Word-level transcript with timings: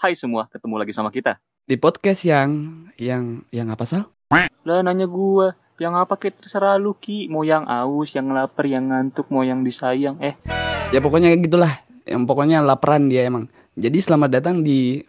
Hai 0.00 0.16
semua, 0.16 0.48
ketemu 0.48 0.80
lagi 0.80 0.96
sama 0.96 1.12
kita. 1.12 1.36
Di 1.68 1.76
podcast 1.76 2.24
yang 2.24 2.48
yang 2.96 3.44
yang 3.52 3.68
apa 3.68 3.84
sal? 3.84 4.08
Lah 4.64 4.80
nanya 4.80 5.04
gua, 5.04 5.52
yang 5.76 5.92
apa 5.92 6.16
kayak 6.16 6.40
terserah 6.40 6.80
lu 6.80 6.96
Ki. 6.96 7.28
Mau 7.28 7.44
yang 7.44 7.68
aus, 7.68 8.16
yang 8.16 8.32
lapar, 8.32 8.64
yang 8.64 8.88
ngantuk, 8.88 9.28
mau 9.28 9.44
yang 9.44 9.60
disayang. 9.60 10.16
Eh, 10.24 10.40
Ya 10.88 11.04
pokoknya 11.04 11.36
gitulah. 11.36 11.84
Yang 12.08 12.24
pokoknya 12.24 12.64
laparan 12.64 13.12
dia 13.12 13.28
emang. 13.28 13.52
Jadi 13.76 14.00
selamat 14.00 14.40
datang 14.40 14.64
di 14.64 15.04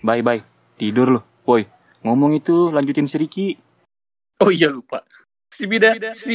bye 0.00 0.24
bye. 0.24 0.40
Tidur 0.80 1.20
lu. 1.20 1.20
Woi, 1.44 1.68
ngomong 2.00 2.32
itu 2.40 2.72
lanjutin 2.72 3.12
si 3.12 3.20
Riki. 3.20 3.60
Oh 4.40 4.48
iya 4.48 4.72
lupa. 4.72 5.04
Si 5.52 5.68
Bida, 5.68 5.92
si 6.16 6.32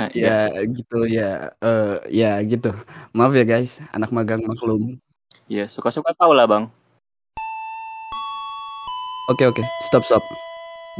Nah, 0.00 0.08
iya. 0.16 0.48
ya 0.48 0.64
gitu 0.64 0.98
ya 1.04 1.30
eh 1.60 1.96
ya 2.08 2.32
gitu. 2.40 2.72
Maaf 3.12 3.36
ya 3.36 3.44
guys, 3.44 3.84
anak 3.92 4.08
magang 4.08 4.40
maklum. 4.48 4.96
Iya, 5.44 5.68
suka-suka 5.68 6.16
tau 6.16 6.32
lah 6.32 6.48
bang. 6.48 6.64
Oke 9.28 9.44
oke, 9.44 9.60
stop 9.84 10.00
stop. 10.08 10.24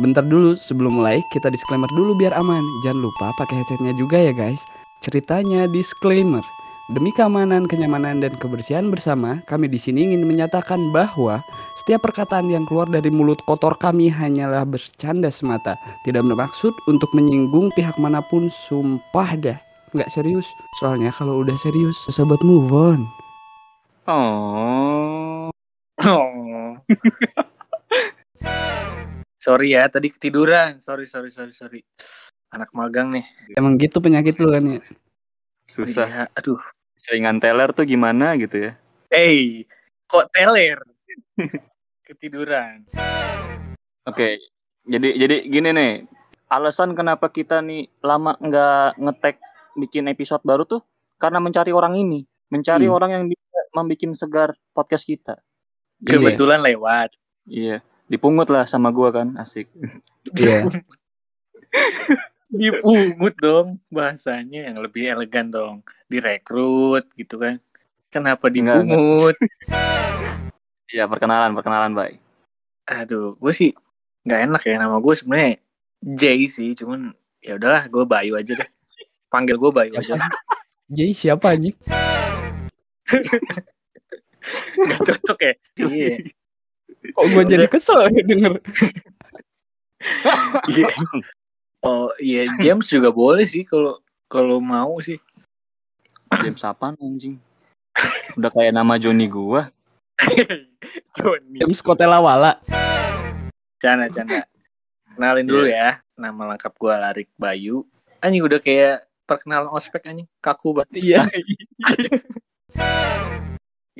Bentar 0.05 0.21
dulu 0.21 0.53
sebelum 0.53 1.01
mulai 1.01 1.25
kita 1.33 1.49
disclaimer 1.49 1.89
dulu 1.97 2.13
biar 2.13 2.37
aman. 2.37 2.61
Jangan 2.85 3.01
lupa 3.01 3.33
pakai 3.41 3.65
headsetnya 3.65 3.97
juga 3.97 4.21
ya 4.21 4.37
guys. 4.37 4.61
Ceritanya 5.01 5.65
disclaimer. 5.65 6.45
Demi 6.91 7.15
keamanan, 7.15 7.71
kenyamanan, 7.71 8.19
dan 8.19 8.35
kebersihan 8.35 8.91
bersama, 8.91 9.39
kami 9.47 9.71
di 9.71 9.79
sini 9.79 10.11
ingin 10.11 10.27
menyatakan 10.27 10.91
bahwa 10.91 11.39
setiap 11.79 12.03
perkataan 12.03 12.51
yang 12.51 12.67
keluar 12.67 12.91
dari 12.91 13.15
mulut 13.15 13.39
kotor 13.47 13.79
kami 13.79 14.11
hanyalah 14.11 14.67
bercanda 14.67 15.31
semata, 15.31 15.79
tidak 16.03 16.27
bermaksud 16.27 16.75
untuk 16.91 17.07
menyinggung 17.15 17.71
pihak 17.79 17.95
mana 17.95 18.19
pun. 18.27 18.51
Sumpah 18.51 19.39
dah, 19.39 19.59
nggak 19.95 20.11
serius. 20.11 20.51
Soalnya 20.83 21.15
kalau 21.15 21.47
udah 21.47 21.55
serius, 21.63 21.95
susah 22.11 22.27
buat 22.27 22.43
move 22.43 22.75
on. 22.75 23.07
Oh. 24.11 25.47
Oh. 26.03 26.75
sorry 29.47 29.79
ya, 29.79 29.87
tadi 29.87 30.11
ketiduran. 30.11 30.83
Sorry, 30.83 31.07
sorry, 31.07 31.31
sorry, 31.31 31.55
sorry. 31.55 31.87
Anak 32.51 32.75
magang 32.75 33.15
nih. 33.15 33.23
Emang 33.55 33.79
gitu 33.79 34.03
penyakit 34.03 34.43
lu 34.43 34.51
kan 34.51 34.67
ya? 34.67 34.83
Susah. 35.71 36.11
Iya, 36.11 36.27
aduh. 36.35 36.59
Seringan 37.01 37.41
teler 37.41 37.73
tuh 37.73 37.89
gimana 37.89 38.37
gitu 38.37 38.69
ya. 38.69 38.73
Eh, 39.09 39.65
kok 40.05 40.29
teler? 40.31 40.77
Ketiduran. 42.07 42.85
Oke, 44.05 44.37
jadi 44.85 45.09
jadi 45.17 45.37
gini 45.45 45.71
nih. 45.73 45.93
Alasan 46.51 46.93
kenapa 46.93 47.31
kita 47.31 47.63
nih 47.63 47.87
lama 48.03 48.35
nggak 48.37 48.99
ngetek 48.99 49.37
bikin 49.79 50.11
episode 50.11 50.43
baru 50.43 50.67
tuh 50.67 50.83
karena 51.17 51.39
mencari 51.39 51.71
orang 51.71 51.95
ini, 51.97 52.27
mencari 52.51 52.91
Hmm. 52.91 52.97
orang 52.97 53.11
yang 53.15 53.25
bisa 53.31 53.59
membuat 53.71 54.19
segar 54.19 54.49
podcast 54.75 55.07
kita. 55.07 55.39
Iya. 56.03 56.19
Kebetulan 56.19 56.61
lewat. 56.61 57.15
Iya, 57.47 57.81
dipungut 58.11 58.51
lah 58.51 58.67
sama 58.67 58.91
gua 58.91 59.15
kan, 59.15 59.39
asik. 59.39 59.71
Iya. 60.35 60.67
Dipungut 62.51 63.35
dong 63.39 63.71
bahasanya 63.89 64.67
yang 64.71 64.83
lebih 64.83 65.07
elegan 65.07 65.55
dong. 65.55 65.87
Direkrut 66.11 67.07
gitu 67.15 67.39
kan. 67.39 67.63
Kenapa 68.11 68.51
dipungut? 68.51 69.39
Iya, 70.91 71.07
perkenalan, 71.07 71.55
perkenalan, 71.55 71.95
Bay. 71.95 72.19
Aduh, 72.91 73.39
gue 73.39 73.53
sih 73.55 73.71
nggak 74.27 74.41
enak 74.51 74.63
ya 74.67 74.77
nama 74.83 74.99
gue 74.99 75.15
sebenarnya 75.15 75.63
Jay 76.03 76.51
sih, 76.51 76.75
cuman 76.75 77.15
ya 77.39 77.55
udahlah 77.55 77.87
gue 77.87 78.03
Bayu 78.03 78.35
aja 78.35 78.53
deh. 78.59 78.71
Panggil 79.31 79.55
gue 79.55 79.71
Bayu 79.71 79.95
aja. 79.95 80.19
Jadi 80.91 81.13
siapa 81.15 81.55
anjing? 81.55 81.77
Gak 84.81 85.01
cocok 85.07 85.39
ya. 85.39 85.53
Iya. 85.87 86.17
Kok 87.17 87.27
gue 87.33 87.45
jadi 87.49 87.65
kesel 87.65 88.13
ya 88.13 88.21
denger? 88.29 88.61
Iya. 90.69 90.87
Oh 91.81 92.13
iya 92.21 92.45
James 92.61 92.85
juga 92.93 93.09
boleh 93.09 93.49
sih 93.49 93.65
kalau 93.65 93.97
kalau 94.29 94.61
mau 94.61 95.01
sih. 95.01 95.17
James 96.45 96.61
apaan 96.61 96.95
anjing? 97.01 97.41
Udah 98.37 98.53
kayak 98.53 98.77
nama 98.77 99.01
Joni 99.01 99.27
gua. 99.27 99.73
Johnny. 101.17 101.59
James 101.59 101.81
Kotelawala. 101.81 102.61
Canda 103.81 104.13
canda. 104.13 104.45
Kenalin 105.17 105.49
dulu 105.49 105.67
ya. 105.73 106.05
Nama 106.21 106.55
lengkap 106.55 106.73
gue 106.77 106.95
Larik 106.95 107.29
Bayu. 107.41 107.89
Anjing 108.21 108.45
udah 108.45 108.61
kayak 108.61 109.09
perkenalan 109.25 109.73
ospek 109.73 110.05
anjing 110.05 110.29
kaku 110.45 110.77
banget. 110.77 111.01
Iya. 111.01 111.21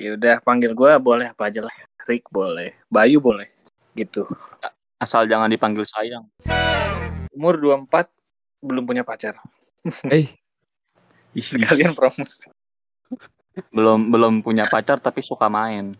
Ya 0.01 0.17
udah 0.17 0.41
panggil 0.41 0.73
gue 0.73 0.93
boleh 0.97 1.29
apa 1.29 1.53
aja 1.53 1.61
lah. 1.61 1.75
Rick 2.09 2.33
boleh, 2.33 2.73
Bayu 2.89 3.21
boleh. 3.21 3.53
Gitu. 3.93 4.25
Asal 4.97 5.29
jangan 5.29 5.53
dipanggil 5.53 5.85
sayang. 5.85 6.25
Umur 7.41 7.57
24 7.57 8.13
belum 8.61 8.85
punya 8.85 9.01
pacar. 9.01 9.41
Eh, 10.13 10.29
Ih, 11.33 11.41
Sekalian 11.49 11.97
promosi. 11.97 12.53
belum 13.73 14.13
belum 14.13 14.45
punya 14.45 14.69
pacar 14.69 15.01
tapi 15.01 15.25
suka 15.25 15.49
main. 15.49 15.97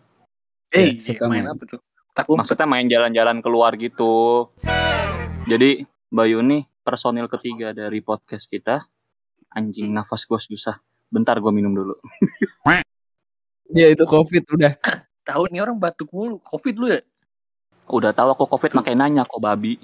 Eh, 0.69 0.93
Ya, 0.95 1.17
suka 1.17 1.25
main 1.25 1.41
main. 1.41 1.57
apa 1.57 1.65
tuh? 1.65 1.81
Tak 2.13 2.29
umpet. 2.29 2.45
Maksudnya 2.45 2.67
main 2.69 2.85
jalan-jalan 2.85 3.41
keluar 3.41 3.73
gitu. 3.73 4.53
Jadi 5.49 5.81
Bayu 6.07 6.45
nih 6.45 6.69
personil 6.85 7.25
ketiga 7.25 7.73
dari 7.73 8.05
podcast 8.05 8.45
kita. 8.45 8.85
Anjing 9.49 9.89
nafas 9.89 10.29
gua 10.29 10.37
susah. 10.37 10.77
Bentar 11.09 11.41
gua 11.41 11.49
minum 11.49 11.73
dulu. 11.73 11.97
dia 13.65 13.89
itu 13.97 14.05
covid 14.05 14.45
udah. 14.45 14.77
Tahu 15.25 15.49
nih 15.49 15.65
orang 15.65 15.81
batuk 15.81 16.13
mulu. 16.13 16.37
Covid 16.37 16.75
lu 16.77 16.87
ya? 16.87 17.01
Udah 17.89 18.11
tahu 18.13 18.29
aku 18.35 18.45
covid 18.45 18.77
makai 18.77 18.93
nanya 18.93 19.25
kok 19.25 19.41
babi. 19.41 19.79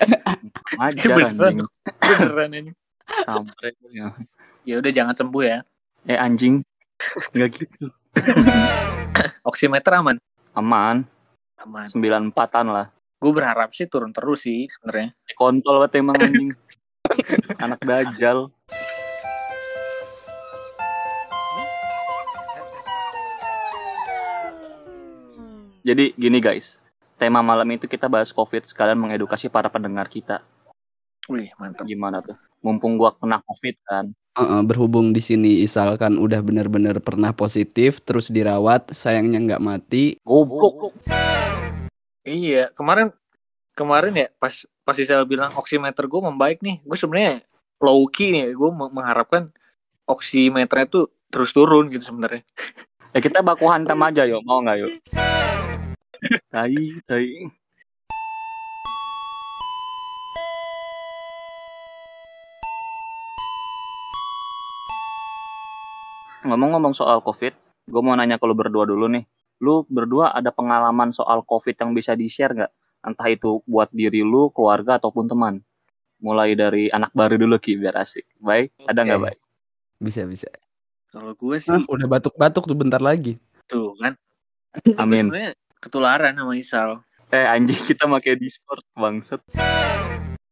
Ajar 0.82 1.16
Beneran. 1.16 1.64
Beneran 2.00 2.50
anjing. 2.52 2.76
Sampai. 3.24 3.72
Ya 4.66 4.74
udah 4.78 4.90
jangan 4.92 5.14
sembuh 5.16 5.42
ya. 5.42 5.58
Eh 6.04 6.18
anjing. 6.18 6.60
Enggak 7.32 7.48
gitu. 7.62 7.88
Oximeter 9.48 9.92
aman. 9.96 10.16
Aman. 10.52 11.06
Aman. 11.62 11.88
94-an 11.94 12.66
lah. 12.68 12.86
Gue 13.22 13.30
berharap 13.30 13.70
sih 13.70 13.86
turun 13.86 14.10
terus 14.10 14.42
sih 14.42 14.66
sebenarnya. 14.66 15.14
Kontol 15.38 15.86
banget 15.86 16.02
emang 16.02 16.18
anjing. 16.18 16.50
Anak 17.62 17.80
dajal. 17.86 18.50
Jadi 25.82 26.14
gini 26.14 26.38
guys, 26.38 26.81
tema 27.22 27.38
malam 27.38 27.70
itu 27.70 27.86
kita 27.86 28.10
bahas 28.10 28.34
COVID 28.34 28.66
sekalian 28.66 28.98
mengedukasi 28.98 29.46
para 29.46 29.70
pendengar 29.70 30.10
kita. 30.10 30.42
Wih, 31.30 31.54
mantap. 31.54 31.86
Gimana 31.86 32.18
tuh? 32.18 32.34
Mumpung 32.66 32.98
gua 32.98 33.14
kena 33.14 33.38
COVID 33.46 33.76
kan. 33.86 34.10
Heeh, 34.34 34.60
berhubung 34.66 35.14
di 35.14 35.22
sini 35.22 35.62
Isalkan 35.62 36.18
udah 36.18 36.42
bener-bener 36.42 36.98
pernah 36.98 37.30
positif 37.30 38.02
terus 38.02 38.26
dirawat 38.26 38.90
sayangnya 38.90 39.38
nggak 39.38 39.62
mati 39.62 40.18
Goblok. 40.26 40.98
Iya, 42.26 42.74
kemarin 42.74 43.14
kemarin 43.78 44.14
ya 44.18 44.28
pas 44.42 44.66
pas 44.82 44.98
Isel 44.98 45.22
bilang 45.30 45.54
oximeter 45.54 46.10
gue 46.10 46.20
membaik 46.26 46.58
nih, 46.58 46.82
gue 46.82 46.98
sebenarnya 46.98 47.46
low 47.78 48.02
key 48.10 48.34
nih, 48.34 48.50
gue 48.50 48.70
mengharapkan 48.72 49.54
oximeternya 50.10 50.90
tuh 50.90 51.06
terus 51.30 51.54
turun 51.54 51.86
gitu 51.92 52.02
sebenarnya. 52.02 52.42
Ya 53.12 53.20
kita 53.20 53.44
baku 53.44 53.68
hantam 53.68 54.00
aja 54.02 54.26
yuk, 54.26 54.42
mau 54.42 54.64
nggak 54.64 54.76
yuk? 54.80 54.90
Tai, 56.22 56.76
tai. 57.04 57.28
Ngomong-ngomong 66.42 66.94
soal 66.94 67.22
COVID, 67.22 67.54
gue 67.90 68.02
mau 68.02 68.14
nanya 68.14 68.38
ke 68.38 68.46
lu 68.46 68.54
berdua 68.54 68.86
dulu 68.86 69.10
nih. 69.10 69.26
Lu 69.62 69.86
berdua 69.90 70.34
ada 70.34 70.50
pengalaman 70.50 71.10
soal 71.14 71.42
COVID 71.46 71.74
yang 71.78 71.90
bisa 71.94 72.14
di-share 72.18 72.54
nggak? 72.54 72.72
Entah 73.02 73.28
itu 73.30 73.62
buat 73.66 73.90
diri 73.90 74.22
lu, 74.22 74.50
keluarga, 74.54 74.98
ataupun 74.98 75.26
teman. 75.26 75.58
Mulai 76.22 76.54
dari 76.54 76.86
anak 76.90 77.10
baru 77.14 77.34
dulu 77.34 77.58
Ki, 77.58 77.74
biar 77.78 77.98
asik. 77.98 78.26
Baik, 78.38 78.70
ada 78.86 79.02
nggak 79.02 79.22
baik? 79.22 79.38
bisa 80.02 80.26
bisa 80.26 80.50
Kalau 81.14 81.30
gue 81.38 81.56
sih 81.62 81.70
ah, 81.70 81.78
udah 81.86 82.08
batuk-batuk 82.10 82.66
tuh 82.66 82.74
bentar 82.74 82.98
lagi 82.98 83.38
tuh 83.70 83.94
kan, 84.02 84.18
Amin. 84.98 85.30
sebenarnya 85.30 85.52
ketularan 85.82 86.38
sama 86.38 86.54
Isal. 86.54 87.02
Eh 87.34 87.42
anjing 87.42 87.82
kita 87.90 88.06
pakai 88.06 88.38
Discord 88.38 88.86
bangset. 88.94 89.42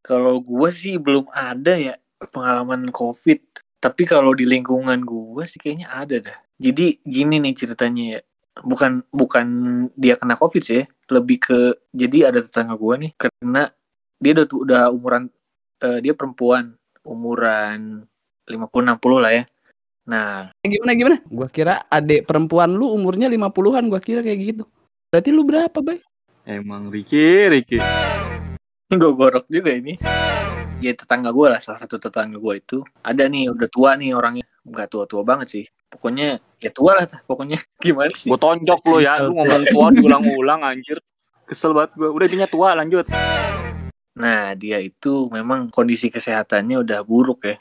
Kalau 0.02 0.42
gue 0.42 0.68
sih 0.74 0.98
belum 0.98 1.30
ada 1.30 1.78
ya 1.78 1.94
pengalaman 2.34 2.90
COVID. 2.90 3.62
Tapi 3.80 4.02
kalau 4.04 4.34
di 4.34 4.44
lingkungan 4.44 5.06
gue 5.06 5.46
sih 5.46 5.62
kayaknya 5.62 5.88
ada 5.88 6.16
dah. 6.18 6.38
Jadi 6.58 6.98
gini 7.06 7.38
nih 7.38 7.54
ceritanya 7.54 8.18
ya. 8.18 8.20
Bukan 8.60 9.06
bukan 9.14 9.46
dia 9.94 10.18
kena 10.18 10.34
COVID 10.34 10.62
sih 10.66 10.82
ya. 10.82 10.84
Lebih 11.08 11.38
ke 11.38 11.58
jadi 11.94 12.34
ada 12.34 12.42
tetangga 12.42 12.74
gue 12.74 12.94
nih 13.06 13.12
kena 13.14 13.70
dia 14.20 14.32
udah 14.36 14.46
udah 14.52 14.82
umuran 14.92 15.32
eh, 15.80 15.98
dia 16.04 16.12
perempuan 16.12 16.76
umuran 17.06 18.04
50 18.44 18.98
60 18.98 19.22
lah 19.22 19.32
ya. 19.32 19.44
Nah, 20.10 20.50
Eh, 20.66 20.68
gimana 20.68 20.92
gimana? 20.98 21.16
Gua 21.30 21.46
kira 21.46 21.86
adik 21.86 22.26
perempuan 22.26 22.74
lu 22.74 22.90
umurnya 22.90 23.30
50-an, 23.30 23.86
gua 23.86 24.02
kira 24.02 24.26
kayak 24.26 24.40
gitu. 24.42 24.64
Berarti 25.10 25.34
lu 25.34 25.42
berapa, 25.42 25.74
Bay? 25.82 25.98
Emang 26.46 26.86
Ricky, 26.86 27.50
Ricky. 27.50 27.82
gue 28.86 29.10
gorok 29.10 29.42
juga 29.50 29.74
ini. 29.74 29.98
Ya 30.78 30.94
tetangga 30.94 31.34
gue 31.34 31.50
lah, 31.50 31.58
salah 31.58 31.82
satu 31.82 31.98
tetangga 31.98 32.38
gue 32.38 32.54
itu 32.62 32.78
ada 33.02 33.26
nih 33.26 33.50
udah 33.50 33.66
tua 33.66 33.98
nih 33.98 34.14
orangnya, 34.14 34.46
nggak 34.62 34.86
tua-tua 34.86 35.26
banget 35.26 35.50
sih. 35.50 35.64
Pokoknya 35.90 36.38
ya 36.62 36.70
tua 36.70 36.94
lah, 36.94 37.10
pokoknya 37.26 37.58
gimana 37.82 38.14
sih? 38.14 38.30
Gue 38.30 38.38
tonjok 38.38 38.80
lu 38.86 39.02
ya, 39.02 39.18
lu 39.26 39.34
ngomong 39.34 39.64
tua 39.66 39.86
diulang-ulang 39.90 40.62
anjir. 40.62 41.02
Kesel 41.42 41.74
banget 41.74 41.90
gue. 41.98 42.06
Udah 42.06 42.26
intinya 42.30 42.46
tua, 42.46 42.68
lanjut. 42.78 43.10
Nah 44.14 44.54
dia 44.54 44.78
itu 44.78 45.26
memang 45.34 45.74
kondisi 45.74 46.06
kesehatannya 46.06 46.86
udah 46.86 47.02
buruk 47.02 47.50
ya, 47.50 47.58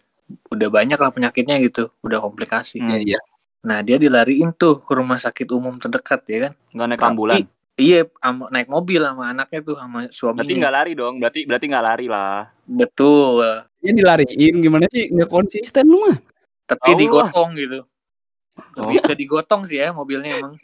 udah 0.53 0.69
banyak 0.69 1.01
lah 1.01 1.09
penyakitnya 1.09 1.57
gitu, 1.65 1.89
udah 2.05 2.21
komplikasi. 2.21 2.77
Hmm. 2.77 2.93
iya. 3.01 3.17
Nah 3.59 3.79
dia 3.81 3.95
dilariin 3.95 4.51
tuh 4.51 4.79
ke 4.79 4.91
rumah 4.91 5.15
sakit 5.15 5.47
umum 5.49 5.75
terdekat 5.75 6.23
ya 6.25 6.37
kan? 6.45 6.53
Nggak 6.71 6.87
naik 6.87 6.99
Tapi- 6.99 7.11
ambulan. 7.11 7.37
Iya, 7.79 8.03
naik 8.51 8.67
mobil 8.67 8.99
sama 8.99 9.31
anaknya 9.31 9.59
tuh 9.63 9.79
sama 9.79 10.03
Berarti 10.03 10.11
suaminya. 10.13 10.51
nggak 10.59 10.75
lari 10.75 10.91
dong. 10.93 11.15
Berarti 11.15 11.39
berarti 11.47 11.65
nggak 11.65 11.85
lari 11.85 12.07
lah. 12.07 12.51
Betul. 12.65 13.47
Ya 13.79 13.91
dilariin 13.95 14.55
gimana 14.59 14.85
sih? 14.85 15.07
Nggak 15.07 15.29
konsisten 15.29 15.87
lu 15.87 16.03
mah. 16.03 16.19
Tapi 16.67 16.83
Tahu 16.85 16.99
digotong 16.99 17.49
gitu. 17.55 17.79
Lebih 18.75 18.97
Oh. 18.99 19.03
ke 19.05 19.13
digotong 19.15 19.61
sih 19.63 19.79
ya 19.79 19.89
mobilnya 19.89 20.35
emang. 20.37 20.59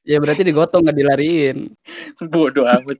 Ya 0.00 0.16
berarti 0.16 0.40
digotong 0.40 0.88
nggak 0.88 0.96
dilariin. 0.96 1.68
Bodoh 2.32 2.64
amat. 2.64 2.96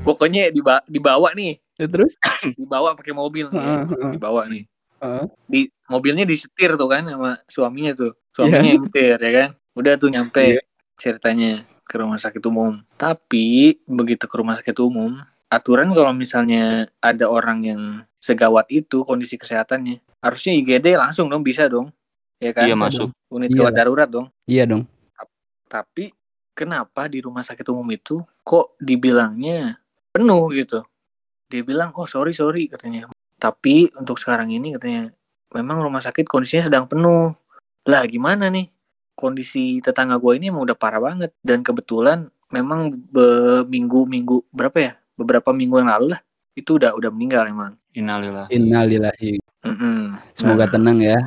Pokoknya 0.00 0.48
diba- 0.48 0.86
dibawa 0.86 1.34
nih, 1.34 1.58
Ya, 1.74 1.90
terus? 1.90 2.14
dibawa 2.54 2.94
pakai 2.94 3.10
mobil 3.10 3.50
nih. 3.50 3.62
Dibawa 4.14 4.46
nih. 4.46 4.70
Heeh. 5.00 5.24
Di 5.46 5.60
mobilnya 5.86 6.24
disetir 6.24 6.74
tuh 6.74 6.88
kan 6.90 7.06
sama 7.06 7.38
suaminya 7.46 7.92
tuh. 7.94 8.12
Suaminya 8.34 8.62
Iya. 8.62 8.70
yang 8.74 8.82
nyetir 8.86 9.18
ya 9.18 9.32
kan. 9.34 9.48
Udah 9.74 9.92
tuh 9.98 10.08
nyampe 10.10 10.42
Iya. 10.58 10.62
ceritanya 10.98 11.62
ke 11.88 11.94
rumah 11.96 12.20
sakit 12.20 12.42
umum. 12.44 12.84
Tapi 13.00 13.78
begitu 13.88 14.28
ke 14.28 14.34
rumah 14.36 14.60
sakit 14.60 14.76
umum, 14.82 15.18
aturan 15.48 15.88
kalau 15.96 16.12
misalnya 16.12 16.86
ada 17.00 17.26
orang 17.30 17.58
yang 17.64 17.82
segawat 18.20 18.68
itu 18.68 19.06
kondisi 19.08 19.38
kesehatannya, 19.40 20.02
harusnya 20.20 20.52
IGD 20.52 20.98
langsung 20.98 21.30
dong 21.32 21.40
bisa 21.40 21.64
dong. 21.70 21.88
Ya 22.38 22.52
kan? 22.54 22.68
Iya 22.68 22.76
masuk. 22.78 23.10
Unit 23.32 23.50
Iya 23.50 23.58
gawat 23.64 23.72
darurat 23.74 24.08
dong. 24.10 24.26
Iya 24.46 24.68
dong. 24.68 24.84
Tapi 25.68 26.12
kenapa 26.52 27.06
di 27.10 27.20
rumah 27.20 27.42
sakit 27.44 27.66
umum 27.68 27.86
itu 27.92 28.20
kok 28.42 28.74
dibilangnya 28.78 29.78
penuh 30.12 30.48
gitu? 30.54 30.84
Dia 31.48 31.64
bilang, 31.64 31.92
oh 31.96 32.04
sorry 32.04 32.36
sorry 32.36 32.68
katanya. 32.68 33.08
Tapi 33.38 33.94
untuk 33.94 34.18
sekarang 34.18 34.50
ini 34.50 34.74
katanya 34.74 35.14
memang 35.54 35.78
rumah 35.80 36.02
sakit 36.02 36.26
kondisinya 36.26 36.66
sedang 36.66 36.84
penuh. 36.90 37.32
Lah 37.86 38.02
gimana 38.10 38.50
nih? 38.50 38.66
Kondisi 39.14 39.78
tetangga 39.82 40.18
gue 40.18 40.38
ini 40.38 40.50
emang 40.50 40.66
udah 40.66 40.74
parah 40.78 40.98
banget 41.02 41.34
dan 41.42 41.62
kebetulan 41.62 42.30
memang 42.50 42.94
be- 42.94 43.66
minggu-minggu 43.66 44.50
berapa 44.50 44.78
ya? 44.78 44.92
Beberapa 45.18 45.50
minggu 45.50 45.82
yang 45.82 45.90
lalu 45.90 46.14
lah 46.14 46.20
itu 46.54 46.78
udah 46.78 46.94
udah 46.94 47.10
meninggal 47.14 47.46
emang. 47.46 47.78
Innalillah. 47.94 48.50
Innalillahi. 48.50 49.38
Mm-mm. 49.66 50.18
Semoga 50.34 50.66
Nah, 50.66 50.70
tenang 50.74 50.98
ya. 51.02 51.18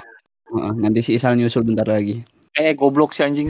Heeh, 0.52 0.74
nanti 0.80 1.00
si 1.04 1.16
Isal 1.16 1.36
nyusul 1.40 1.64
bentar 1.64 1.88
lagi. 1.88 2.24
Eh 2.52 2.76
goblok 2.76 3.16
si 3.16 3.24
anjing. 3.24 3.48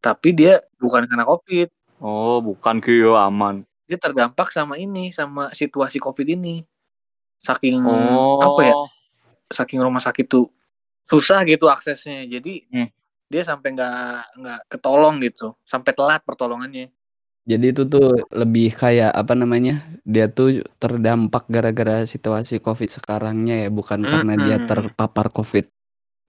tapi 0.00 0.30
dia 0.30 0.62
bukan 0.78 1.02
karena 1.02 1.26
covid, 1.26 1.66
Oh 1.98 2.38
bukan 2.38 2.78
Kyo 2.78 3.18
aman. 3.18 3.66
dia 3.86 3.98
terdampak 3.98 4.54
sama 4.54 4.78
ini 4.78 5.10
sama 5.10 5.50
situasi 5.50 5.98
covid 5.98 6.30
ini. 6.30 6.62
Saking 7.38 7.80
Oh. 7.80 8.38
apa 8.38 8.60
ya? 8.62 8.74
saking 9.46 9.78
rumah 9.78 9.98
sakit 9.98 10.26
tuh 10.26 10.50
susah 11.04 11.42
gitu 11.42 11.66
aksesnya 11.66 12.26
jadi 12.26 12.66
Hmm. 12.66 12.90
dia 13.24 13.42
sampai 13.42 13.70
nggak 13.72 13.94
nggak 14.34 14.60
ketolong 14.68 15.20
gitu 15.20 15.54
sampai 15.62 15.92
telat 15.92 16.20
pertolongannya 16.20 16.90
Jadi 17.42 17.66
itu 17.70 17.86
tuh 17.86 18.26
lebih 18.28 18.74
kayak 18.74 19.14
apa 19.14 19.32
namanya? 19.32 19.78
Dia 20.02 20.26
tuh 20.26 20.50
terdampak 20.74 21.46
gara-gara 21.46 22.02
situasi 22.02 22.58
Covid 22.58 22.90
sekarangnya 22.90 23.62
ya, 23.62 23.68
bukan 23.68 24.02
karena 24.02 24.34
dia 24.34 24.58
Mm-mm. 24.58 24.66
terpapar 24.66 25.30
Covid. 25.30 25.70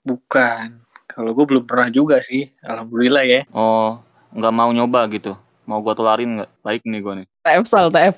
bukan 0.04 0.78
kalau 1.06 1.34
gue 1.34 1.46
belum 1.48 1.66
pernah 1.66 1.90
juga 1.90 2.22
sih 2.22 2.54
alhamdulillah 2.62 3.26
ya 3.26 3.42
Oh 3.50 3.98
nggak 4.30 4.54
mau 4.54 4.70
nyoba 4.70 5.10
gitu. 5.10 5.34
Mau 5.66 5.82
gua 5.82 5.92
tularin 5.92 6.38
nggak? 6.38 6.52
Baik 6.62 6.82
nih 6.86 7.02
gua 7.02 7.14
nih. 7.16 7.28
TF 7.42 7.66
Sal, 7.66 7.90
TF. 7.90 8.16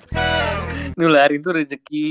nularin 0.94 1.40
tuh 1.40 1.56
rezeki 1.56 2.08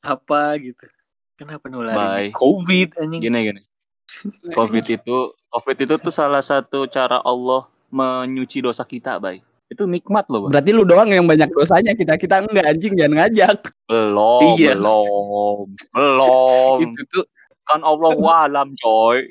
apa 0.00 0.56
gitu 0.56 0.86
kenapa 1.34 1.66
nularin 1.66 1.96
Bye. 1.96 2.30
covid 2.32 2.94
anjing 2.96 3.22
Gini 3.22 3.38
gini. 3.44 3.62
Covid 4.50 4.84
itu 4.84 5.16
Covid 5.48 5.76
itu 5.78 5.94
tuh 5.96 6.10
salah 6.10 6.40
satu 6.40 6.84
cara 6.86 7.20
Allah 7.20 7.68
menyuci 7.88 8.58
dosa 8.58 8.82
kita, 8.82 9.16
Bay. 9.16 9.40
Itu 9.66 9.84
nikmat 9.84 10.28
loh, 10.28 10.44
Bay. 10.44 10.50
Berarti 10.50 10.70
lu 10.72 10.84
doang 10.84 11.08
yang 11.08 11.24
banyak 11.24 11.48
dosanya, 11.48 11.92
kita-kita 11.92 12.40
enggak 12.42 12.66
anjing 12.66 12.92
jangan 12.94 13.14
ngajak. 13.18 13.58
Belum, 13.84 14.56
Iya. 14.56 14.72
belum, 14.74 15.66
belum. 15.90 16.76
itu 16.82 17.02
tuh 17.06 17.24
Kan 17.62 17.80
Allah 17.80 18.12
walam, 18.14 18.72
coy. 18.76 19.28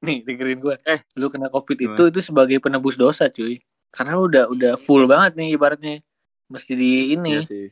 nih 0.00 0.22
dengerin 0.22 0.58
gue 0.58 0.74
Eh. 0.84 0.98
lu 1.14 1.26
kena 1.26 1.46
covid 1.46 1.74
Gimana? 1.76 1.94
itu 1.94 2.02
itu 2.08 2.20
sebagai 2.20 2.58
penebus 2.58 2.94
dosa 2.94 3.26
cuy 3.26 3.58
karena 3.88 4.14
lu 4.14 4.26
udah 4.26 4.50
udah 4.50 4.72
full 4.76 5.06
banget 5.06 5.34
nih 5.34 5.54
ibaratnya 5.54 6.02
mesti 6.46 6.72
di 6.74 7.14
ini 7.14 7.38
Iya 7.38 7.42
sih. 7.44 7.66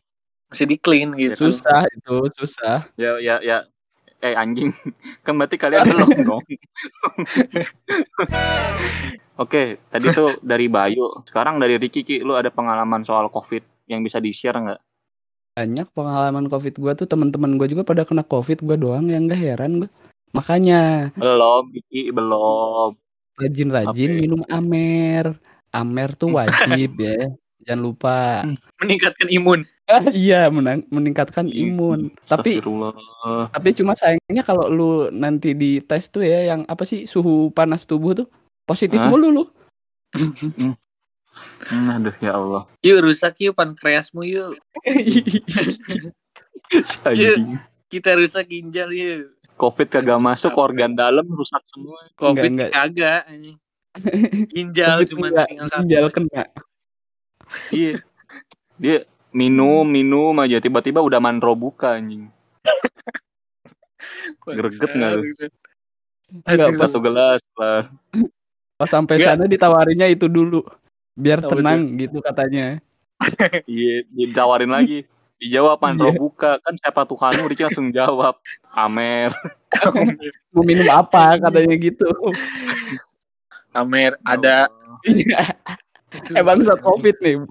Mesti 0.50 0.64
di 0.66 0.76
clean 0.76 1.14
gitu 1.14 1.54
Susah 1.54 1.86
itu, 1.86 2.16
susah. 2.36 2.90
Ya, 2.98 3.16
ya, 3.22 3.38
ya. 3.40 3.58
Eh 4.20 4.36
anjing, 4.36 4.68
kan 5.24 5.32
berarti 5.38 5.56
kalian 5.56 5.88
belum 5.88 6.10
dong. 6.28 6.44
Oke, 9.40 9.80
tadi 9.88 10.06
tuh 10.12 10.36
dari 10.44 10.68
Bayu. 10.68 11.24
Sekarang 11.24 11.56
dari 11.56 11.80
Ricky, 11.80 12.04
Ki, 12.04 12.20
lu 12.20 12.36
ada 12.36 12.52
pengalaman 12.52 13.00
soal 13.00 13.32
COVID 13.32 13.88
yang 13.88 14.04
bisa 14.04 14.20
di-share 14.20 14.60
nggak? 14.60 14.80
Banyak 15.56 15.88
pengalaman 15.96 16.52
Covid 16.52 16.76
gua 16.76 16.92
tuh 16.92 17.08
teman-teman 17.08 17.56
gua 17.56 17.64
juga 17.64 17.80
pada 17.80 18.04
kena 18.04 18.20
Covid, 18.20 18.60
gua 18.60 18.76
doang 18.76 19.08
yang 19.08 19.24
enggak 19.24 19.40
heran 19.40 19.80
gua. 19.80 19.90
Makanya 20.36 21.10
Belum, 21.16 21.72
Ricky, 21.72 22.12
belum. 22.12 22.94
rajin-rajin 23.40 24.10
Oke. 24.12 24.20
minum 24.20 24.44
Amer. 24.52 25.32
Amer 25.72 26.12
tuh 26.12 26.36
wajib 26.36 27.00
ya. 27.00 27.32
Jangan 27.64 27.80
lupa. 27.80 28.44
meningkatkan 28.84 29.28
imun 29.32 29.64
iya, 30.14 30.48
menang- 30.48 30.86
meningkatkan 30.88 31.50
imun. 31.50 32.14
Tapi 32.26 32.62
tapi 33.50 33.68
cuma 33.76 33.92
sayangnya 33.98 34.42
kalau 34.46 34.70
lu 34.70 35.10
nanti 35.12 35.52
di 35.52 35.82
tes 35.82 36.08
tuh 36.08 36.24
ya 36.24 36.54
yang 36.54 36.64
apa 36.66 36.86
sih 36.86 37.04
suhu 37.04 37.50
panas 37.50 37.84
tubuh 37.84 38.14
tuh 38.14 38.28
positif 38.64 39.00
Hah? 39.00 39.10
mulu 39.10 39.28
lu. 39.30 39.44
Hmm, 41.70 41.88
aduh, 41.88 42.12
ya 42.20 42.36
Allah. 42.36 42.68
yuk 42.82 43.00
rusak 43.00 43.38
yuk 43.40 43.56
pankreasmu 43.56 44.26
yuk 44.26 44.58
kita 47.92 48.10
rusak 48.18 48.44
ginjal 48.50 48.90
yuk 48.92 49.30
COVID 49.60 49.92
kagak 49.92 50.16
masuk, 50.16 50.56
organ 50.56 50.96
dalam 50.96 51.28
rusak 51.28 51.60
semua. 51.68 52.00
covid 52.16 52.48
enggak. 52.48 52.72
kagak 52.72 53.28
anjing 53.28 53.60
ginjal 54.50 55.04
cuma 55.04 55.28
enggak, 55.28 55.46
tinggal 55.52 55.68
ginjal 55.68 56.06
kena. 56.08 56.42
Iya. 57.74 57.94
Dia 58.78 58.98
minum, 59.30 59.82
minum 59.82 60.34
aja 60.38 60.58
tiba-tiba 60.58 61.00
udah 61.00 61.18
manro 61.18 61.54
buka 61.54 61.96
anjing. 61.96 62.28
greget 64.46 64.90
nggak 64.90 65.12
lu? 65.16 65.22
Enggak, 66.46 66.66
Aduh, 66.70 66.78
pas- 66.78 66.90
Satu 66.90 67.00
gelas 67.02 67.42
lah. 67.58 67.82
Pas 68.76 68.88
sampai 68.88 69.18
Enggak. 69.18 69.34
sana 69.36 69.44
ditawarinya 69.44 70.06
itu 70.06 70.26
dulu. 70.26 70.62
Biar 71.12 71.42
tenang 71.42 71.96
gitu 71.96 72.18
katanya. 72.20 72.78
Iya, 73.68 74.08
ditawarin 74.08 74.72
lagi. 74.72 75.04
Dijawab 75.36 75.76
manro 75.78 76.08
Iya. 76.08 76.16
buka. 76.16 76.56
Kan 76.60 76.80
siapa 76.80 77.04
Tuhanmu? 77.04 77.44
Ricky 77.46 77.68
langsung 77.68 77.92
jawab. 77.92 78.40
Amer. 78.72 79.36
Mau 80.56 80.64
minum 80.64 80.88
apa 80.88 81.36
katanya 81.36 81.74
gitu. 81.76 82.08
Amer 83.70 84.16
ada 84.24 84.72
Iya. 85.04 85.52
eh 86.32 86.40
bangsat 86.40 86.80
Covid 86.80 87.16
nih. 87.20 87.44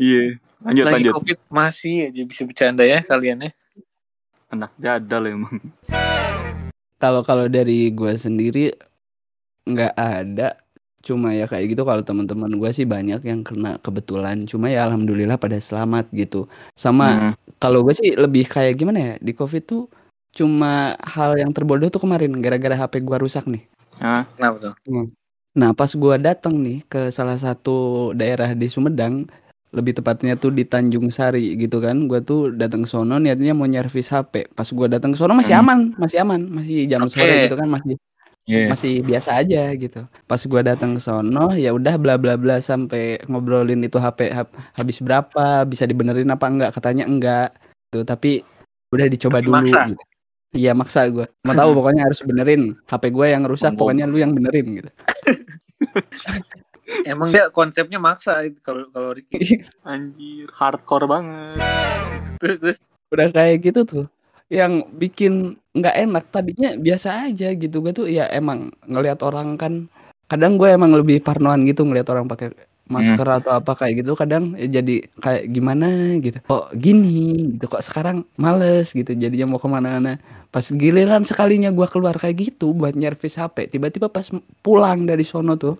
Iya. 0.00 0.40
Lanjut, 0.68 0.84
lagi 0.84 0.94
lanjut. 1.00 1.14
covid 1.16 1.38
masih 1.48 2.12
aja 2.12 2.22
bisa 2.22 2.42
bercanda 2.44 2.84
ya 2.84 3.00
kalian 3.00 3.48
ya 3.48 3.52
Anak 4.48 4.72
jadal 4.76 5.22
emang. 5.28 5.60
Kalau 6.96 7.20
kalau 7.20 7.46
dari 7.46 7.92
gua 7.92 8.16
sendiri 8.16 8.72
nggak 9.64 9.92
ada. 9.92 10.56
Cuma 10.98 11.30
ya 11.30 11.44
kayak 11.44 11.72
gitu 11.72 11.84
kalau 11.84 12.02
teman-teman 12.02 12.50
gua 12.56 12.72
sih 12.72 12.82
banyak 12.82 13.22
yang 13.22 13.44
kena 13.44 13.76
kebetulan. 13.78 14.48
Cuma 14.48 14.66
ya 14.66 14.88
alhamdulillah 14.88 15.36
pada 15.36 15.60
selamat 15.60 16.08
gitu. 16.12 16.48
Sama 16.74 17.06
Hmm. 17.08 17.32
kalau 17.58 17.84
gue 17.84 17.92
sih 17.92 18.14
lebih 18.14 18.46
kayak 18.46 18.76
gimana 18.76 18.98
ya 18.98 19.14
di 19.20 19.32
covid 19.32 19.62
tuh 19.62 19.82
cuma 20.32 20.94
hal 21.00 21.36
yang 21.36 21.50
terbodoh 21.52 21.88
tuh 21.88 22.00
kemarin 22.00 22.32
gara-gara 22.40 22.74
HP 22.74 23.04
gua 23.04 23.20
rusak 23.20 23.44
nih. 23.46 23.62
Hah? 23.98 24.24
kenapa 24.32 24.72
tuh 24.72 24.74
Nah 25.54 25.70
pas 25.72 25.90
gua 25.92 26.16
datang 26.16 26.56
nih 26.56 26.88
ke 26.88 27.12
salah 27.12 27.36
satu 27.36 28.10
daerah 28.12 28.56
di 28.56 28.66
Sumedang 28.66 29.28
lebih 29.68 29.92
tepatnya 29.94 30.32
tuh 30.34 30.48
di 30.48 30.64
Tanjung 30.64 31.08
Sari 31.08 31.52
gitu 31.54 31.78
kan. 31.78 32.08
Gua 32.08 32.20
tuh 32.20 32.50
datang 32.50 32.84
ke 32.84 32.88
sono 32.88 33.16
niatnya 33.16 33.52
mau 33.52 33.64
nyervis 33.64 34.08
HP. 34.08 34.48
Pas 34.52 34.68
gua 34.72 34.88
datang 34.88 35.12
ke 35.12 35.18
sono 35.18 35.32
masih 35.32 35.54
Hmm. 35.54 35.62
aman, 35.64 35.78
masih 35.96 36.18
aman, 36.20 36.40
masih 36.48 36.86
jam 36.86 37.04
Oke. 37.04 37.14
sore 37.14 37.34
gitu 37.44 37.54
kan 37.54 37.68
masih 37.68 37.94
Iya. 38.48 38.64
masih 38.72 39.04
biasa 39.04 39.30
aja 39.36 39.62
gitu. 39.76 40.00
Pas 40.24 40.40
gua 40.42 40.64
datang 40.64 40.96
ke 40.96 41.00
sono 41.00 41.52
ya 41.52 41.70
udah 41.70 42.00
bla 42.00 42.16
bla 42.16 42.34
bla 42.34 42.56
sampai 42.58 43.20
ngobrolin 43.24 43.84
itu 43.84 43.96
HP 43.96 44.32
hab- 44.32 44.56
habis 44.72 45.04
berapa, 45.04 45.68
bisa 45.68 45.84
dibenerin 45.84 46.32
apa 46.32 46.48
enggak? 46.48 46.72
Katanya 46.72 47.04
enggak. 47.04 47.52
Tuh, 47.88 48.04
tapi 48.04 48.40
udah 48.88 49.04
dicoba 49.04 49.40
Tapi 49.40 49.46
dulu 49.46 49.56
maksa. 49.60 49.80
gitu. 49.86 50.04
Iya 50.54 50.72
maksa 50.72 51.04
gua. 51.12 51.28
Mau 51.44 51.52
tahu 51.52 51.70
pokoknya 51.76 52.08
harus 52.08 52.24
benerin. 52.24 52.72
HP 52.88 53.12
gua 53.12 53.28
yang 53.28 53.44
rusak 53.44 53.76
pokoknya 53.76 54.08
lu 54.08 54.16
yang 54.16 54.32
benerin 54.32 54.80
gitu. 54.80 54.90
Emang 57.04 57.28
dia 57.28 57.52
konsepnya 57.52 58.00
maksa 58.00 58.40
itu 58.48 58.58
kalau 58.64 58.88
kalau 58.88 59.12
Ricky. 59.12 59.60
Anjir, 59.88 60.48
hardcore 60.56 61.04
banget. 61.04 61.60
Terus 62.40 62.58
terus. 62.60 62.78
Udah 63.12 63.28
kayak 63.32 63.56
gitu 63.64 63.80
tuh 63.84 64.06
yang 64.48 64.88
bikin 64.96 65.60
nggak 65.76 65.96
enak 66.08 66.24
tadinya 66.32 66.72
biasa 66.76 67.28
aja 67.28 67.52
gitu. 67.52 67.84
Gue 67.84 67.92
tuh 67.92 68.08
ya 68.08 68.28
emang 68.32 68.72
ngelihat 68.88 69.20
orang 69.20 69.60
kan 69.60 69.88
kadang 70.28 70.56
gue 70.56 70.68
emang 70.68 70.92
lebih 70.96 71.20
parnoan 71.20 71.64
gitu 71.68 71.84
ngelihat 71.84 72.08
orang 72.12 72.28
pakai 72.28 72.52
masker 72.88 73.28
atau 73.28 73.60
apa 73.60 73.76
kayak 73.76 74.04
gitu. 74.04 74.16
Kadang 74.16 74.56
ya 74.56 74.80
jadi 74.80 75.04
kayak 75.20 75.44
gimana 75.52 76.16
gitu. 76.24 76.40
Kok 76.48 76.72
gini 76.72 77.52
gitu 77.56 77.68
kok 77.68 77.84
sekarang 77.84 78.24
males 78.40 78.96
gitu 78.96 79.12
jadinya 79.12 79.52
mau 79.56 79.60
ke 79.60 79.68
mana-mana. 79.68 80.16
Pas 80.48 80.64
giliran 80.64 81.28
sekalinya 81.28 81.68
gue 81.68 81.84
keluar 81.92 82.16
kayak 82.16 82.56
gitu 82.56 82.72
buat 82.72 82.96
nyervis 82.96 83.36
HP 83.36 83.76
tiba-tiba 83.76 84.08
pas 84.08 84.32
pulang 84.64 85.04
dari 85.04 85.28
sono 85.28 85.60
tuh 85.60 85.76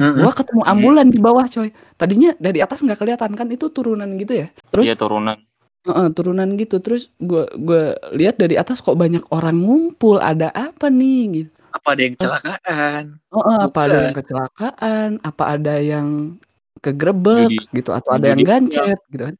Gue 0.00 0.32
ketemu 0.34 0.62
ambulan 0.64 1.06
di 1.08 1.18
bawah 1.20 1.46
coy 1.46 1.70
tadinya 1.94 2.32
dari 2.40 2.58
atas 2.64 2.80
nggak 2.82 2.98
kelihatan 2.98 3.32
kan 3.36 3.46
itu 3.52 3.68
turunan 3.70 4.08
gitu 4.16 4.44
ya 4.44 4.48
terus 4.72 4.84
Iya 4.88 4.96
turunan. 4.96 5.36
Heeh, 5.80 6.08
turunan 6.12 6.48
gitu 6.60 6.76
terus 6.84 7.08
gua 7.16 7.48
gua 7.56 7.96
lihat 8.12 8.36
dari 8.36 8.60
atas 8.60 8.84
kok 8.84 9.00
banyak 9.00 9.24
orang 9.32 9.56
ngumpul 9.64 10.20
ada 10.20 10.52
apa 10.52 10.92
nih 10.92 11.20
gitu 11.44 11.50
apa 11.72 11.88
ada 11.96 12.00
yang 12.04 12.14
kecelakaan? 12.18 13.04
Heeh, 13.16 13.58
apa 13.64 13.78
ada 13.88 13.96
yang 14.04 14.16
kecelakaan 14.16 15.08
apa 15.24 15.44
ada 15.48 15.74
yang 15.80 16.08
kegrebek 16.84 17.48
Judi. 17.48 17.58
gitu 17.80 17.90
atau 17.96 18.10
ada 18.12 18.26
yang 18.36 18.40
gancet 18.44 18.98
gitu 19.08 19.24
kan 19.32 19.36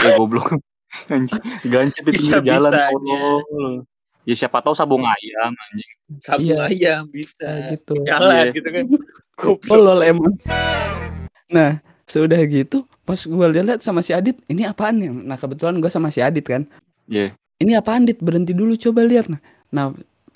Ya 0.00 0.08
goblok. 0.16 0.56
Gancet 1.72 2.02
di 2.04 2.10
pinggir 2.14 2.40
jalan 2.44 2.72
tolol. 2.72 3.84
Ya 4.24 4.34
siapa 4.36 4.60
tahu 4.60 4.74
sabung 4.76 5.02
ayam 5.02 5.52
anjing. 5.54 5.92
Sabung 6.20 6.46
Iya. 6.60 6.68
ayam 6.68 7.02
bisa. 7.08 7.48
Gitu 7.76 7.94
Jalan 8.04 8.48
Iya. 8.48 8.52
gitu 8.52 8.68
kan. 8.68 8.84
Goblok. 9.40 9.64
tolol 9.64 10.00
emang. 10.04 10.34
Nah 11.48 11.80
sudah 12.04 12.36
gitu 12.44 12.84
pas 13.06 13.18
gua 13.26 13.48
lihat 13.50 13.80
sama 13.82 14.04
si 14.04 14.10
Adit 14.14 14.38
ini 14.46 14.66
apaan 14.66 14.98
ya 14.98 15.10
nah 15.10 15.38
kebetulan 15.40 15.80
gua 15.80 15.88
sama 15.88 16.12
si 16.12 16.20
Adit 16.20 16.44
kan. 16.44 16.68
Iya. 17.10 17.34
ini 17.60 17.72
apaan 17.74 18.06
Dit? 18.06 18.20
Berhenti 18.20 18.52
dulu 18.52 18.76
coba 18.76 19.02
lihat. 19.02 19.32
Nah 19.32 19.40
nah 19.72 19.90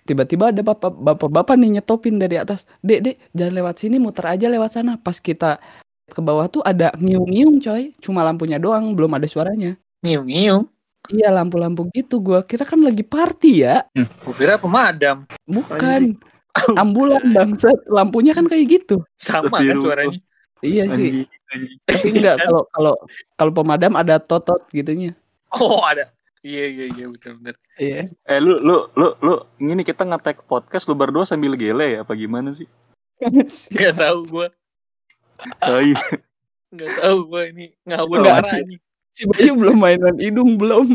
tiba-tiba 0.09 0.53
ada 0.53 0.61
bapak 0.61 0.93
bapak 0.93 1.29
bapak 1.31 1.55
nih 1.61 1.79
nyetopin 1.79 2.17
dari 2.17 2.41
atas. 2.41 2.65
Dek 2.81 3.01
dek 3.05 3.17
jangan 3.37 3.53
lewat 3.61 3.75
sini 3.79 3.97
muter 4.01 4.25
aja 4.27 4.47
lewat 4.49 4.71
sana. 4.81 4.97
Pas 4.97 5.21
kita 5.21 5.61
ke 6.09 6.21
bawah 6.21 6.49
tuh 6.49 6.63
ada 6.65 6.93
ngiung-ngiung 6.97 7.61
coy. 7.61 7.93
Cuma 8.01 8.25
lampunya 8.25 8.57
doang 8.61 8.93
belum 8.97 9.17
ada 9.17 9.29
suaranya. 9.29 9.77
Nyium. 10.05 10.69
iya 11.13 11.29
lampu-lampu 11.33 11.89
gitu. 11.93 12.21
Gua 12.21 12.45
kira 12.45 12.65
kan 12.69 12.81
lagi 12.81 13.05
party 13.05 13.65
ya. 13.65 13.85
Gue 13.97 14.35
kira 14.37 14.57
pemadam. 14.61 15.25
bukan 15.49 16.17
ambulan 16.83 17.23
bangsat 17.35 17.77
lampunya 17.91 18.33
kan 18.33 18.47
kayak 18.47 18.67
gitu 18.81 19.03
Sama 19.19 19.51
kan 19.63 19.79
suaranya. 19.79 20.19
iya 20.63 20.87
sih 20.89 21.27
tapi 21.87 22.07
enggak 22.15 22.37
kalau 22.43 22.63
kalau 22.71 22.95
kalau 23.37 23.53
pemadam 23.53 23.95
ada 23.95 24.19
totot 24.19 24.63
gitunya 24.71 25.15
Oh 25.55 25.87
ada. 25.87 26.11
Iya 26.43 26.67
iya 26.67 26.87
iya 26.93 27.07
betul 27.07 27.39
betul. 27.39 27.55
iya 27.79 28.05
Eh 28.27 28.39
lu 28.43 28.59
lu 28.59 28.91
lu 28.99 29.15
lu 29.23 29.35
ini 29.63 29.87
kita 29.87 30.03
ngetek 30.03 30.43
podcast 30.45 30.91
lu 30.91 30.99
berdua 30.99 31.23
sambil 31.23 31.55
gele 31.55 31.95
ya 31.95 31.99
apa 32.03 32.11
gimana 32.19 32.53
sih? 32.59 32.67
Gak 33.79 33.95
tahu 33.95 34.27
gue. 34.27 34.47
Oh, 35.63 35.79
iya. 35.79 35.95
Gak 36.75 36.93
tahu 36.99 37.19
gue 37.31 37.43
ini 37.55 37.67
ngawur 37.87 38.19
sih. 38.51 38.61
ini. 38.61 38.77
si 39.15 39.23
Bayu 39.31 39.55
belum 39.55 39.79
mainan 39.79 40.19
hidung 40.19 40.59
belum 40.59 40.91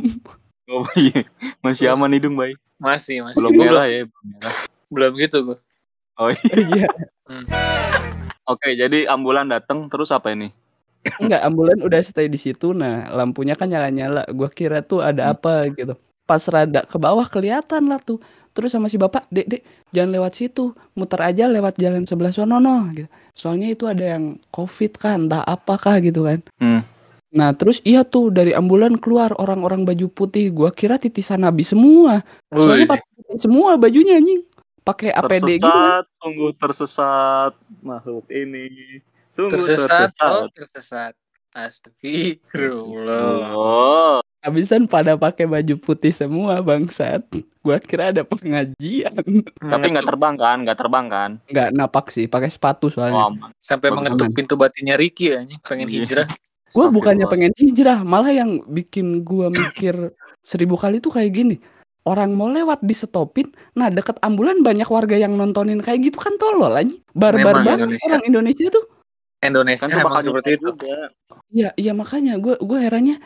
Oh, 0.70 0.86
iya. 0.94 1.24
Masih 1.66 1.90
aman 1.90 2.14
hidung, 2.14 2.38
Bay. 2.38 2.54
Masih 2.78 3.26
masih. 3.26 3.42
Belum 3.42 3.52
Gua 3.56 3.64
belum, 3.64 3.74
merah 3.74 3.86
ya, 3.90 4.02
belum 4.06 4.28
merah. 4.38 4.56
Belum 4.90 5.14
gitu 5.18 5.38
gue. 5.54 5.58
Oh, 6.20 6.30
iya. 6.34 6.86
iya 6.86 6.88
Oke, 8.50 8.74
jadi 8.74 9.06
ambulan 9.06 9.46
datang 9.46 9.86
terus 9.94 10.10
apa 10.10 10.34
ini? 10.34 10.50
Enggak, 11.22 11.46
ambulan 11.46 11.80
udah 11.80 12.02
stay 12.02 12.26
di 12.26 12.36
situ. 12.36 12.74
Nah, 12.74 13.08
lampunya 13.14 13.54
kan 13.54 13.70
nyala-nyala. 13.70 14.26
Gua 14.34 14.50
kira 14.50 14.82
tuh 14.82 15.00
ada 15.06 15.30
Hmm. 15.30 15.34
apa 15.38 15.70
gitu. 15.72 15.94
Pas 16.26 16.42
rada 16.50 16.82
ke 16.84 16.98
bawah 16.98 17.24
kelihatan 17.30 17.88
lah 17.88 18.02
tuh. 18.02 18.18
Terus 18.52 18.74
sama 18.74 18.90
si 18.90 18.98
bapak, 18.98 19.30
dek 19.30 19.48
dek 19.48 19.62
jangan 19.94 20.10
lewat 20.20 20.34
situ, 20.36 20.74
muter 20.98 21.22
aja 21.22 21.46
lewat 21.46 21.78
jalan 21.78 22.04
sebelah 22.04 22.34
sono 22.34 22.58
no. 22.58 22.90
Gitu. 22.92 23.08
Soalnya 23.38 23.70
itu 23.72 23.86
ada 23.86 24.18
yang 24.18 24.42
covid 24.50 24.98
kan, 24.98 25.30
entah 25.30 25.46
apakah 25.46 26.02
gitu 26.02 26.26
kan. 26.26 26.42
Hmm. 26.58 26.82
Nah 27.30 27.54
terus 27.54 27.80
iya 27.86 28.02
tuh 28.02 28.34
dari 28.34 28.58
ambulan 28.58 28.98
keluar 28.98 29.32
orang-orang 29.38 29.86
baju 29.86 30.10
putih. 30.10 30.50
Gua 30.50 30.74
kira 30.74 30.98
titisan 30.98 31.46
nabi 31.46 31.62
semua. 31.64 32.26
Soalnya 32.50 32.98
putih 32.98 33.40
semua 33.40 33.78
bajunya 33.78 34.18
anjing. 34.18 34.42
Pakai 34.82 35.10
APD 35.12 35.56
gitu 35.56 35.64
kan. 35.64 35.70
Tersesat, 35.70 36.06
sungguh 36.18 36.52
tersesat 36.56 37.54
makhluk 37.82 38.26
ini. 38.30 38.68
Sungguh 39.30 39.56
tersesat, 39.56 40.10
tersesat. 40.12 40.34
oh 40.34 40.48
tersesat. 40.52 41.14
Astagfirullah. 41.50 43.52
Oh, 43.52 44.20
Habisan 44.40 44.88
pada 44.88 45.20
pakai 45.20 45.44
baju 45.44 45.76
putih 45.78 46.16
semua 46.16 46.64
bangsat. 46.64 47.20
Gua 47.60 47.76
kira 47.76 48.16
ada 48.16 48.24
pengajian. 48.24 49.20
tapi 49.60 49.86
nggak 49.92 50.08
terbang 50.08 50.36
kan? 50.40 50.58
Nggak 50.64 50.78
terbang 50.80 51.06
kan? 51.12 51.32
Nggak 51.52 51.68
napak 51.76 52.08
sih, 52.08 52.24
pakai 52.24 52.48
sepatu 52.48 52.88
Oh, 52.88 52.92
soalnya. 52.94 53.28
aman. 53.28 53.52
sampai 53.60 53.92
mengetuk 53.92 54.32
aman. 54.32 54.38
pintu 54.38 54.56
batinnya 54.56 54.96
Ricky 54.96 55.36
ya, 55.36 55.44
pengen 55.60 55.92
Iya. 55.92 56.08
hijrah. 56.08 56.28
Gue 56.70 56.86
bukannya 56.88 57.26
pengen 57.28 57.52
hijrah, 57.58 58.06
malah 58.06 58.32
yang 58.32 58.62
bikin 58.64 59.26
gua 59.26 59.50
mikir 59.50 60.14
seribu 60.40 60.78
kali 60.78 61.02
tuh 61.02 61.12
kayak 61.12 61.34
gini. 61.36 61.56
Orang 62.08 62.34
mau 62.34 62.48
lewat 62.48 62.80
di 62.82 62.96
stopin, 62.96 63.52
nah 63.76 63.92
deket 63.92 64.16
ambulan 64.24 64.64
banyak 64.64 64.88
warga 64.88 65.20
yang 65.20 65.36
nontonin 65.36 65.84
kayak 65.84 66.00
gitu 66.10 66.18
kan 66.18 66.34
tolol 66.40 66.72
aja. 66.72 66.96
Barbar 67.12 67.60
banget 67.62 67.86
Indonesia. 67.92 68.08
orang 68.16 68.24
Indonesia 68.26 68.66
tuh. 68.72 68.86
Indonesia 69.40 69.86
Kan 69.88 70.00
emang 70.00 70.24
seperti 70.24 70.50
itu. 70.56 70.64
juga. 70.72 70.96
Iya, 71.52 71.70
iya 71.76 71.92
makanya 71.96 72.40
gue 72.40 72.56
gue 72.60 72.80
herannya 72.80 73.20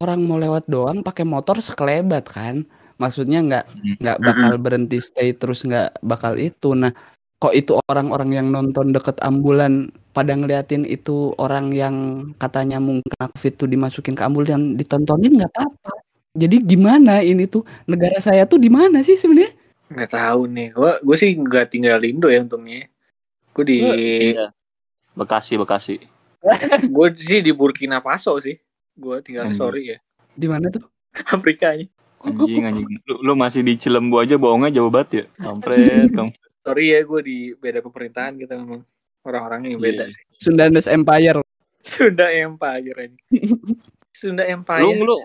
orang 0.00 0.20
mau 0.24 0.38
lewat 0.38 0.64
doang 0.70 1.02
pakai 1.02 1.26
motor 1.26 1.58
sekelebat 1.58 2.24
kan. 2.30 2.64
Maksudnya 2.98 3.38
nggak 3.44 3.64
Hmm. 3.66 3.94
nggak 3.98 4.18
bakal 4.22 4.52
berhenti 4.60 4.98
stay 5.02 5.32
terus 5.34 5.62
nggak 5.66 5.98
bakal 6.02 6.36
itu. 6.38 6.72
Nah, 6.74 6.92
kok 7.40 7.54
itu 7.56 7.76
orang-orang 7.90 8.30
yang 8.36 8.46
nonton 8.52 8.92
deket 8.94 9.16
ambulan 9.24 9.88
pada 10.12 10.36
ngeliatin 10.36 10.84
itu 10.84 11.32
orang 11.40 11.72
yang 11.72 11.96
katanya 12.38 12.78
mungkin 12.78 13.10
covid 13.18 13.52
tuh 13.58 13.68
dimasukin 13.70 14.14
ke 14.14 14.22
ambulan 14.22 14.76
ditontonin 14.78 15.34
nggak 15.40 15.50
apa-apa. 15.56 15.92
Jadi 16.30 16.62
gimana 16.62 17.20
ini 17.20 17.50
tuh 17.50 17.66
negara 17.90 18.22
saya 18.22 18.46
tuh 18.46 18.62
di 18.62 18.70
mana 18.70 19.02
sih 19.02 19.18
sebenarnya? 19.18 19.50
Nggak 19.90 20.10
tahu 20.14 20.40
nih. 20.46 20.68
Gua 20.70 20.92
gue 21.02 21.16
sih 21.18 21.34
nggak 21.34 21.66
tinggal 21.68 21.98
di 21.98 22.14
Indo 22.14 22.30
ya 22.30 22.40
untungnya. 22.40 22.86
Gue 23.50 23.64
di 23.66 23.76
Iya. 23.82 24.54
Bekasi, 25.18 25.58
Bekasi. 25.58 25.98
gue 26.94 27.06
sih 27.18 27.42
di 27.42 27.50
Burkina 27.50 27.98
Faso 27.98 28.38
sih. 28.38 28.54
Gue 28.94 29.18
tinggal 29.20 29.50
Anjing. 29.50 29.58
sorry 29.58 29.82
ya. 29.90 29.98
Di 30.30 30.46
mana 30.46 30.70
tuh? 30.70 30.86
Afrikanya. 31.34 31.90
Anjing, 32.22 32.62
anjing. 32.62 32.86
Lu, 33.10 33.14
lu 33.26 33.32
masih 33.34 33.66
di 33.66 33.74
Cilembu 33.74 34.22
aja 34.22 34.38
bohongnya 34.38 34.70
jauh 34.70 34.92
banget 34.92 35.10
ya? 35.10 35.24
Kampret, 35.40 35.78
kampret. 36.16 36.38
Sorry 36.62 36.94
ya 36.94 37.00
gue 37.02 37.20
di 37.24 37.38
beda 37.56 37.80
pemerintahan 37.80 38.38
kita 38.38 38.54
memang. 38.54 38.86
Orang-orangnya 39.20 39.76
yang 39.76 39.82
beda 39.82 40.04
Iya. 40.06 40.14
sih. 40.14 40.24
Sundanese 40.38 40.88
Empire. 40.88 41.42
Sunda 41.82 42.30
Empire 42.30 42.98
ini. 43.04 43.18
Sunda 44.14 44.44
Lu, 44.44 44.52
Empire. 44.54 44.96
lu 44.96 45.18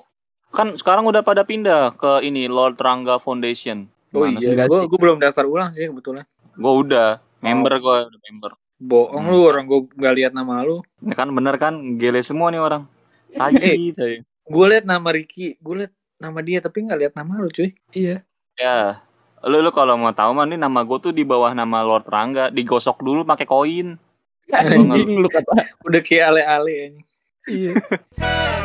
kan 0.55 0.79
sekarang 0.79 1.03
udah 1.05 1.21
pada 1.21 1.43
pindah 1.43 1.93
ke 2.00 2.24
ini 2.24 2.47
Lord 2.47 2.79
Rangga 2.79 3.19
Foundation. 3.19 3.91
Oh 4.15 4.24
iya, 4.24 4.65
gue 4.65 4.79
gue 4.88 5.00
belum 5.00 5.19
daftar 5.19 5.43
ulang 5.43 5.75
sih 5.75 5.91
kebetulan. 5.91 6.24
Gue 6.55 6.74
udah 6.88 7.19
member 7.43 7.74
gue 7.83 7.95
udah 8.07 8.21
member. 8.31 8.51
Bohong 8.75 9.27
Hmm. 9.27 9.31
lu 9.31 9.39
orang 9.47 9.65
gue 9.67 9.79
nggak 9.91 10.15
lihat 10.15 10.31
nama 10.31 10.63
lu. 10.63 10.79
Ini 11.03 11.13
kan 11.15 11.27
bener 11.35 11.55
kan 11.59 12.00
gele 12.00 12.24
semua 12.24 12.47
nih 12.51 12.63
orang. 12.63 12.88
Eh. 13.31 13.39
Tadi, 13.39 13.91
tadi. 13.91 14.15
Gue 14.47 14.65
lihat 14.71 14.88
nama 14.88 15.12
Ricky, 15.12 15.59
gue 15.59 15.75
lihat 15.83 15.93
nama 16.15 16.39
dia 16.39 16.63
tapi 16.63 16.88
nggak 16.88 17.00
lihat 17.00 17.13
nama 17.19 17.43
lu 17.43 17.51
cuy. 17.51 17.75
Iya. 17.91 18.24
Ya. 18.55 19.03
Lu 19.43 19.59
lu 19.62 19.69
kalau 19.75 20.00
mau 20.00 20.15
tahu 20.15 20.31
mah 20.31 20.47
nih 20.47 20.57
nama 20.59 20.81
gue 20.88 20.97
tuh 21.00 21.13
di 21.13 21.27
bawah 21.27 21.51
nama 21.51 21.83
Lord 21.83 22.07
Rangga, 22.07 22.47
digosok 22.50 23.03
dulu 23.03 23.27
pakai 23.27 23.47
koin. 23.47 24.00
Anjing 24.55 25.19
lu 25.19 25.27
kata 25.27 25.75
Udah 25.83 26.01
kayak 26.03 26.25
ale-ale 26.31 26.74
ini. 26.93 27.01
Iya. 27.45 27.74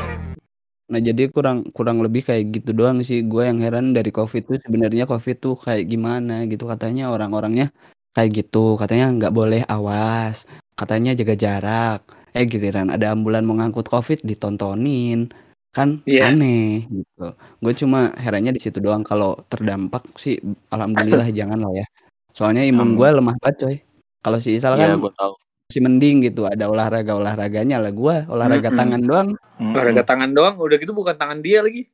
Nah 0.91 0.99
jadi 1.09 1.23
kurang 1.31 1.59
kurang 1.77 1.99
lebih 2.05 2.27
kayak 2.29 2.45
gitu 2.55 2.71
doang 2.75 2.99
sih 3.07 3.23
gue 3.23 3.43
yang 3.47 3.59
heran 3.63 3.95
dari 3.97 4.11
covid 4.11 4.43
tuh 4.51 4.57
sebenarnya 4.65 5.05
covid 5.07 5.37
tuh 5.39 5.55
kayak 5.55 5.87
gimana 5.87 6.33
gitu 6.51 6.67
katanya 6.67 7.03
orang-orangnya 7.15 7.71
kayak 8.15 8.31
gitu 8.43 8.75
katanya 8.75 9.07
nggak 9.15 9.33
boleh 9.39 9.63
awas 9.71 10.37
katanya 10.75 11.15
jaga 11.15 11.35
jarak 11.39 12.01
Eh 12.31 12.47
giliran 12.47 12.95
ada 12.95 13.11
ambulan 13.15 13.43
mau 13.43 13.59
ngangkut 13.59 13.87
covid 13.91 14.19
ditontonin 14.23 15.31
kan 15.75 16.03
Iya. 16.07 16.31
aneh 16.35 16.87
gitu. 16.91 17.27
Gue 17.63 17.73
cuma 17.79 18.11
herannya 18.19 18.55
di 18.55 18.63
situ 18.63 18.79
doang 18.83 19.03
kalau 19.07 19.39
terdampak 19.51 20.03
sih 20.19 20.39
alhamdulillah 20.75 21.27
jangan 21.39 21.59
lah 21.63 21.73
ya. 21.75 21.87
Soalnya 22.35 22.63
imun 22.67 22.95
gue 22.99 23.09
lemah 23.19 23.35
banget 23.43 23.57
coy. 23.63 23.77
Kalau 24.23 24.39
si 24.43 24.59
Isal 24.59 24.75
Iya, 24.79 24.95
kan 24.95 25.03
gue 25.03 25.13
tahu. 25.15 25.35
Masih 25.71 25.87
mending 25.87 26.27
gitu 26.27 26.51
ada 26.51 26.67
olahraga 26.67 27.15
olahraganya 27.15 27.79
lah 27.79 27.95
gue 27.95 28.27
olahraga 28.27 28.75
Mm-mm. 28.75 28.81
tangan 28.83 29.03
doang. 29.07 29.29
Mm-mm. 29.39 29.71
Olahraga 29.71 30.03
tangan 30.03 30.31
doang, 30.35 30.59
udah 30.59 30.77
gitu 30.83 30.91
bukan 30.91 31.15
tangan 31.15 31.39
dia 31.39 31.63
lagi. 31.63 31.87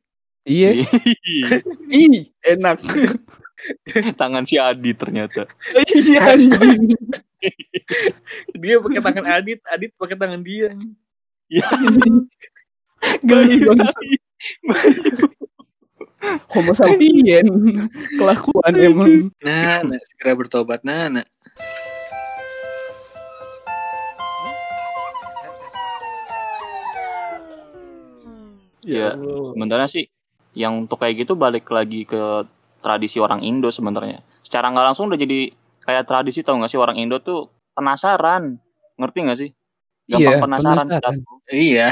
Iya, 0.48 0.80
ih 1.92 2.32
enak. 2.40 2.80
Tangan 4.20 4.44
si 4.44 4.56
Adi 4.60 4.92
ternyata. 4.96 5.48
Iya 5.92 6.20
anjing. 6.24 6.92
Dia 8.60 8.76
pakai 8.80 9.00
tangan 9.00 9.24
Adit, 9.40 9.60
Adit 9.64 9.92
pakai 9.96 10.16
tangan 10.16 10.40
dia. 10.44 10.76
Iya. 11.48 11.66
Geli 13.24 13.56
banget. 13.64 13.92
Homo 16.52 16.72
sapien 16.76 17.46
kelakuan 18.20 18.72
emang. 18.76 19.32
Nah, 19.40 19.84
nah 19.84 20.00
segera 20.04 20.32
bertobat, 20.36 20.80
nah, 20.84 21.08
nah. 21.08 21.26
Iya. 28.86 29.18
Sebenarnya 29.18 29.88
sih 29.90 30.04
yang 30.54 30.86
untuk 30.86 30.96
kayak 30.96 31.26
gitu 31.26 31.34
balik 31.34 31.66
lagi 31.68 32.02
ke 32.02 32.46
tradisi 32.80 33.18
orang 33.18 33.42
Indo 33.42 33.68
sebenarnya. 33.68 34.22
Secara 34.40 34.70
nggak 34.70 34.86
langsung 34.86 35.10
udah 35.10 35.18
jadi 35.18 35.50
kayak 35.82 36.06
tradisi 36.06 36.40
tau 36.40 36.56
gak 36.56 36.66
sih 36.66 36.78
orang 36.78 36.96
Indo 36.96 37.18
tuh 37.18 37.46
penasaran. 37.72 38.56
Ngerti 38.94 39.18
gak 39.22 39.38
sih? 39.38 39.50
Gampang 40.06 40.22
Iya, 40.22 40.38
penasaran. 40.40 40.76
penasaran. 40.86 41.14
Iya. 41.48 41.88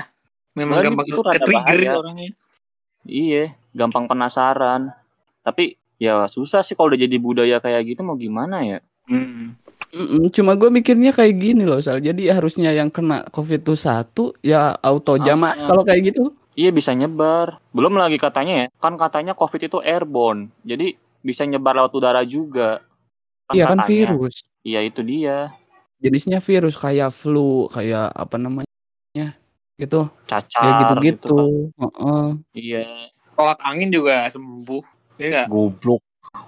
Memang 0.54 0.72
Soalnya 0.72 0.88
gampang 0.88 1.06
itu 1.06 1.20
rada 1.20 1.34
ke-trigger 1.34 1.78
bahaya. 1.82 1.98
orangnya. 1.98 2.30
Iya, 3.04 3.44
gampang 3.72 4.04
penasaran. 4.06 4.82
Tapi 5.42 5.64
ya 5.96 6.26
susah 6.26 6.62
sih 6.62 6.72
kalau 6.72 6.90
udah 6.90 7.00
jadi 7.00 7.16
budaya 7.16 7.56
kayak 7.58 7.82
gitu 7.86 8.00
mau 8.00 8.14
gimana 8.14 8.62
ya? 8.62 8.78
Hmm. 9.04 9.58
Mm-mm, 9.90 10.26
cuma 10.30 10.54
gue 10.54 10.66
mikirnya 10.68 11.10
kayak 11.10 11.34
gini 11.36 11.62
loh 11.62 11.78
Sal. 11.78 11.98
Jadi 11.98 12.26
harusnya 12.26 12.70
yang 12.70 12.88
kena 12.88 13.22
covid 13.28 13.62
itu 13.62 13.74
satu 13.74 14.34
ya 14.40 14.74
auto 14.74 15.14
jamaah 15.16 15.54
Ah. 15.54 15.66
kalau 15.68 15.82
kayak 15.82 16.10
gitu. 16.10 16.34
Iya 16.54 16.70
bisa 16.70 16.94
nyebar. 16.94 17.58
Belum 17.74 17.98
lagi 17.98 18.18
katanya 18.18 18.66
ya, 18.66 18.66
kan 18.78 18.94
katanya 18.94 19.34
COVID 19.34 19.62
itu 19.66 19.78
airborne. 19.82 20.54
Jadi 20.62 20.94
bisa 21.22 21.42
nyebar 21.42 21.74
lewat 21.74 21.92
udara 21.94 22.22
juga. 22.22 22.82
Iya 23.50 23.70
kan 23.74 23.82
virus. 23.86 24.46
Iya 24.62 24.86
itu 24.86 25.02
dia. 25.02 25.50
Jenisnya 25.98 26.38
virus 26.38 26.78
kayak 26.78 27.10
flu, 27.10 27.66
kayak 27.70 28.14
apa 28.14 28.36
namanya? 28.38 29.36
Gitu. 29.74 30.06
Cacar 30.30 30.62
Kayak 30.62 30.74
gitu 30.78 30.94
gitu-gitu. 30.94 31.38
kan. 31.74 31.90
Heeh. 31.90 32.26
Iya. 32.54 32.86
Tolak 33.34 33.60
angin 33.66 33.90
juga 33.90 34.30
sembuh. 34.30 34.84
Iya 35.18 35.26
nggak? 35.30 35.46
Goblok. 35.50 36.02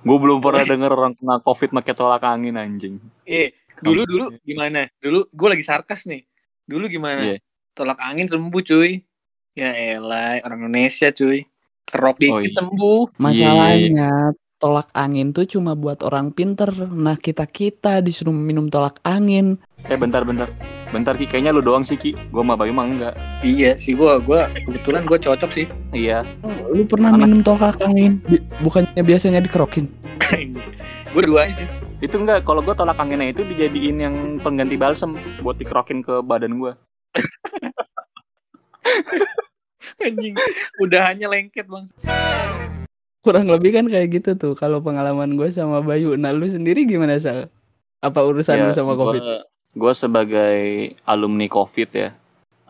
Gue 0.06 0.18
belum 0.18 0.38
pernah 0.42 0.62
denger 0.66 0.90
orang 0.94 1.14
kena 1.14 1.38
COVID 1.42 1.70
pakai 1.82 1.94
tolak 1.94 2.22
angin 2.26 2.58
anjing. 2.58 2.98
Eh, 3.26 3.54
dulu 3.82 4.06
dulu 4.06 4.24
gimana? 4.42 4.86
Dulu 5.02 5.30
gue 5.30 5.48
lagi 5.50 5.64
sarkas 5.66 6.06
nih. 6.06 6.22
Dulu 6.66 6.86
gimana? 6.86 7.22
Iya. 7.22 7.38
Tolak 7.74 7.98
angin 8.02 8.30
sembuh, 8.30 8.62
cuy. 8.62 9.02
Ya 9.56 9.72
elah, 9.72 10.44
orang 10.44 10.68
Indonesia, 10.68 11.08
cuy. 11.10 11.48
Kerok 11.88 12.16
dikit 12.20 12.34
Oh, 12.34 12.40
iya. 12.44 12.52
sembuh. 12.52 13.02
Masalahnya 13.16 14.12
tolak 14.56 14.92
angin 14.92 15.32
tuh 15.32 15.48
cuma 15.48 15.72
buat 15.72 16.04
orang 16.04 16.28
pinter. 16.28 16.68
Nah 16.76 17.16
kita-kita 17.16 18.04
disuruh 18.04 18.36
minum 18.36 18.68
tolak 18.68 19.00
angin. 19.00 19.56
Eh 19.80 19.96
bentar 19.96 20.28
bentar. 20.28 20.52
Bentar 20.86 21.16
Ki, 21.16 21.24
kayaknya 21.24 21.50
lu 21.50 21.64
doang 21.64 21.82
sih 21.82 21.96
Ki. 21.96 22.12
Gue 22.28 22.42
sama 22.42 22.52
Bayu 22.52 22.70
mah 22.70 22.84
enggak. 22.84 23.14
Iya 23.40 23.74
sih, 23.74 23.96
gua 23.96 24.20
gua 24.20 24.46
kebetulan 24.52 25.02
gua 25.02 25.16
cocok 25.16 25.50
sih. 25.50 25.66
Iya. 25.90 26.20
Lu 26.68 26.84
pernah 26.84 27.10
Karena- 27.10 27.24
minum 27.24 27.40
tolak 27.40 27.80
angin? 27.80 28.20
Bukannya 28.60 29.00
biasanya 29.00 29.40
dikerokin? 29.40 29.88
gue 31.16 31.22
duanya 31.22 31.54
sih. 31.54 31.68
Itu 31.98 32.20
enggak, 32.20 32.44
kalau 32.44 32.60
gue 32.60 32.76
tolak 32.76 33.00
anginnya 33.00 33.32
itu 33.32 33.40
dijadiin 33.40 33.96
yang 33.98 34.14
pengganti 34.44 34.76
balsem 34.76 35.16
buat 35.40 35.56
dikerokin 35.56 36.04
ke 36.04 36.20
badan 36.20 36.60
gue. 36.60 36.72
Anjing, 40.04 40.34
udahannya 40.82 41.26
lengket, 41.28 41.66
Bang. 41.68 41.86
Kurang 43.26 43.50
lebih 43.50 43.74
kan 43.74 43.86
kayak 43.90 44.08
gitu 44.22 44.30
tuh 44.38 44.54
kalau 44.54 44.78
pengalaman 44.78 45.34
gue 45.34 45.50
sama 45.50 45.82
Bayu. 45.82 46.14
Nah 46.14 46.30
lu 46.30 46.46
sendiri 46.46 46.86
gimana 46.86 47.18
Sal? 47.18 47.50
Apa 47.98 48.22
urusan 48.22 48.70
lu 48.70 48.72
sama 48.74 48.94
covid? 48.94 49.22
Gue 49.76 49.92
Ya, 49.92 49.98
sebagai 49.98 50.60
alumni 51.04 51.50
COVID 51.50 51.90
ya, 51.92 52.14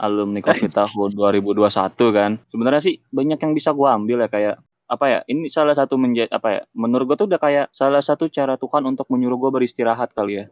alumni 0.01 0.41
COVID 0.43 0.73
tahun 0.81 1.11
2021 1.15 1.71
kan. 2.17 2.41
Sebenarnya 2.51 2.83
sih 2.83 2.99
banyak 3.13 3.39
yang 3.39 3.53
bisa 3.53 3.71
gue 3.77 3.85
ambil 3.85 4.25
ya 4.25 4.29
kayak 4.33 4.57
apa 4.89 5.05
ya? 5.07 5.19
Ini 5.29 5.53
salah 5.53 5.77
satu 5.77 6.01
menjadi 6.01 6.33
apa 6.33 6.49
ya? 6.51 6.61
Menurut 6.73 7.05
gue 7.15 7.17
tuh 7.21 7.29
udah 7.29 7.39
kayak 7.39 7.67
salah 7.77 8.01
satu 8.01 8.27
cara 8.33 8.57
Tuhan 8.57 8.83
untuk 8.89 9.07
menyuruh 9.13 9.39
gue 9.39 9.51
beristirahat 9.61 10.17
kali 10.17 10.41
ya. 10.41 10.45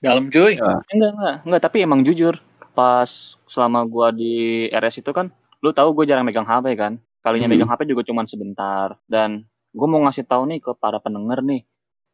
Dalam, 0.00 0.30
cuy. 0.30 0.54
Enggak 0.58 1.10
enggak 1.16 1.34
enggak. 1.46 1.62
Tapi 1.62 1.76
emang 1.82 2.02
jujur 2.02 2.38
pas 2.72 3.10
selama 3.46 3.84
gue 3.84 4.06
di 4.16 4.34
RS 4.70 5.02
itu 5.02 5.10
kan, 5.10 5.28
lu 5.60 5.70
tahu 5.70 5.92
gue 5.96 6.04
jarang 6.08 6.24
megang 6.24 6.46
HP 6.46 6.74
kan. 6.74 6.96
Kalinya 7.20 7.46
Hmm. 7.46 7.54
megang 7.58 7.70
HP 7.70 7.84
juga 7.84 8.02
cuman 8.06 8.24
sebentar. 8.24 8.96
Dan 9.04 9.44
gue 9.70 9.86
mau 9.86 10.00
ngasih 10.06 10.24
tahu 10.24 10.48
nih 10.48 10.58
ke 10.58 10.72
para 10.74 10.98
pendengar 10.98 11.44
nih, 11.44 11.62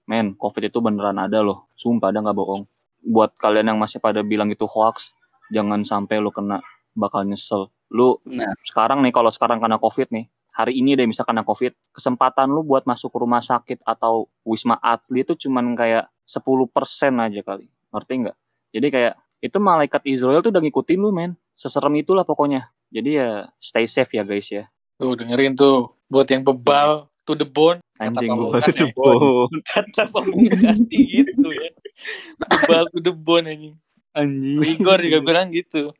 men, 0.04 0.34
COVID 0.34 0.68
itu 0.68 0.78
beneran 0.80 1.16
ada 1.16 1.40
loh. 1.40 1.70
Sumpah 1.78 2.10
ada 2.10 2.20
nggak 2.20 2.36
bohong. 2.36 2.66
Buat 3.06 3.38
kalian 3.38 3.70
yang 3.70 3.78
masih 3.78 4.02
pada 4.02 4.20
bilang 4.20 4.50
itu 4.50 4.66
hoax, 4.66 5.14
jangan 5.54 5.86
sampai 5.86 6.18
lu 6.18 6.34
kena 6.34 6.58
bakal 6.98 7.22
nyesel. 7.22 7.70
Lu 7.92 8.18
Nah. 8.26 8.50
sekarang 8.66 8.98
nih 9.06 9.14
kalau 9.14 9.30
sekarang 9.30 9.62
kena 9.62 9.78
COVID 9.78 10.10
nih, 10.10 10.26
hari 10.50 10.80
ini 10.80 10.98
deh 10.98 11.06
bisa 11.06 11.22
kena 11.22 11.46
COVID, 11.46 11.70
kesempatan 11.94 12.50
lu 12.50 12.66
buat 12.66 12.82
masuk 12.82 13.14
ke 13.14 13.18
rumah 13.22 13.44
sakit 13.44 13.84
atau 13.86 14.26
wisma 14.42 14.74
atlet 14.82 15.22
itu 15.22 15.46
cuman 15.46 15.76
kayak 15.78 16.10
10% 16.26 17.22
aja 17.22 17.40
kali. 17.46 17.70
Ngerti 17.94 18.12
nggak? 18.26 18.36
Jadi 18.74 18.86
kayak 18.90 19.14
itu 19.40 19.58
malaikat 19.60 20.02
Israel 20.08 20.40
tuh 20.40 20.50
udah 20.52 20.62
ngikutin 20.62 20.98
lu 21.00 21.10
men. 21.12 21.36
Seserem 21.56 21.96
itulah 22.00 22.24
pokoknya. 22.24 22.68
Jadi 22.92 23.18
ya 23.18 23.50
stay 23.58 23.88
safe 23.88 24.12
ya 24.16 24.22
guys 24.22 24.48
ya. 24.48 24.68
Tuh, 24.96 25.16
dengerin 25.16 25.56
tuh. 25.56 25.92
Buat 26.06 26.30
yang 26.30 26.46
bebal, 26.46 27.10
to 27.26 27.34
the 27.34 27.44
bone. 27.44 27.82
Kata 27.98 28.12
Anjing 28.12 28.30
gua 28.30 28.60
pamungkas 28.60 28.66
ya. 28.70 28.78
jebol. 28.86 29.48
Kata 29.66 30.02
pamungkas 30.08 30.78
gitu 30.92 31.48
ya. 31.50 31.70
Bebal 32.46 32.84
to 32.94 32.98
the 33.02 33.12
bone, 33.12 33.46
anjing. 33.50 33.76
Anjing. 34.14 34.56
Rigor 34.62 34.98
juga 35.02 35.18
bilang 35.20 35.48
gitu. 35.50 35.92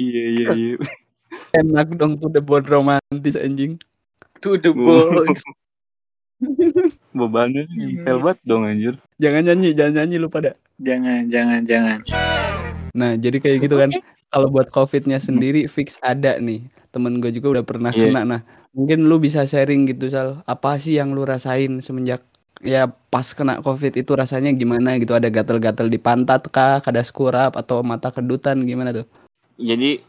Iya 0.00 0.24
iya 0.32 0.48
iya. 0.56 0.74
Enak 1.52 1.94
dong 2.00 2.16
tuh 2.16 2.32
debon 2.32 2.64
romantis 2.64 3.36
anjing. 3.36 3.76
To 4.40 4.56
the 4.56 4.72
bone. 4.72 5.36
Bebannya 7.16 7.64
nempel 7.72 8.20
banget 8.20 8.38
dong 8.44 8.68
anjir. 8.68 8.94
Jangan 9.16 9.52
nyanyi, 9.52 9.72
jangan 9.72 10.04
nyanyi 10.04 10.16
lu 10.20 10.28
pada. 10.28 10.52
jangan, 10.76 11.24
jangan, 11.32 11.64
jangan. 11.64 11.98
Nah 12.96 13.14
jadi 13.20 13.36
kayak 13.38 13.58
gitu 13.68 13.76
kan. 13.76 13.90
Kalau 14.32 14.50
buat 14.50 14.72
covidnya 14.74 15.20
sendiri 15.22 15.68
fix 15.70 16.00
ada 16.02 16.40
nih. 16.40 16.66
Temen 16.90 17.20
gue 17.20 17.30
juga 17.30 17.60
udah 17.60 17.64
pernah 17.68 17.92
Iya. 17.92 18.08
kena. 18.10 18.22
Nah 18.24 18.40
mungkin 18.72 19.04
lu 19.06 19.20
bisa 19.20 19.44
sharing 19.44 19.86
gitu 19.86 20.08
Sal. 20.08 20.40
Apa 20.48 20.80
sih 20.80 20.96
yang 20.96 21.12
lu 21.12 21.22
rasain 21.28 21.78
semenjak 21.84 22.24
ya 22.64 22.88
pas 22.88 23.36
kena 23.36 23.60
covid 23.60 23.94
itu 24.00 24.12
rasanya 24.16 24.50
gimana 24.56 24.96
gitu? 24.96 25.12
Ada 25.12 25.28
gatel-gatel 25.28 25.92
di 25.92 26.00
pantat 26.00 26.48
kah? 26.48 26.80
Kadas 26.80 27.12
kurap 27.12 27.54
atau 27.54 27.84
mata 27.84 28.08
kedutan 28.10 28.64
gimana 28.64 28.90
tuh? 28.96 29.06
Jadi 29.60 30.00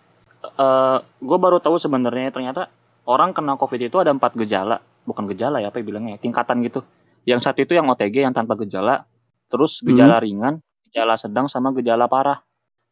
eh 0.48 0.98
gue 1.04 1.38
baru 1.38 1.60
tahu 1.60 1.76
sebenarnya 1.76 2.32
ternyata 2.32 2.72
orang 3.08 3.32
kena 3.36 3.56
COVID 3.56 3.88
itu 3.88 3.98
ada 4.00 4.12
empat 4.12 4.36
gejala, 4.36 4.80
bukan 5.08 5.28
gejala 5.32 5.64
ya 5.64 5.72
apa 5.72 5.80
ya 5.80 5.86
bilangnya, 5.88 6.20
tingkatan 6.20 6.60
gitu. 6.64 6.84
Yang 7.24 7.48
satu 7.48 7.60
itu 7.64 7.74
yang 7.76 7.88
OTG 7.92 8.24
yang 8.24 8.36
tanpa 8.36 8.56
gejala, 8.60 9.08
terus 9.52 9.80
gejala 9.84 10.20
ringan, 10.24 10.60
gejala 10.88 11.16
sedang 11.20 11.48
sama 11.52 11.72
gejala 11.76 12.08
parah. 12.08 12.44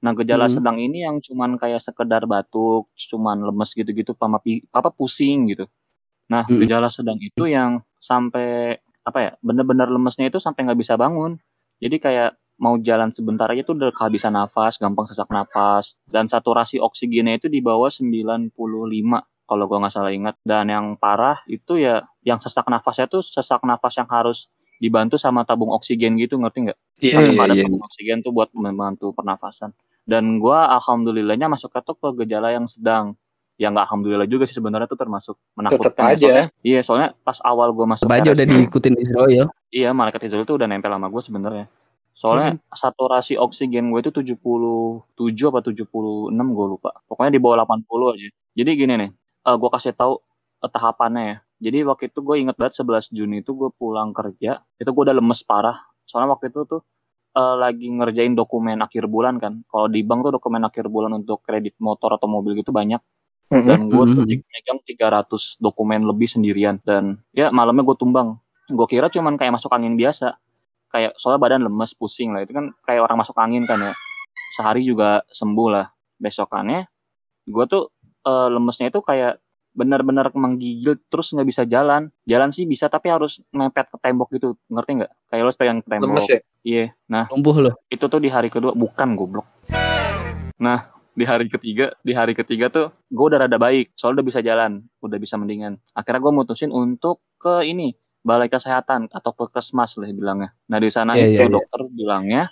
Nah 0.06 0.13
gejala 0.13 0.46
Hmm. 0.46 0.62
sedang 0.62 0.78
ini 0.78 1.02
yang 1.02 1.18
cuman 1.18 1.58
kayak 1.58 1.82
sekedar 1.82 2.30
batuk, 2.30 2.94
cuman 2.94 3.41
lemes 3.41 3.74
gitu-gitu, 3.74 4.13
apa 4.13 4.38
apa 4.70 4.89
pusing 4.94 5.50
gitu. 5.50 5.65
Nah 6.30 6.46
Hmm. 6.46 6.62
gejala 6.62 6.94
sedang 6.94 7.18
itu 7.18 7.50
yang 7.50 7.82
sampai 7.98 8.78
apa 9.02 9.20
ya, 9.22 9.32
bener-bener 9.41 9.89
lemesnya 9.89 10.30
itu 10.30 10.38
sampai 10.38 10.70
nggak 10.70 10.78
bisa 10.78 10.94
bangun. 10.94 11.41
Jadi 11.82 11.98
kayak 11.98 12.38
mau 12.62 12.78
jalan 12.78 13.10
sebentar 13.18 13.50
aja 13.50 13.65
tuh 13.65 13.76
udah 13.76 13.91
kehabisan 13.98 14.38
nafas, 14.38 14.78
gampang 14.78 15.10
sesak 15.10 15.28
nafas, 15.34 15.98
dan 16.08 16.30
saturasi 16.30 16.78
oksigennya 16.78 17.41
itu 17.41 17.50
di 17.50 17.60
bawah 17.60 17.89
95 17.89 19.26
kalau 19.50 19.65
gua 19.65 19.82
nggak 19.86 19.94
salah 19.94 20.13
ingat. 20.13 20.38
Dan 20.46 20.70
yang 20.70 20.86
parah 21.02 21.41
itu 21.50 21.82
ya 21.82 22.06
yang 22.22 22.38
sesak 22.46 22.70
nafasnya 22.70 23.10
tuh 23.10 23.26
sesak 23.26 23.62
nafas 23.65 23.98
yang 23.98 24.10
harus 24.10 24.50
dibantu 24.82 25.18
sama 25.18 25.46
tabung 25.46 25.74
oksigen 25.74 26.18
gitu 26.22 26.38
ngerti 26.38 26.70
nggak? 26.70 26.80
Iya, 27.02 27.18
iya, 27.30 27.41
ada 27.41 27.54
iya. 27.58 27.63
tabung 27.65 27.84
oksigen 27.86 28.22
tuh 28.22 28.32
buat 28.34 28.50
membantu 28.56 29.12
pernafasan. 29.12 29.74
Dan 30.06 30.38
gua 30.38 30.70
alhamdulillahnya 30.78 31.50
masuk 31.50 31.74
tuh 31.74 31.98
ke 31.98 32.24
gejala 32.24 32.54
yang 32.54 32.70
sedang. 32.70 33.18
Ya 33.58 33.72
nggak 33.72 33.88
alhamdulillah 33.89 34.28
juga 34.30 34.46
sih 34.46 34.56
sebenarnya 34.56 34.86
tuh 34.86 35.00
termasuk 35.00 35.36
menakutkan. 35.58 35.82
Tetap 35.82 35.94
ya. 35.96 36.04
Soalnya- 36.06 36.46
aja. 36.46 36.62
Iya, 36.62 36.80
soalnya 36.86 37.10
pas 37.26 37.39
awal 37.41 37.74
gua 37.74 37.89
masuk 37.89 38.06
aja 38.08 38.32
RS 38.32 38.36
udah 38.38 38.46
itu- 38.46 38.54
diikutin 38.54 38.96
Israel. 39.02 39.46
Iya, 39.74 39.89
malaikat 39.91 40.22
Israel 40.28 40.46
itu 40.46 40.56
udah 40.56 40.68
nempel 40.70 40.91
sama 40.94 41.08
gue 41.10 41.22
sebenarnya. 41.26 41.65
Soalnya 42.15 42.56
saturasi 42.72 43.36
oksigen 43.36 43.91
gue 43.91 44.00
itu 44.00 44.12
77 44.15 45.52
apa 45.52 45.60
76 45.60 46.32
gue 46.32 46.65
lupa. 46.65 46.96
Pokoknya 47.12 47.36
di 47.36 47.41
bawah 47.44 47.68
80 47.68 48.15
aja. 48.15 48.28
Jadi 48.56 48.70
gini 48.72 48.94
nih, 48.96 49.12
uh, 49.46 49.56
gue 49.60 49.70
kasih 49.70 49.91
tahu 49.91 50.24
uh, 50.63 50.72
tahapannya 50.72 51.24
ya. 51.28 51.38
Jadi 51.70 51.78
waktu 51.84 52.04
itu 52.12 52.20
gue 52.24 52.36
inget 52.39 52.56
banget 52.56 52.80
11 52.80 53.12
Juni 53.12 53.44
itu 53.44 53.52
gue 53.52 53.68
pulang 53.76 54.15
kerja, 54.15 54.63
itu 54.80 54.89
gue 54.89 55.04
udah 55.04 55.15
lemes 55.15 55.44
parah. 55.44 55.76
Soalnya 56.08 56.36
waktu 56.36 56.56
itu 56.56 56.63
tuh 56.63 56.82
uh, 57.36 57.56
lagi 57.60 57.91
ngerjain 57.91 58.34
dokumen 58.34 58.80
akhir 58.82 59.06
bulan 59.12 59.38
kan. 59.38 59.62
Kalau 59.67 59.91
di 59.91 60.02
bank 60.02 60.26
tuh 60.26 60.34
dokumen 60.39 60.63
akhir 60.63 60.88
bulan 60.88 61.13
untuk 61.13 61.43
kredit 61.43 61.76
motor 61.78 62.15
atau 62.15 62.26
mobil 62.26 62.56
gitu 62.58 62.71
banyak. 62.71 63.00
Dan 63.45 63.93
gue 63.93 64.04
tuh 64.10 64.26
megang 64.26 64.80
300 64.82 65.62
dokumen 65.62 66.02
lebih 66.08 66.26
sendirian. 66.26 66.82
Dan 66.82 67.21
ya 67.36 67.54
malamnya 67.54 67.86
gue 67.86 67.98
tumbang. 68.00 68.41
Gue 68.65 68.88
kira 68.89 69.12
cuman 69.13 69.38
kayak 69.38 69.62
masuk 69.62 69.69
angin 69.69 69.93
biasa. 69.93 70.34
Kayak 70.89 71.13
soalnya 71.21 71.39
badan 71.43 71.62
lemes, 71.67 71.93
pusing 71.93 72.34
lah. 72.34 72.41
Itu 72.41 72.58
kan 72.58 72.74
kayak 72.88 73.06
orang 73.06 73.21
masuk 73.21 73.38
angin 73.38 73.69
kan 73.69 73.78
ya. 73.78 73.93
Sehari 74.58 74.82
juga 74.82 75.21
sembuh 75.30 75.67
lah. 75.69 75.86
Besokannya 76.17 76.89
gue 77.45 77.65
tuh 77.69 77.93
uh, 78.26 78.50
lemesnya 78.50 78.89
itu 78.89 79.00
kayak 79.06 79.38
benar-benar 79.75 80.31
menggigil 80.31 80.95
terus 81.11 81.35
nggak 81.35 81.47
bisa 81.51 81.63
jalan. 81.67 82.07
Jalan 82.23 82.49
sih 82.55 82.63
bisa 82.63 82.88
tapi 82.88 83.11
harus 83.11 83.43
mepet 83.51 83.91
ke 83.91 83.97
tembok 83.99 84.31
gitu. 84.31 84.55
Ngerti 84.71 85.03
nggak? 85.03 85.11
Kayak 85.29 85.43
lo 85.43 85.51
pegang 85.53 85.79
ke 85.83 85.88
tembok. 85.91 86.07
Lemes 86.15 86.27
ya? 86.31 86.39
Iya. 86.65 86.85
Nah, 87.11 87.27
Lumpuh 87.29 87.55
loh. 87.61 87.75
itu 87.91 88.05
tuh 88.07 88.17
di 88.23 88.31
hari 88.31 88.47
kedua 88.47 88.71
bukan 88.73 89.13
goblok. 89.13 89.45
Nah, 90.55 90.89
di 91.11 91.27
hari 91.27 91.51
ketiga, 91.51 91.91
di 92.01 92.15
hari 92.15 92.31
ketiga 92.33 92.71
tuh 92.71 92.88
gue 93.11 93.25
udah 93.27 93.45
rada 93.45 93.59
baik, 93.59 93.91
soalnya 93.93 94.23
udah 94.23 94.27
bisa 94.31 94.39
jalan, 94.39 94.71
udah 95.03 95.17
bisa 95.19 95.35
mendingan. 95.35 95.77
Akhirnya 95.91 96.23
gue 96.23 96.33
mutusin 96.33 96.71
untuk 96.71 97.19
ke 97.38 97.67
ini 97.67 97.93
balai 98.25 98.49
kesehatan 98.49 99.13
atau 99.13 99.31
puskesmas 99.35 99.93
lah 100.01 100.09
bilangnya. 100.09 100.49
Nah 100.71 100.79
di 100.81 100.89
sana 100.89 101.13
Iya, 101.13 101.29
itu 101.29 101.31
iya, 101.35 101.45
iya. 101.45 101.53
dokter 101.53 101.79
bilangnya 101.91 102.43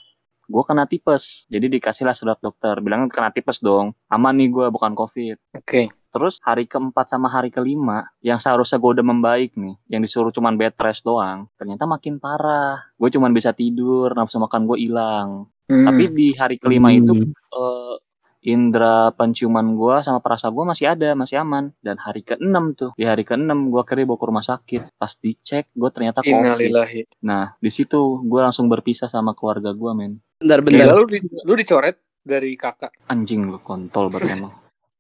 gue 0.43 0.63
kena 0.67 0.83
tipes, 0.86 1.47
jadi 1.47 1.71
dikasihlah 1.71 2.12
surat 2.13 2.38
dokter, 2.43 2.75
bilangnya 2.83 3.07
kena 3.07 3.31
tipes 3.31 3.63
dong, 3.63 3.95
aman 4.12 4.36
nih 4.36 4.51
gue 4.51 4.65
bukan 4.69 4.91
covid. 4.91 5.39
Oke. 5.55 5.88
Terus 6.13 6.38
hari 6.39 6.63
keempat 6.63 7.10
sama 7.10 7.26
hari 7.26 7.49
kelima, 7.49 8.06
yang 8.21 8.38
seharusnya 8.38 8.78
gue 8.78 8.91
udah 8.93 9.04
membaik 9.04 9.58
nih, 9.58 9.73
yang 9.89 9.99
disuruh 9.99 10.30
cuman 10.30 10.54
bed 10.54 10.78
rest 10.78 11.02
doang, 11.02 11.49
ternyata 11.58 11.84
makin 11.84 12.21
parah. 12.21 12.86
Gue 12.93 13.10
cuman 13.10 13.34
bisa 13.34 13.49
tidur, 13.49 14.13
nafsu 14.13 14.38
makan 14.38 14.63
gue 14.63 14.78
hilang. 14.78 15.49
Hmm. 15.65 15.84
Tapi 15.84 16.04
di 16.08 16.28
hari 16.34 16.62
kelima 16.62 16.93
itu 16.93 17.12
Hmm. 17.12 17.34
eh, 17.34 17.95
indera 18.43 19.08
penciuman 19.10 19.71
gua 19.73 20.04
sama 20.04 20.19
perasa 20.19 20.52
gua 20.52 20.67
masih 20.67 20.91
ada, 20.91 21.15
masih 21.15 21.39
aman. 21.39 21.71
Dan 21.80 21.95
hari 21.95 22.21
ke-6 22.21 22.76
tuh, 22.76 22.91
di 22.93 23.08
hari 23.08 23.23
ke-6 23.23 23.71
gua 23.71 23.82
akhirnya 23.82 24.04
bawa 24.04 24.19
ke 24.19 24.26
rumah 24.28 24.43
sakit. 24.43 24.82
Pas 24.93 25.15
dicek, 25.15 25.71
gua 25.71 25.89
ternyata 25.89 26.19
COVID. 26.19 26.43
Innalillahi. 26.43 27.23
Nah, 27.23 27.56
di 27.56 27.71
situ 27.71 27.95
gua 28.21 28.43
langsung 28.43 28.67
berpisah 28.67 29.08
sama 29.08 29.32
keluarga 29.32 29.71
gua, 29.71 29.95
men. 29.95 30.19
Bentar, 30.36 30.60
Gila 30.60 30.67
bentar. 30.67 30.91
lu, 30.93 31.04
di- 31.08 31.23
lu 31.23 31.54
dicoret 31.56 31.95
dari 32.19 32.52
kakak. 32.54 32.91
Anjing 33.08 33.47
lu 33.47 33.63
kontol 33.63 34.12
berarti 34.12 34.36
emang. 34.36 34.52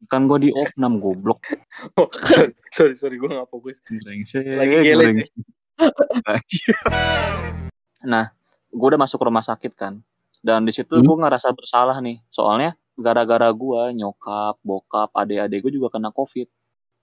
Kan 0.05 0.25
gua 0.25 0.37
di 0.37 0.49
opnam 0.49 0.97
goblok. 0.97 1.39
Oh, 1.95 2.07
sorry, 2.25 2.51
sorry, 2.69 2.93
sorry 2.95 3.15
gue 3.17 3.27
gak 3.27 3.47
fokus. 3.47 3.77
Brengsek, 3.83 4.43
Lagi 4.43 4.73
gelet 4.81 5.05
brengsek. 5.13 5.33
nah, 8.03 8.29
gua 8.69 8.85
udah 8.89 8.99
masuk 9.01 9.19
rumah 9.19 9.41
sakit 9.41 9.71
kan. 9.73 9.99
Dan 10.39 10.63
di 10.63 10.71
situ 10.71 10.91
Hmm. 10.91 11.03
gua 11.03 11.15
ngerasa 11.23 11.51
bersalah 11.51 11.97
nih. 11.99 12.19
Soalnya 12.29 12.75
gara-gara 12.93 13.47
gua 13.51 13.89
nyokap, 13.89 14.57
bokap, 14.61 15.09
adik-adik 15.13 15.63
gue 15.63 15.71
juga 15.73 15.87
kena 15.89 16.09
covid. 16.09 16.45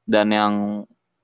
Dan 0.05 0.31
yang 0.31 0.53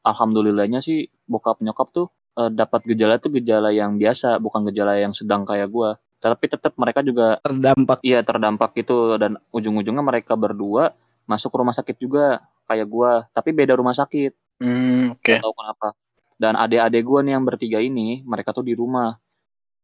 alhamdulillahnya 0.02 0.80
sih 0.80 1.06
bokap 1.24 1.60
nyokap 1.60 1.88
tuh 1.92 2.06
eh, 2.36 2.48
dapat 2.50 2.82
gejala 2.84 3.16
tuh 3.16 3.32
gejala 3.32 3.70
yang 3.70 3.96
biasa, 3.96 4.36
bukan 4.38 4.64
gejala 4.68 4.96
yang 4.96 5.12
sedang 5.12 5.42
kayak 5.42 5.68
gua. 5.68 5.96
Tapi 6.16 6.48
tetap 6.48 6.72
mereka 6.76 7.00
juga 7.00 7.38
Terdampak. 7.40 7.98
iya 8.02 8.18
terdampak 8.20 8.72
itu 8.74 9.14
dan 9.16 9.36
ujung-ujungnya 9.52 10.02
mereka 10.02 10.34
berdua 10.34 10.90
masuk 11.26 11.52
rumah 11.52 11.74
sakit 11.74 11.98
juga 11.98 12.40
kayak 12.66 12.86
gua, 12.86 13.26
tapi 13.34 13.50
beda 13.52 13.74
rumah 13.76 13.94
sakit. 13.94 14.32
Hmm, 14.62 15.12
oke. 15.18 15.36
Gak 15.36 15.44
tahu 15.44 15.54
kenapa. 15.54 15.88
Dan 16.36 16.52
adik-adik 16.56 17.02
gue 17.04 17.20
nih 17.24 17.32
yang 17.32 17.44
bertiga 17.44 17.78
ini, 17.80 18.20
mereka 18.24 18.52
tuh 18.52 18.64
di 18.64 18.76
rumah. 18.76 19.16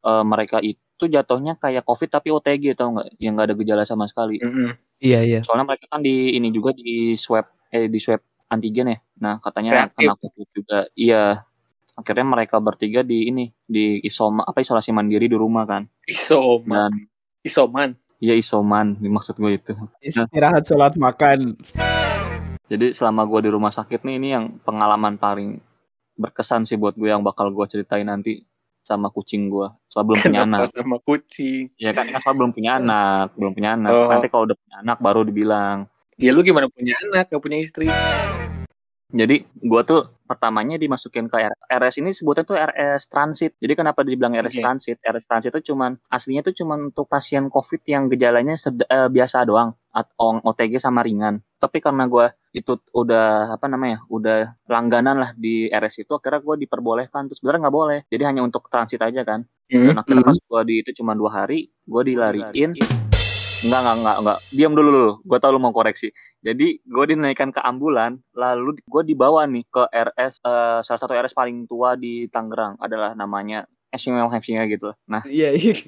Eh, 0.02 0.24
mereka 0.26 0.58
itu 0.58 1.04
jatuhnya 1.06 1.54
kayak 1.56 1.86
COVID 1.86 2.10
tapi 2.10 2.28
OTG 2.34 2.74
tau 2.74 2.92
nggak? 2.92 3.08
Yang 3.22 3.32
nggak 3.32 3.46
ada 3.46 3.56
gejala 3.56 3.82
sama 3.86 4.04
sekali. 4.10 4.42
Mm-mm. 4.42 4.74
Iya, 5.02 5.20
iya. 5.22 5.38
Soalnya 5.42 5.74
mereka 5.74 5.86
kan 5.90 6.02
di 6.02 6.34
ini 6.34 6.50
juga 6.50 6.74
di 6.74 7.14
swab 7.18 7.46
eh 7.70 7.86
di 7.86 7.98
swab 8.02 8.22
antigen 8.50 8.92
ya. 8.92 8.98
Nah 9.22 9.38
katanya 9.38 9.86
Reaktif. 9.86 10.06
kena 10.06 10.14
COVID 10.18 10.48
juga. 10.54 10.78
Iya. 10.98 11.46
Akhirnya 11.92 12.26
mereka 12.26 12.56
bertiga 12.58 13.00
di 13.06 13.30
ini 13.30 13.44
di 13.62 14.02
isoma 14.02 14.42
apa 14.42 14.58
isolasi 14.62 14.90
mandiri 14.90 15.30
di 15.30 15.38
rumah 15.38 15.64
kan. 15.66 15.86
Isoman. 16.06 16.90
Dan 16.90 16.92
Isoman. 17.42 17.90
Iya 18.22 18.38
isoman 18.38 18.94
maksud 19.02 19.34
gue 19.34 19.58
itu. 19.58 19.74
Istirahat 19.98 20.62
sholat 20.62 20.94
makan. 20.94 21.58
Jadi 22.70 22.94
selama 22.94 23.26
gue 23.26 23.44
di 23.44 23.50
rumah 23.50 23.74
sakit 23.74 24.06
nih 24.06 24.14
ini 24.16 24.28
yang 24.30 24.44
pengalaman 24.62 25.18
paling 25.18 25.58
berkesan 26.14 26.62
sih 26.62 26.78
buat 26.78 26.94
gue 26.94 27.10
yang 27.10 27.26
bakal 27.26 27.50
gue 27.50 27.66
ceritain 27.66 28.06
nanti 28.06 28.46
sama 28.86 29.10
kucing 29.10 29.50
gue. 29.50 29.66
Soal 29.90 30.06
belum 30.06 30.22
punya 30.22 30.46
Kenapa 30.46 30.70
anak. 30.70 30.72
sama 30.72 30.96
kucing? 31.02 31.74
Ya 31.76 31.90
kan, 31.90 32.06
kan 32.08 32.22
soal 32.22 32.38
belum 32.38 32.54
punya 32.54 32.78
anak, 32.78 33.34
belum 33.34 33.52
punya 33.52 33.74
anak. 33.74 33.90
Oh. 33.90 34.08
Nanti 34.08 34.30
kalau 34.30 34.46
udah 34.46 34.56
punya 34.56 34.76
anak 34.80 34.98
baru 35.02 35.20
dibilang. 35.26 35.90
Ya 36.16 36.30
lu 36.30 36.46
gimana 36.46 36.70
punya 36.70 36.94
anak, 37.10 37.28
gak 37.28 37.42
punya 37.42 37.58
istri? 37.58 37.90
Jadi 39.12 39.44
gua 39.60 39.84
tuh 39.84 40.08
pertamanya 40.24 40.80
dimasukin 40.80 41.28
ke 41.28 41.36
R- 41.36 41.60
RS 41.68 42.00
ini 42.00 42.16
sebutnya 42.16 42.48
tuh 42.48 42.56
RS 42.56 43.12
transit. 43.12 43.52
Jadi 43.60 43.76
kenapa 43.76 44.00
dibilang 44.00 44.32
RS 44.32 44.56
Oke. 44.56 44.64
transit? 44.64 44.96
RS 45.04 45.28
transit 45.28 45.52
itu 45.52 45.72
cuman 45.72 46.00
aslinya 46.08 46.40
tuh 46.40 46.56
cuman 46.56 46.88
untuk 46.88 47.04
pasien 47.06 47.52
COVID 47.52 47.84
yang 47.84 48.08
gejalanya 48.08 48.56
sed- 48.56 48.88
eh, 48.88 49.08
biasa 49.12 49.44
doang 49.44 49.76
atau 49.92 50.40
OTG 50.40 50.80
sama 50.80 51.04
ringan. 51.04 51.44
Tapi 51.60 51.84
karena 51.84 52.08
gua 52.08 52.32
itu 52.52 52.80
udah 52.90 53.52
apa 53.52 53.68
namanya? 53.68 54.00
udah 54.08 54.56
langganan 54.64 55.20
lah 55.20 55.30
di 55.36 55.68
RS 55.68 56.02
itu 56.02 56.12
akhirnya 56.16 56.40
gua 56.40 56.56
diperbolehkan 56.56 57.28
terus 57.28 57.36
sebenarnya 57.38 57.68
nggak 57.68 57.76
boleh. 57.76 57.98
Jadi 58.08 58.22
hanya 58.24 58.40
untuk 58.40 58.72
transit 58.72 59.04
aja 59.04 59.20
kan. 59.22 59.44
Hmm. 59.68 59.92
Dan 59.92 59.96
akhirnya 60.00 60.24
Hmm. 60.24 60.32
pas 60.32 60.38
gua 60.48 60.60
di 60.64 60.80
itu 60.80 60.90
cuma 60.96 61.12
dua 61.12 61.44
hari, 61.44 61.68
gua 61.84 62.00
dilariin. 62.00 62.72
Enggak, 63.62 63.78
enggak, 63.78 63.94
enggak, 63.94 64.16
enggak. 64.24 64.38
Diam 64.50 64.72
dulu 64.72 64.88
dulu. 64.90 65.12
Gua 65.22 65.38
tahu 65.38 65.52
lu 65.54 65.60
mau 65.60 65.70
koreksi. 65.70 66.08
Jadi 66.42 66.82
gue 66.82 67.04
dinaikkan 67.06 67.54
ke 67.54 67.62
ambulan, 67.62 68.18
lalu 68.34 68.82
gue 68.82 69.02
dibawa 69.06 69.46
nih 69.46 69.62
ke 69.70 69.86
RS, 69.86 70.42
eh, 70.42 70.82
salah 70.82 71.00
satu 71.00 71.14
RS 71.14 71.38
paling 71.38 71.70
tua 71.70 71.94
di 71.94 72.26
Tangerang 72.26 72.82
adalah 72.82 73.14
namanya 73.14 73.70
Hemsinga 73.94 74.66
gitu. 74.66 74.90
Nah 75.06 75.22
Iya, 75.22 75.54
iya. 75.54 75.78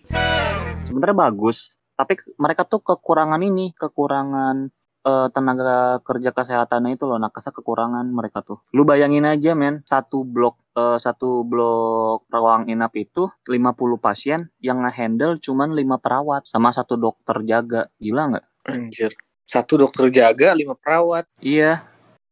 sebenarnya 0.87 1.17
bagus, 1.27 1.75
tapi 1.99 2.23
mereka 2.39 2.63
tuh 2.71 2.87
kekurangan 2.87 3.43
ini, 3.43 3.75
kekurangan 3.75 4.71
eh, 5.03 5.29
tenaga 5.35 5.99
kerja 6.07 6.31
kesehatannya 6.31 6.95
itu 6.95 7.05
loh, 7.11 7.19
nakasa 7.19 7.51
kekurangan 7.51 8.07
mereka 8.15 8.47
tuh. 8.47 8.63
Lu 8.71 8.87
bayangin 8.87 9.27
aja 9.27 9.59
men, 9.59 9.83
satu 9.83 10.23
blok 10.23 10.63
eh, 10.79 11.03
satu 11.03 11.43
blok 11.43 12.31
ruang 12.31 12.71
inap 12.71 12.95
itu 12.95 13.27
50 13.43 13.99
pasien 13.99 14.55
yang 14.63 14.87
ngehandle 14.87 15.43
cuman 15.43 15.75
5 15.75 15.99
perawat 15.99 16.47
sama 16.47 16.71
satu 16.71 16.95
dokter 16.95 17.43
jaga. 17.43 17.91
Gila 17.99 18.23
nggak? 18.31 18.47
Anjir. 18.71 19.11
Satu 19.45 19.77
dokter 19.77 20.09
jaga, 20.09 20.53
lima 20.53 20.73
perawat. 20.73 21.29
Iya, 21.39 21.85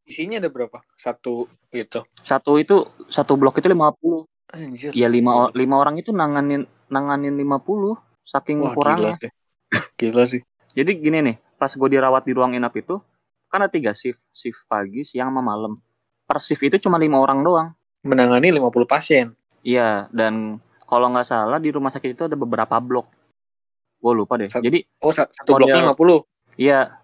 Isinya 0.02 0.36
ada 0.36 0.48
berapa? 0.48 0.82
Satu 0.96 1.46
gitu. 1.70 2.02
satu 2.20 2.58
itu 2.58 2.84
satu 3.06 3.36
blok 3.36 3.56
itu 3.56 3.68
50. 3.68 4.26
Anjir. 4.50 4.90
Ya 4.92 5.06
lima 5.06 5.48
lima 5.52 5.78
orang 5.78 5.96
itu 5.96 6.10
nanganin 6.10 6.64
nanganin 6.88 7.32
50 7.32 7.96
saking 8.26 8.60
Wah, 8.60 8.72
gila 8.72 8.76
kurangnya. 8.76 9.14
sih. 9.16 9.30
Gila 9.96 10.24
sih. 10.26 10.40
Jadi 10.72 10.90
gini 10.98 11.18
nih, 11.22 11.36
pas 11.56 11.68
gue 11.68 11.88
dirawat 11.88 12.24
di 12.24 12.32
ruang 12.32 12.52
inap 12.52 12.72
itu 12.74 13.00
kan 13.46 13.60
ada 13.60 13.68
tiga 13.68 13.92
shift, 13.92 14.20
shift 14.30 14.64
pagi, 14.66 15.04
siang, 15.04 15.28
sama 15.28 15.40
malam. 15.40 15.76
Per 16.24 16.38
shift 16.38 16.60
itu 16.62 16.76
cuma 16.80 16.96
lima 16.96 17.16
orang 17.16 17.40
doang. 17.40 17.68
Menangani 18.02 18.48
50 18.50 18.84
pasien. 18.84 19.36
Iya, 19.62 20.08
dan 20.10 20.58
kalau 20.82 21.08
nggak 21.08 21.24
salah 21.24 21.56
di 21.56 21.68
rumah 21.68 21.88
sakit 21.88 22.10
itu 22.10 22.24
ada 22.24 22.34
beberapa 22.34 22.76
blok. 22.78 23.06
Gue 23.96 24.12
lupa 24.12 24.34
deh. 24.34 24.48
Sat- 24.48 24.60
Jadi 24.60 24.82
Oh, 24.98 25.12
sa- 25.14 25.28
satu 25.30 25.54
bloknya 25.54 25.86
50. 25.86 26.24
iya, 26.56 26.98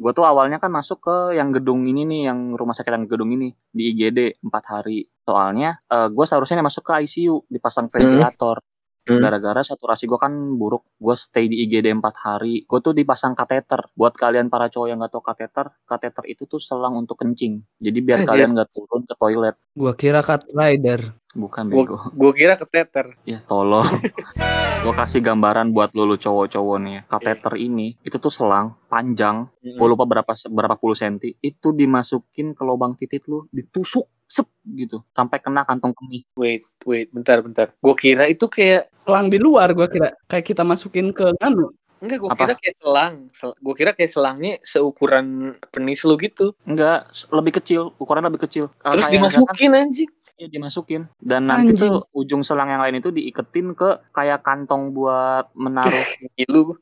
gue 0.00 0.12
tuh 0.16 0.24
awalnya 0.24 0.56
kan 0.56 0.72
masuk 0.72 1.04
ke 1.04 1.16
yang 1.36 1.52
gedung 1.52 1.84
ini 1.84 2.08
nih, 2.08 2.32
yang 2.32 2.56
rumah 2.56 2.72
sakit 2.72 2.88
yang 2.88 3.04
gedung 3.04 3.36
ini 3.36 3.52
di 3.68 3.92
IGD 3.92 4.40
empat 4.40 4.64
hari. 4.64 5.04
Soalnya 5.28 5.76
gue 5.92 6.24
seharusnya 6.24 6.64
masuk 6.64 6.88
ke 6.88 7.04
ICU 7.04 7.44
dipasang 7.52 7.92
ventilator. 7.92 8.64
Hmm. 9.00 9.16
Gara-gara 9.16 9.64
saturasi 9.64 10.06
gue 10.06 10.20
kan 10.20 10.30
buruk, 10.54 10.86
gue 11.00 11.16
stay 11.18 11.48
di 11.50 11.64
IGD 11.66 11.88
4 11.98 12.04
hari. 12.20 12.62
Gue 12.68 12.78
tuh 12.84 12.94
dipasang 12.94 13.34
kateter. 13.34 13.80
Buat 13.96 14.14
kalian 14.14 14.52
para 14.52 14.68
cowok 14.70 14.86
yang 14.86 15.02
gak 15.02 15.10
tau 15.10 15.24
kateter, 15.24 15.66
kateter 15.88 16.24
itu 16.30 16.44
tuh 16.46 16.62
selang 16.62 16.94
untuk 16.94 17.18
kencing. 17.18 17.64
Jadi 17.80 17.98
biar 18.04 18.22
Anjir. 18.22 18.28
kalian 18.28 18.50
gak 18.54 18.70
turun 18.70 19.02
ke 19.08 19.14
toilet. 19.18 19.56
Gua 19.74 19.92
kira 19.98 20.20
cut 20.22 20.46
rider. 20.52 21.16
Bukan 21.30 21.70
Gua, 21.70 21.86
bego. 21.86 21.96
gua 22.10 22.32
kira 22.34 22.54
keteter. 22.58 23.14
Ya 23.22 23.38
tolong. 23.46 23.86
Gue 24.80 24.96
kasih 24.96 25.20
gambaran 25.20 25.76
buat 25.76 25.92
lu, 25.92 26.08
lu 26.08 26.16
cowok-cowok 26.16 26.76
nih 26.80 26.92
ya. 26.96 27.02
Kateter 27.04 27.52
ini 27.60 28.00
itu 28.00 28.16
tuh 28.16 28.32
selang 28.32 28.80
panjang, 28.88 29.44
gue 29.60 29.84
lupa 29.84 30.08
berapa 30.08 30.32
berapa 30.48 30.72
puluh 30.80 30.96
senti, 30.96 31.36
itu 31.44 31.68
dimasukin 31.76 32.56
ke 32.56 32.62
lubang 32.64 32.96
titik 32.96 33.28
lu, 33.28 33.44
ditusuk 33.52 34.08
sep 34.24 34.48
gitu 34.72 35.04
sampai 35.12 35.36
kena 35.36 35.68
kantong 35.68 35.92
kemih. 35.92 36.24
Wait, 36.32 36.64
wait, 36.88 37.12
bentar, 37.12 37.44
bentar. 37.44 37.76
Gua 37.76 37.92
kira 37.92 38.24
itu 38.24 38.48
kayak 38.48 38.88
Selang 38.96 39.28
di 39.28 39.36
luar 39.36 39.68
gua 39.76 39.84
kira 39.84 40.16
kayak 40.24 40.48
kita 40.48 40.64
masukin 40.64 41.12
ke 41.12 41.28
anu. 41.44 41.76
enggak, 42.00 42.16
gua 42.24 42.30
Apa? 42.32 42.40
kira 42.48 42.54
kayak 42.56 42.76
selang. 42.80 43.14
Sel- 43.36 43.58
gua 43.60 43.74
kira 43.76 43.90
kayak 43.92 44.10
selangnya 44.16 44.52
seukuran 44.64 45.26
penis 45.68 46.00
lu 46.08 46.16
gitu. 46.16 46.56
Enggak, 46.64 47.12
lebih 47.28 47.60
kecil, 47.60 47.92
ukuran 48.00 48.24
lebih 48.24 48.48
kecil. 48.48 48.72
Terus 48.80 49.04
kayak 49.04 49.28
dimasukin 49.28 49.76
anjing. 49.76 50.10
Iya 50.40 50.48
dimasukin 50.48 51.04
dan 51.20 51.52
nanti 51.52 51.76
Anjing. 51.76 51.84
tuh 51.84 52.08
ujung 52.16 52.40
selang 52.40 52.72
yang 52.72 52.80
lain 52.80 53.04
itu 53.04 53.12
diiketin 53.12 53.76
ke 53.76 54.00
kayak 54.16 54.40
kantong 54.40 54.88
buat 54.96 55.52
menaruh 55.52 55.92
Lu 56.52 56.80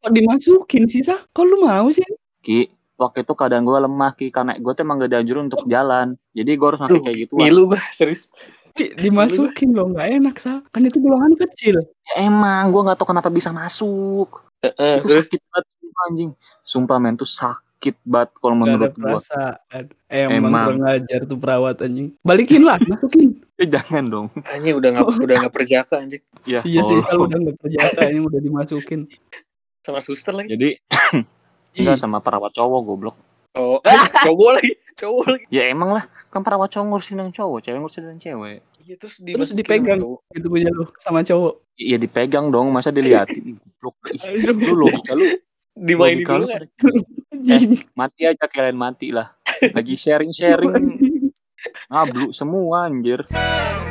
Kok 0.00 0.12
dimasukin 0.16 0.88
sih, 0.88 1.04
Sa? 1.04 1.20
Kok 1.28 1.44
lu 1.44 1.60
mau 1.60 1.92
sih? 1.92 2.00
ki 2.40 2.72
waktu 2.96 3.20
itu 3.20 3.32
keadaan 3.36 3.68
gue 3.68 3.76
lemah 3.76 4.16
ki 4.16 4.32
karena 4.32 4.56
gue 4.56 4.72
tuh 4.72 4.80
emang 4.80 4.96
gak 5.04 5.12
dianjurin 5.12 5.52
untuk 5.52 5.68
jalan 5.68 6.16
jadi 6.32 6.56
gue 6.56 6.66
harus 6.72 6.80
pakai 6.80 6.94
Duh, 6.96 7.02
kayak 7.04 7.16
gitu 7.20 7.32
ngilu 7.36 7.62
gua 7.68 7.80
serius. 7.92 8.32
Ki, 8.72 8.92
Dimasukin 8.96 9.72
loh, 9.72 9.88
nggak 9.92 10.08
enak, 10.16 10.36
Sa. 10.36 10.60
Kan 10.68 10.84
itu 10.84 10.96
golongan 10.96 11.36
kecil. 11.36 11.80
ya 11.80 12.24
emang 12.24 12.72
gue 12.72 12.80
nggak 12.80 12.96
tahu 12.96 13.12
kenapa 13.12 13.28
bisa 13.28 13.52
masuk 13.52 14.40
Heeh, 14.64 15.04
itu 15.04 15.08
terus 15.12 15.28
sakit 15.28 15.40
banget 15.52 15.64
sumpah, 15.76 16.02
anjing 16.08 16.30
sumpah 16.64 16.96
men 16.96 17.14
tuh 17.20 17.28
sakit 17.28 17.65
banget 18.02 18.30
kalau 18.34 18.54
Gak 18.54 18.58
ada 18.58 18.66
menurut 18.66 18.92
gue 18.92 19.04
perasaan. 19.04 19.84
Emang, 20.06 20.34
Emang. 20.42 20.64
kurang 20.66 20.84
ajar 20.88 21.20
tuh 21.22 21.36
perawat 21.36 21.76
anjing. 21.78 22.08
Balikin 22.20 22.62
lah, 22.62 22.78
masukin. 22.88 23.28
eh 23.54 23.64
jangan 23.64 24.04
dong 24.06 24.26
anjing 24.44 24.74
udah 24.74 24.88
nggak 24.90 25.06
udah 25.24 25.36
nggak 25.38 25.54
perjaka 25.54 25.94
anjing 25.96 26.20
ya 26.44 26.60
Iya 26.60 26.80
sih, 26.82 26.98
Sal 26.98 27.08
tolong. 27.08 27.28
udah 27.28 27.38
nggak 27.40 27.56
perjaka 27.58 28.00
ini 28.06 28.20
udah 28.20 28.40
dimasukin. 28.40 29.00
sama 29.80 30.00
suster 30.00 30.34
lagi. 30.34 30.50
jadi 30.50 30.68
enggak 31.72 31.96
sama 31.96 32.18
perawat 32.18 32.50
cowok 32.50 32.80
goblok 32.82 33.16
Oh, 33.54 33.80
eh, 33.88 33.96
cowok 34.20 34.50
lagi, 34.52 34.72
cowok 34.94 35.24
lagi. 35.26 35.44
ya 35.48 35.62
emang 35.66 35.90
lah 35.90 36.04
kan 36.28 36.42
perawat 36.42 36.68
cowok 36.68 36.84
ngurusin 36.86 37.16
yang 37.16 37.30
cowok 37.30 37.58
cewek 37.62 37.78
ngurusin 37.78 38.04
yang 38.06 38.20
cewek 38.20 38.58
Iya 38.82 38.94
terus 38.96 39.14
terus 39.16 39.50
dipegang 39.50 39.98
gitu 40.30 40.46
punya 40.46 40.70
lu 40.70 40.86
sama 41.00 41.18
cowok. 41.20 41.58
Iya 41.74 41.96
dipegang 41.96 42.50
dong, 42.50 42.70
masa 42.70 42.90
dilihatin 42.90 43.58
goblok. 43.76 43.96
Lu 44.46 44.72
logika 44.78 45.12
lu, 45.12 45.26
Dimainin 45.74 46.22
dulu 46.22 46.46
lu 46.46 47.00
Anjing. 47.48 47.86
mati 47.92 48.22
aja 48.24 48.44
kalian 48.44 48.74
mati 48.74 49.08
lah. 49.10 49.30
Lagi 49.70 49.94
sharing-sharing 49.94 50.72
Anjing. 50.78 51.30
ngablu 51.86 52.30
semua 52.30 52.86
anjir. 52.86 53.26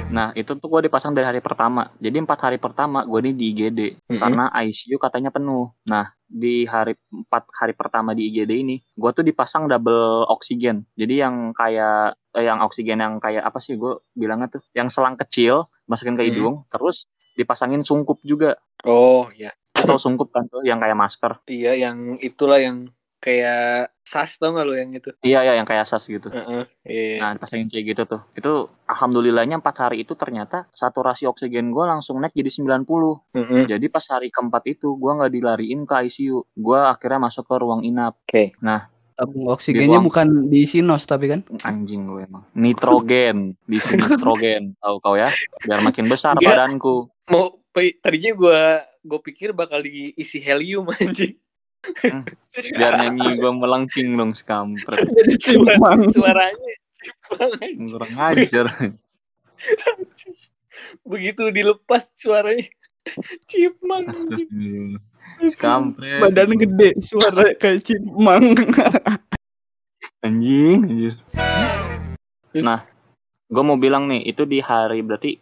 Nah 0.08 0.32
itu 0.34 0.54
tuh 0.54 0.70
gue 0.70 0.86
dipasang 0.86 1.12
dari 1.12 1.26
hari 1.26 1.40
pertama. 1.40 1.92
Jadi 1.98 2.18
empat 2.18 2.40
hari 2.40 2.58
pertama 2.58 3.04
gue 3.04 3.20
ini 3.20 3.32
di 3.34 3.46
IGD 3.52 3.80
Mm-mm. 4.06 4.16
karena 4.16 4.44
ICU 4.56 4.96
katanya 4.96 5.30
penuh. 5.30 5.74
Nah 5.84 6.14
di 6.24 6.64
hari 6.64 6.94
empat 7.10 7.50
hari 7.54 7.74
pertama 7.74 8.12
di 8.12 8.30
IGD 8.30 8.52
ini, 8.56 8.76
gue 8.80 9.12
tuh 9.12 9.22
dipasang 9.22 9.66
double 9.66 10.26
oksigen. 10.28 10.86
Jadi 10.94 11.20
yang 11.20 11.52
kayak 11.52 12.16
eh, 12.32 12.44
yang 12.44 12.62
oksigen 12.62 12.98
yang 12.98 13.18
kayak 13.18 13.44
apa 13.44 13.58
sih 13.58 13.76
gue 13.76 13.98
bilangnya 14.12 14.50
tuh, 14.50 14.62
yang 14.72 14.88
selang 14.88 15.18
kecil 15.18 15.66
masukin 15.86 16.14
ke 16.14 16.24
Hmm. 16.24 16.30
hidung, 16.32 16.56
terus 16.68 17.06
dipasangin 17.34 17.82
sungkup 17.82 18.22
juga. 18.22 18.56
Oh 18.84 19.28
iya, 19.32 19.52
Atau 19.74 19.98
sungkup 19.98 20.30
kan 20.30 20.46
tuh 20.46 20.62
yang 20.62 20.78
kayak 20.78 20.96
masker. 20.96 21.42
iya 21.46 21.76
yang 21.76 22.16
itulah 22.20 22.58
yang 22.58 22.90
kayak 23.26 23.90
sas 24.06 24.38
tau 24.38 24.54
gak 24.54 24.66
lo 24.70 24.78
yang 24.78 24.94
itu? 24.94 25.10
Iya 25.26 25.42
ya 25.42 25.54
yang 25.58 25.66
kayak 25.66 25.90
sas 25.90 26.06
gitu. 26.06 26.30
Heeh, 26.30 26.64
iya. 26.86 27.18
Nah, 27.26 27.42
pasangin 27.42 27.74
kayak 27.74 27.86
gitu 27.98 28.02
tuh. 28.06 28.22
Itu 28.38 28.70
alhamdulillahnya 28.86 29.58
empat 29.58 29.90
hari 29.90 30.06
itu 30.06 30.14
ternyata 30.14 30.70
saturasi 30.78 31.26
oksigen 31.26 31.74
gue 31.74 31.86
langsung 31.90 32.22
naik 32.22 32.38
jadi 32.38 32.54
90. 32.54 32.86
Heeh. 33.34 33.66
Jadi 33.66 33.86
pas 33.90 34.06
hari 34.06 34.30
keempat 34.30 34.70
itu 34.70 34.94
gue 34.94 35.12
nggak 35.12 35.34
dilariin 35.34 35.90
ke 35.90 35.96
ICU. 36.06 36.46
Gue 36.54 36.80
akhirnya 36.86 37.26
masuk 37.26 37.50
ke 37.50 37.56
ruang 37.58 37.82
inap. 37.82 38.22
Oke. 38.30 38.54
Tabung 39.16 39.48
oksigennya 39.48 40.04
Di 40.04 40.06
bukan 40.06 40.28
diisi 40.52 40.84
nos 40.84 41.08
tapi 41.08 41.32
kan. 41.32 41.42
Anjing 41.64 42.04
lu 42.04 42.20
emang. 42.20 42.44
Nitrogen. 42.52 43.56
Di 43.64 43.80
sini 43.80 44.06
nitrogen. 44.06 44.76
Tahu 44.84 44.96
kau 45.00 45.16
ya? 45.16 45.32
Biar 45.64 45.80
makin 45.82 46.06
besar 46.12 46.36
Enggak. 46.36 46.60
badanku. 46.60 47.08
Mau 47.32 47.58
tadinya 48.04 48.32
gua 48.36 48.84
gua 49.02 49.20
pikir 49.24 49.56
bakal 49.56 49.80
diisi 49.82 50.44
helium 50.44 50.92
anjing. 51.00 51.40
Hmm. 52.02 52.24
Biar 52.76 52.94
nyanyi 53.02 53.38
gue 53.38 53.52
melengking 53.52 54.18
dong 54.18 54.32
sekampret. 54.34 55.06
Jadi 55.18 55.34
cimang. 55.38 56.10
Suaranya. 56.10 56.74
Kurang 57.30 58.14
ajar. 58.18 58.66
begitu 61.06 61.50
dilepas 61.50 62.12
suaranya 62.18 62.68
cipang 63.46 64.10
anjing. 64.10 64.98
Sekampret. 65.52 66.22
Badan 66.24 66.56
gede, 66.58 66.90
suara 67.04 67.54
kayak 67.58 67.86
cimang. 67.86 68.56
Anjing, 70.26 70.80
anjir. 70.90 71.16
Nah, 72.56 72.88
gue 73.52 73.64
mau 73.64 73.78
bilang 73.78 74.10
nih, 74.10 74.26
itu 74.26 74.48
di 74.48 74.64
hari 74.64 75.04
berarti 75.06 75.38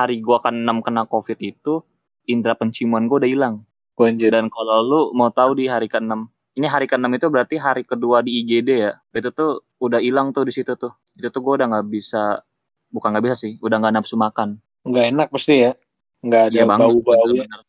hari 0.00 0.22
gua 0.22 0.40
kan 0.40 0.54
6 0.54 0.86
kena 0.86 1.04
covid 1.08 1.36
itu 1.42 1.82
indera 2.30 2.54
penciuman 2.54 3.10
gue 3.10 3.16
udah 3.26 3.30
hilang. 3.30 3.54
Gua 4.00 4.08
anjir. 4.08 4.32
Dan 4.32 4.48
kalau 4.48 4.80
lu 4.80 5.00
mau 5.12 5.28
tahu 5.28 5.60
di 5.60 5.68
hari 5.68 5.84
ke-6, 5.84 6.08
ini 6.56 6.64
hari 6.64 6.88
ke-6 6.88 7.04
itu 7.20 7.26
berarti 7.28 7.60
hari 7.60 7.84
kedua 7.84 8.24
di 8.24 8.40
IGD 8.40 8.68
ya. 8.72 8.96
Itu 9.12 9.28
tuh 9.36 9.68
udah 9.76 10.00
hilang 10.00 10.32
tuh 10.32 10.48
di 10.48 10.56
situ 10.56 10.72
tuh. 10.72 10.96
Itu 11.12 11.28
tuh 11.28 11.44
gue 11.44 11.60
udah 11.60 11.68
nggak 11.68 11.86
bisa, 11.92 12.40
bukan 12.88 13.12
nggak 13.12 13.24
bisa 13.28 13.36
sih, 13.36 13.60
udah 13.60 13.76
nggak 13.76 14.00
nafsu 14.00 14.16
makan. 14.16 14.56
nggak 14.80 15.12
enak 15.12 15.28
pasti 15.28 15.60
ya 15.60 15.76
nggak 16.24 16.42
ada 16.48 16.56
Iya 16.56 16.64
bau-bau 16.64 17.24
ya 17.36 17.44
bener-bener. 17.44 17.60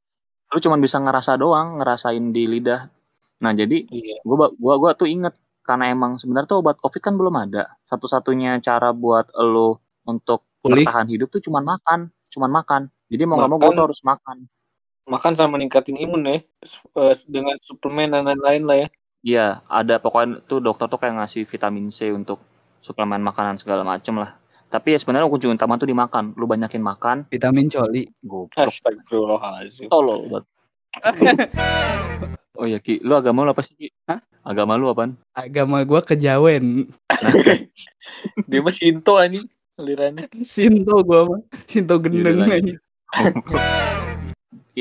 Lu 0.47 0.59
cuman 0.63 0.79
bisa 0.79 0.97
ngerasa 1.03 1.35
doang, 1.35 1.83
ngerasain 1.83 2.25
di 2.31 2.43
lidah. 2.47 2.87
Nah 3.43 3.51
jadi 3.51 3.83
iya 3.91 4.23
gua 4.23 4.47
gua 4.55 4.79
gua 4.79 4.91
tuh 4.95 5.11
inget 5.11 5.35
karena 5.67 5.91
emang 5.91 6.17
sebenarnya 6.23 6.47
tuh 6.47 6.59
obat 6.63 6.79
covid 6.79 7.01
kan 7.03 7.19
belum 7.19 7.35
ada 7.35 7.75
satu-satunya 7.91 8.63
cara 8.63 8.95
buat 8.95 9.27
lo 9.35 9.83
untuk 10.07 10.47
bertahan 10.63 11.07
hidup 11.09 11.29
tuh 11.29 11.41
cuman 11.41 11.63
makan 11.77 11.99
cuman 12.33 12.51
makan 12.51 12.81
jadi 13.07 13.29
mau 13.29 13.37
nggak 13.37 13.49
mau 13.49 13.59
gue 13.61 13.71
tuh 13.77 13.85
harus 13.85 14.01
makan 14.01 14.49
makan 15.07 15.33
sama 15.33 15.57
meningkatin 15.57 15.97
imun 15.97 16.21
ya. 16.27 16.37
Eh, 16.97 17.13
dengan 17.29 17.55
suplemen 17.61 18.13
dan 18.13 18.25
lain-lain 18.25 18.63
lah 18.65 18.77
ya. 18.85 18.87
Iya 19.21 19.47
ada 19.69 20.01
pokoknya 20.01 20.41
tuh 20.49 20.57
dokter 20.57 20.89
tuh 20.89 20.97
kayak 20.97 21.21
ngasih 21.21 21.45
vitamin 21.45 21.93
C 21.93 22.09
untuk 22.09 22.41
suplemen 22.81 23.21
makanan 23.21 23.61
segala 23.61 23.85
macem 23.85 24.17
lah. 24.17 24.33
Tapi 24.71 24.95
ya 24.95 24.97
sebenarnya 24.97 25.29
kunci 25.29 25.45
utama 25.45 25.77
tuh 25.77 25.85
dimakan. 25.85 26.33
Lu 26.33 26.49
banyakin 26.49 26.81
makan. 26.81 27.17
Vitamin 27.29 27.69
coli. 27.69 28.07
goblok. 28.23 28.57
Astagfirullahaladzim. 28.57 29.91
Tolol 29.91 30.25
banget 30.31 30.49
oh 32.59 32.67
ya 32.67 32.79
ki. 32.83 32.99
Lu 32.99 33.15
agama 33.15 33.47
lu 33.47 33.51
apa 33.55 33.63
sih 33.63 33.75
ki? 33.75 33.87
Hah? 34.07 34.19
agama 34.41 34.75
lu 34.75 34.89
apaan? 34.89 35.15
Agama 35.37 35.85
gua 35.85 36.01
kejawen. 36.01 36.89
dia 38.49 38.59
mah 38.59 38.73
Shinto 38.73 39.15
anjing 39.15 39.45
alirannya. 39.77 40.27
Sinto 40.41 40.99
gua 41.05 41.29
mah. 41.29 41.41
Sinto 41.69 41.95
gendeng 42.01 42.43
Yaudah, 42.43 42.57
aja. 42.57 43.97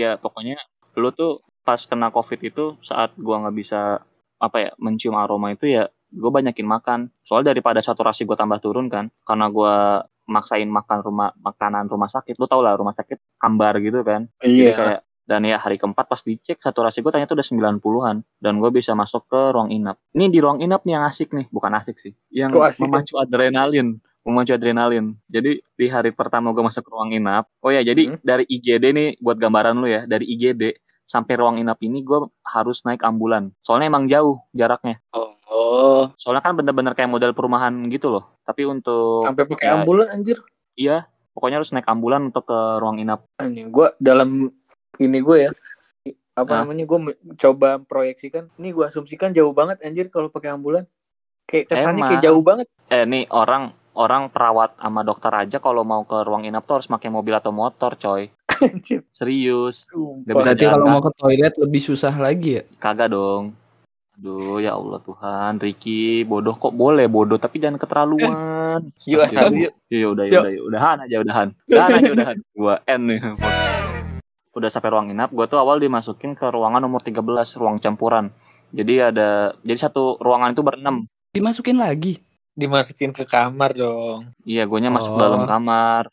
Ya 0.00 0.16
pokoknya 0.16 0.56
lu 0.96 1.12
tuh 1.12 1.44
pas 1.60 1.78
kena 1.84 2.08
covid 2.08 2.40
itu 2.40 2.64
saat 2.80 3.12
gua 3.20 3.44
nggak 3.44 3.56
bisa 3.56 4.00
apa 4.40 4.56
ya 4.56 4.70
mencium 4.80 5.14
aroma 5.20 5.52
itu 5.52 5.68
ya 5.68 5.92
gue 6.10 6.30
banyakin 6.30 6.66
makan. 6.66 7.00
Soal 7.22 7.46
daripada 7.46 7.78
saturasi 7.78 8.26
gue 8.26 8.34
tambah 8.34 8.58
turun 8.58 8.90
kan 8.90 9.12
karena 9.22 9.46
gua 9.46 10.02
maksain 10.26 10.66
makan 10.66 10.98
rumah 11.06 11.30
makanan 11.38 11.86
rumah 11.86 12.10
sakit. 12.10 12.34
Lu 12.38 12.50
tau 12.50 12.62
lah 12.62 12.74
rumah 12.74 12.94
sakit 12.94 13.18
ambar 13.42 13.78
gitu 13.78 14.02
kan? 14.02 14.26
Iya. 14.42 14.74
kayak 14.74 15.00
dan 15.30 15.46
ya 15.46 15.62
hari 15.62 15.78
keempat 15.78 16.10
pas 16.10 16.18
dicek 16.26 16.58
saturasi 16.58 17.06
gue 17.06 17.14
ternyata 17.14 17.38
udah 17.38 17.46
90-an 17.78 18.26
dan 18.42 18.54
gue 18.58 18.70
bisa 18.74 18.98
masuk 18.98 19.30
ke 19.30 19.54
ruang 19.54 19.70
inap. 19.70 19.94
Ini 20.10 20.26
di 20.26 20.42
ruang 20.42 20.58
inap 20.58 20.82
nih 20.82 20.98
yang 20.98 21.06
asik 21.06 21.30
nih. 21.30 21.46
Bukan 21.54 21.70
asik 21.70 22.02
sih 22.02 22.10
yang 22.34 22.50
asik, 22.50 22.90
memacu 22.90 23.14
adrenalin 23.14 24.02
memacu 24.22 24.52
adrenalin. 24.52 25.16
Jadi 25.26 25.58
di 25.58 25.86
hari 25.86 26.10
pertama 26.10 26.50
gue 26.50 26.60
masuk 26.60 26.82
ke 26.82 26.90
ruang 26.90 27.10
inap 27.10 27.48
oh 27.58 27.68
ya 27.68 27.80
jadi 27.80 28.10
Hmm. 28.10 28.18
dari 28.20 28.44
IGD 28.44 28.84
nih 28.90 29.08
buat 29.18 29.36
gambaran 29.36 29.76
lu 29.76 29.86
ya 29.86 30.04
dari 30.04 30.28
IGD 30.28 30.76
sampai 31.04 31.34
ruang 31.34 31.56
inap 31.56 31.80
ini 31.80 32.00
gue 32.00 32.22
harus 32.44 32.84
naik 32.84 33.00
ambulan. 33.00 33.50
Soalnya 33.60 33.88
emang 33.88 34.06
jauh 34.06 34.38
jaraknya. 34.52 35.00
Oh, 35.10 35.34
oh. 35.46 36.02
soalnya 36.14 36.40
kan 36.40 36.54
bener-bener 36.54 36.92
kayak 36.92 37.08
model 37.08 37.32
perumahan 37.32 37.72
gitu 37.88 38.08
loh. 38.08 38.38
Tapi 38.42 38.62
untuk 38.62 39.24
sampai 39.24 39.44
pakai 39.44 39.66
ya, 39.66 39.74
ambulan 39.76 40.06
anjir? 40.10 40.38
Iya 40.74 41.04
pokoknya 41.30 41.58
harus 41.58 41.70
naik 41.70 41.86
ambulan 41.86 42.28
untuk 42.28 42.44
ke 42.44 42.58
ruang 42.78 42.98
inap. 42.98 43.24
Anjing 43.36 43.70
gua 43.70 43.90
dalam 43.96 44.50
ini 44.96 45.18
gue 45.18 45.36
ya 45.40 45.52
apa 46.30 46.52
Ah. 46.52 46.58
namanya 46.62 46.84
gue 46.84 46.98
coba 47.36 47.80
proyeksikan. 47.80 48.48
Ini 48.54 48.70
gue 48.70 48.84
asumsikan 48.84 49.32
jauh 49.32 49.50
banget 49.50 49.80
anjir 49.82 50.08
kalau 50.08 50.28
pakai 50.28 50.52
ambulan. 50.52 50.86
Kayak 51.44 51.74
kesannya 51.74 52.06
kayak 52.06 52.22
Emang. 52.22 52.26
jauh 52.30 52.42
banget. 52.42 52.66
Eh 52.86 53.02
nih 53.02 53.24
orang 53.28 53.74
orang 53.94 54.30
perawat 54.30 54.76
sama 54.78 55.02
dokter 55.02 55.32
aja 55.34 55.58
kalau 55.58 55.82
mau 55.82 56.06
ke 56.06 56.16
ruang 56.22 56.46
inap 56.46 56.64
tuh 56.64 56.80
harus 56.80 56.88
pakai 56.90 57.10
mobil 57.10 57.34
atau 57.34 57.50
motor 57.50 57.98
coy 57.98 58.30
serius 59.16 59.88
bisa 60.24 60.36
Berarti 60.36 60.64
kalau 60.68 60.86
mau 60.86 61.00
ke 61.00 61.10
toilet 61.16 61.54
lebih 61.56 61.80
susah 61.80 62.12
lagi 62.14 62.60
ya. 62.60 62.62
kagak 62.78 63.10
dong 63.10 63.56
Duh, 64.20 64.60
ya 64.60 64.76
Allah 64.76 65.00
Tuhan, 65.00 65.56
Ricky, 65.64 66.28
bodoh 66.28 66.52
kok 66.52 66.76
boleh 66.76 67.08
bodoh 67.08 67.40
tapi 67.40 67.56
jangan 67.56 67.80
keterlaluan. 67.80 68.92
Yuk 69.08 69.24
asal 69.24 69.48
yuk. 69.56 69.72
Iya 69.88 70.12
udah 70.12 70.24
Yuk. 70.28 70.42
udah 70.44 70.52
udahan 70.68 70.96
aja 71.08 71.16
udahan. 71.24 71.48
Udahan 71.64 71.88
aja 71.96 72.10
udahan. 72.12 72.36
Gua 72.60 72.74
N 72.84 73.00
nih. 73.08 73.20
Udah 74.52 74.68
sampai 74.68 74.92
ruang 74.92 75.08
inap, 75.08 75.32
gua 75.32 75.48
tuh 75.48 75.56
awal 75.56 75.80
dimasukin 75.80 76.36
ke 76.36 76.52
ruangan 76.52 76.84
nomor 76.84 77.00
13, 77.00 77.16
ruang 77.56 77.80
campuran. 77.80 78.28
Jadi 78.76 78.94
ada 79.00 79.56
jadi 79.64 79.88
satu 79.88 80.20
ruangan 80.20 80.52
itu 80.52 80.60
berenam. 80.60 81.08
Dimasukin 81.32 81.80
lagi. 81.80 82.20
Dimasukin 82.54 83.14
ke 83.14 83.24
kamar 83.24 83.72
dong. 83.72 84.34
Iya, 84.42 84.66
guanya 84.66 84.90
masuk 84.90 85.14
Oh. 85.14 85.20
dalam 85.20 85.46
kamar. 85.46 86.10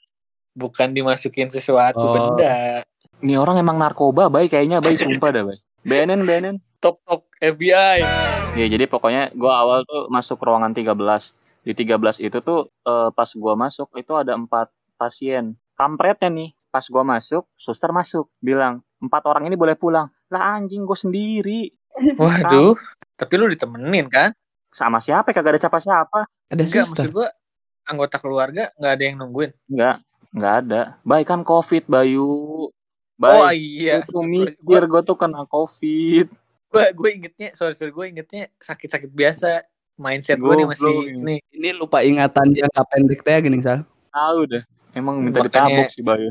Bukan 0.54 0.94
dimasukin 0.94 1.50
sesuatu 1.50 2.02
Oh. 2.02 2.14
benda. 2.14 2.82
Ini 3.18 3.34
orang 3.38 3.58
emang 3.58 3.78
narkoba, 3.78 4.30
baik 4.30 4.54
kayaknya 4.54 4.78
baik 4.78 5.02
sumpah 5.02 5.30
dah, 5.34 5.44
baik. 5.44 5.62
BNN 5.90 6.22
BNN. 6.24 6.56
Top 6.78 7.02
top 7.04 7.26
FBI. 7.42 8.06
Ya, 8.54 8.66
jadi 8.70 8.86
pokoknya 8.86 9.34
gua 9.34 9.66
awal 9.66 9.80
tuh 9.86 10.06
masuk 10.10 10.38
ruangan 10.38 10.74
13. 10.74 11.34
Di 11.66 11.74
13 11.74 12.22
itu 12.22 12.38
tuh 12.40 12.70
eh, 12.86 13.10
pas 13.12 13.30
gua 13.34 13.58
masuk 13.58 13.90
itu 13.98 14.14
ada 14.14 14.38
empat 14.38 14.70
pasien. 14.96 15.58
Kampretnya 15.74 16.30
nih, 16.30 16.50
pas 16.70 16.86
gua 16.86 17.02
masuk, 17.02 17.50
suster 17.54 17.90
masuk, 17.90 18.30
bilang, 18.38 18.82
"Empat 18.98 19.26
orang 19.26 19.46
ini 19.46 19.58
boleh 19.58 19.74
pulang." 19.74 20.10
Lah 20.30 20.54
anjing 20.54 20.86
gua 20.86 20.98
sendiri. 20.98 21.74
Waduh. 22.18 22.78
Tapi 23.18 23.34
lu 23.36 23.50
ditemenin 23.50 24.06
kan? 24.06 24.30
Sama 24.78 25.02
siapa? 25.02 25.34
Kagak 25.34 25.58
ada 25.58 25.60
siapa-siapa. 25.60 26.30
Ada 26.48 26.62
Enggak, 26.62 26.86
suster. 26.86 27.10
maksud 27.10 27.18
gua 27.18 27.28
anggota 27.84 28.16
keluarga 28.22 28.70
nggak 28.78 28.94
ada 28.94 29.04
yang 29.04 29.18
nungguin. 29.18 29.52
Enggak, 29.66 29.96
enggak 30.30 30.54
ada. 30.62 30.82
Baik 31.02 31.26
kan 31.26 31.42
Covid, 31.42 31.84
Bayu. 31.88 32.30
Oh 32.70 32.70
Baik. 33.18 33.58
iya. 33.58 34.06
Sorry, 34.06 34.30
mikir 34.54 34.62
Gua, 34.62 34.80
gue 34.86 35.02
tuh 35.04 35.18
kena 35.18 35.42
Covid. 35.44 36.30
gua, 36.70 36.86
gua 36.94 37.10
ingetnya, 37.10 37.50
sorry 37.58 37.74
sorry, 37.74 37.90
gue 37.90 38.06
ingetnya 38.08 38.54
sakit-sakit 38.62 39.10
biasa. 39.10 39.66
Mindset 39.98 40.38
gue 40.38 40.54
nih 40.54 40.68
masih 40.70 40.94
nih. 41.18 41.40
Ini 41.50 41.70
lupa 41.74 42.06
ingatan 42.06 42.54
jangka 42.54 42.86
pendek 42.86 43.26
teh 43.26 43.34
gini, 43.42 43.58
Sal. 43.58 43.82
Tahu 44.14 44.46
deh. 44.46 44.62
Emang 44.94 45.18
minta 45.18 45.42
Makanya- 45.42 45.74
ditabok 45.74 45.90
sih 45.90 46.06
Bayu. 46.06 46.30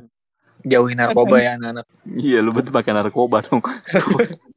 Jauhin 0.63 0.95
narkoba 0.95 1.43
ya 1.43 1.59
anak-anak. 1.59 1.87
Iya, 2.07 2.39
lu 2.47 2.55
betul 2.55 2.71
pakai 2.71 2.95
narkoba 2.95 3.43
dong. 3.43 3.59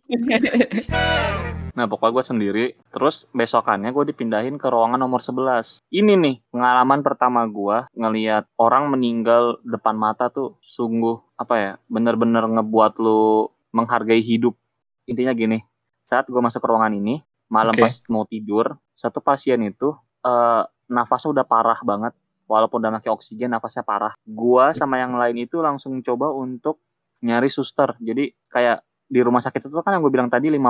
Nah, 1.80 1.88
pokoknya 1.88 2.12
gue 2.12 2.26
sendiri. 2.28 2.66
Terus 2.92 3.24
besokannya 3.32 3.96
gue 3.96 4.12
dipindahin 4.12 4.60
ke 4.60 4.68
ruangan 4.68 5.00
nomor 5.00 5.24
11. 5.24 5.80
Ini 5.88 6.20
nih, 6.20 6.36
pengalaman 6.52 7.00
pertama 7.00 7.48
gue 7.48 7.88
ngelihat 7.96 8.52
orang 8.60 8.92
meninggal 8.92 9.64
depan 9.64 9.96
mata 9.96 10.28
tuh 10.28 10.60
sungguh, 10.60 11.40
apa 11.40 11.56
ya, 11.56 11.72
bener-bener 11.88 12.44
ngebuat 12.44 13.00
lu 13.00 13.48
menghargai 13.72 14.20
hidup. 14.20 14.60
Intinya 15.08 15.32
gini, 15.32 15.64
saat 16.04 16.28
gue 16.28 16.42
masuk 16.44 16.60
ke 16.60 16.68
ruangan 16.68 16.92
ini, 16.92 17.24
malam 17.48 17.72
Oke. 17.72 17.88
pas 17.88 17.96
mau 18.12 18.28
tidur, 18.28 18.76
satu 19.00 19.24
pasien 19.24 19.64
itu 19.64 19.96
eh 20.28 20.64
nafasnya 20.92 21.32
udah 21.32 21.46
parah 21.48 21.80
banget. 21.80 22.12
Walaupun 22.50 22.82
udah 22.82 23.00
pakai 23.00 23.14
oksigen, 23.14 23.54
nafasnya 23.54 23.86
parah. 23.86 24.18
Gua 24.26 24.74
sama 24.74 24.98
yang 24.98 25.14
lain 25.14 25.38
itu 25.38 25.62
langsung 25.62 26.02
coba 26.02 26.34
untuk 26.34 26.82
nyari 27.22 27.48
suster. 27.48 27.94
Jadi 28.02 28.34
kayak 28.50 28.82
di 29.06 29.22
rumah 29.22 29.42
sakit 29.46 29.70
itu 29.70 29.82
kan 29.86 29.98
yang 29.98 30.02
gue 30.06 30.14
bilang 30.14 30.30
tadi 30.30 30.50
50 30.54 30.62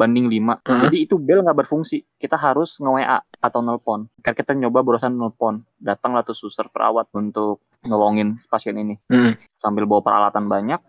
banding 0.00 0.32
5. 0.32 0.64
Heeh. 0.64 0.80
Jadi 0.88 0.96
itu 1.04 1.20
bel 1.20 1.44
nggak 1.44 1.68
berfungsi. 1.68 2.00
Kita 2.16 2.40
harus 2.40 2.80
nge-WA 2.80 3.20
atau 3.20 3.60
nelpon. 3.60 4.08
Kan 4.24 4.32
kita 4.32 4.56
nyoba 4.56 4.80
berusaha 4.80 5.12
nelpon. 5.12 5.60
Datanglah 5.76 6.24
tuh 6.24 6.32
suster 6.32 6.72
perawat 6.72 7.12
untuk 7.12 7.60
nolongin 7.84 8.40
pasien 8.48 8.80
ini. 8.80 8.96
Hmm. 9.12 9.36
Sambil 9.60 9.84
bawa 9.84 10.00
peralatan 10.00 10.48
banyak, 10.48 10.80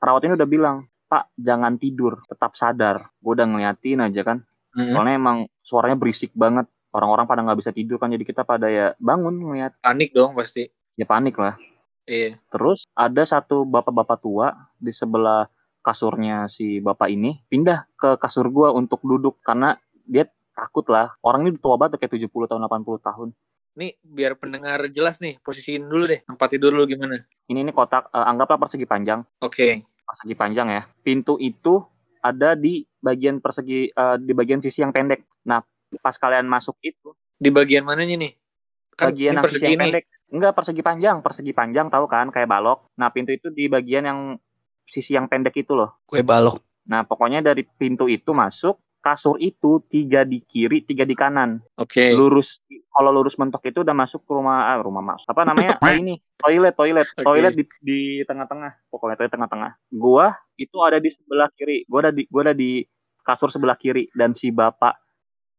perawat 0.00 0.24
ini 0.24 0.40
udah 0.40 0.48
bilang, 0.48 0.76
"Pak, 1.12 1.36
jangan 1.36 1.76
tidur, 1.76 2.24
tetap 2.24 2.56
sadar." 2.56 3.12
Gue 3.20 3.36
udah 3.36 3.44
ngeliatin 3.44 4.00
aja 4.00 4.24
kan. 4.24 4.40
Hmm. 4.72 4.96
Soalnya 4.96 5.14
emang 5.20 5.38
suaranya 5.60 6.00
berisik 6.00 6.32
banget. 6.32 6.64
Orang-orang 6.90 7.28
pada 7.28 7.44
nggak 7.44 7.60
bisa 7.60 7.70
tidur 7.70 8.02
kan 8.02 8.10
jadi 8.10 8.24
kita 8.26 8.42
pada 8.42 8.66
ya 8.66 8.96
bangun 8.96 9.36
ngeliat. 9.36 9.78
Panik 9.84 10.10
dong 10.16 10.32
pasti. 10.32 10.66
Ya 10.96 11.06
panik 11.06 11.36
lah. 11.36 11.54
Iya. 12.08 12.40
Terus 12.50 12.82
ada 12.98 13.22
satu 13.22 13.62
bapak-bapak 13.62 14.18
tua 14.18 14.56
di 14.82 14.90
sebelah 14.90 15.46
kasurnya 15.80 16.48
si 16.52 16.78
bapak 16.78 17.08
ini 17.08 17.40
pindah 17.48 17.88
ke 17.96 18.20
kasur 18.20 18.48
gua 18.52 18.72
untuk 18.76 19.00
duduk 19.04 19.40
karena 19.40 19.76
dia 20.04 20.28
takut 20.60 20.84
lah. 20.92 21.16
Orang 21.24 21.48
ini 21.48 21.56
tua 21.56 21.80
banget 21.80 21.96
kayak 21.96 22.20
70 22.20 22.50
tahun 22.50 22.62
80 22.68 23.00
tahun. 23.00 23.28
Nih 23.78 23.96
biar 24.02 24.36
pendengar 24.36 24.82
jelas 24.92 25.22
nih, 25.22 25.40
posisiin 25.40 25.86
dulu 25.88 26.04
deh. 26.10 26.20
Tempat 26.26 26.48
tidur 26.52 26.74
lu 26.74 26.84
gimana? 26.84 27.16
Ini 27.48 27.64
ini 27.64 27.72
kotak 27.72 28.12
eh, 28.12 28.26
anggaplah 28.26 28.60
persegi 28.60 28.84
panjang, 28.84 29.24
Oke. 29.40 29.86
persegi 30.04 30.34
panjang 30.36 30.68
ya. 30.68 30.82
Pintu 31.00 31.40
itu 31.40 31.80
ada 32.20 32.52
di 32.52 32.84
bagian 33.00 33.40
persegi 33.40 33.88
eh, 33.88 34.16
di 34.20 34.32
bagian 34.36 34.60
sisi 34.60 34.84
yang 34.84 34.92
pendek. 34.92 35.24
Nah, 35.48 35.62
pas 36.04 36.14
kalian 36.14 36.46
masuk 36.46 36.76
itu 36.84 37.16
Di 37.40 37.48
bagian 37.48 37.88
mananya 37.88 38.20
nih? 38.20 38.32
Kan 38.92 39.16
bagian 39.16 39.40
persegi 39.40 39.64
yang 39.64 39.80
ini. 39.80 39.84
pendek. 39.88 40.04
Enggak, 40.30 40.52
persegi 40.54 40.82
panjang, 40.84 41.16
persegi 41.24 41.52
panjang 41.56 41.86
tahu 41.90 42.06
kan 42.06 42.28
kayak 42.30 42.46
balok. 42.46 42.92
Nah, 43.00 43.10
pintu 43.10 43.34
itu 43.34 43.50
di 43.50 43.66
bagian 43.66 44.06
yang 44.06 44.18
sisi 44.90 45.14
yang 45.14 45.30
pendek 45.30 45.54
itu 45.54 45.72
loh. 45.72 46.02
Kue 46.04 46.26
balok. 46.26 46.58
Nah, 46.90 47.06
pokoknya 47.06 47.38
dari 47.38 47.62
pintu 47.62 48.10
itu 48.10 48.34
masuk, 48.34 48.82
kasur 48.98 49.38
itu 49.38 49.78
tiga 49.86 50.26
di 50.26 50.42
kiri, 50.42 50.82
tiga 50.82 51.06
di 51.06 51.14
kanan. 51.14 51.62
Oke. 51.78 52.10
Lurus, 52.10 52.66
kalau 52.90 53.14
lurus 53.14 53.38
mentok 53.38 53.62
itu 53.70 53.86
udah 53.86 53.94
masuk 53.94 54.26
ke 54.26 54.32
rumah, 54.34 54.74
ah, 54.74 54.82
rumah 54.82 55.00
mas. 55.00 55.22
Apa 55.30 55.46
namanya? 55.46 55.78
Ah, 55.78 55.94
ini 56.02 56.18
toilet, 56.36 56.74
toilet, 56.74 57.06
Oke. 57.14 57.22
toilet 57.22 57.54
di 57.54 57.64
di 57.78 58.00
tengah-tengah. 58.26 58.90
Pokoknya 58.90 59.16
toilet 59.16 59.32
tengah-tengah. 59.32 59.70
Gua 59.94 60.34
itu 60.58 60.76
ada 60.82 60.98
di 60.98 61.08
sebelah 61.14 61.48
kiri. 61.54 61.86
Gua 61.86 61.98
ada 62.04 62.12
di, 62.12 62.26
gua 62.26 62.50
ada 62.50 62.54
di 62.58 62.82
kasur 63.22 63.48
sebelah 63.48 63.78
kiri 63.78 64.10
dan 64.10 64.34
si 64.34 64.50
bapak 64.50 64.98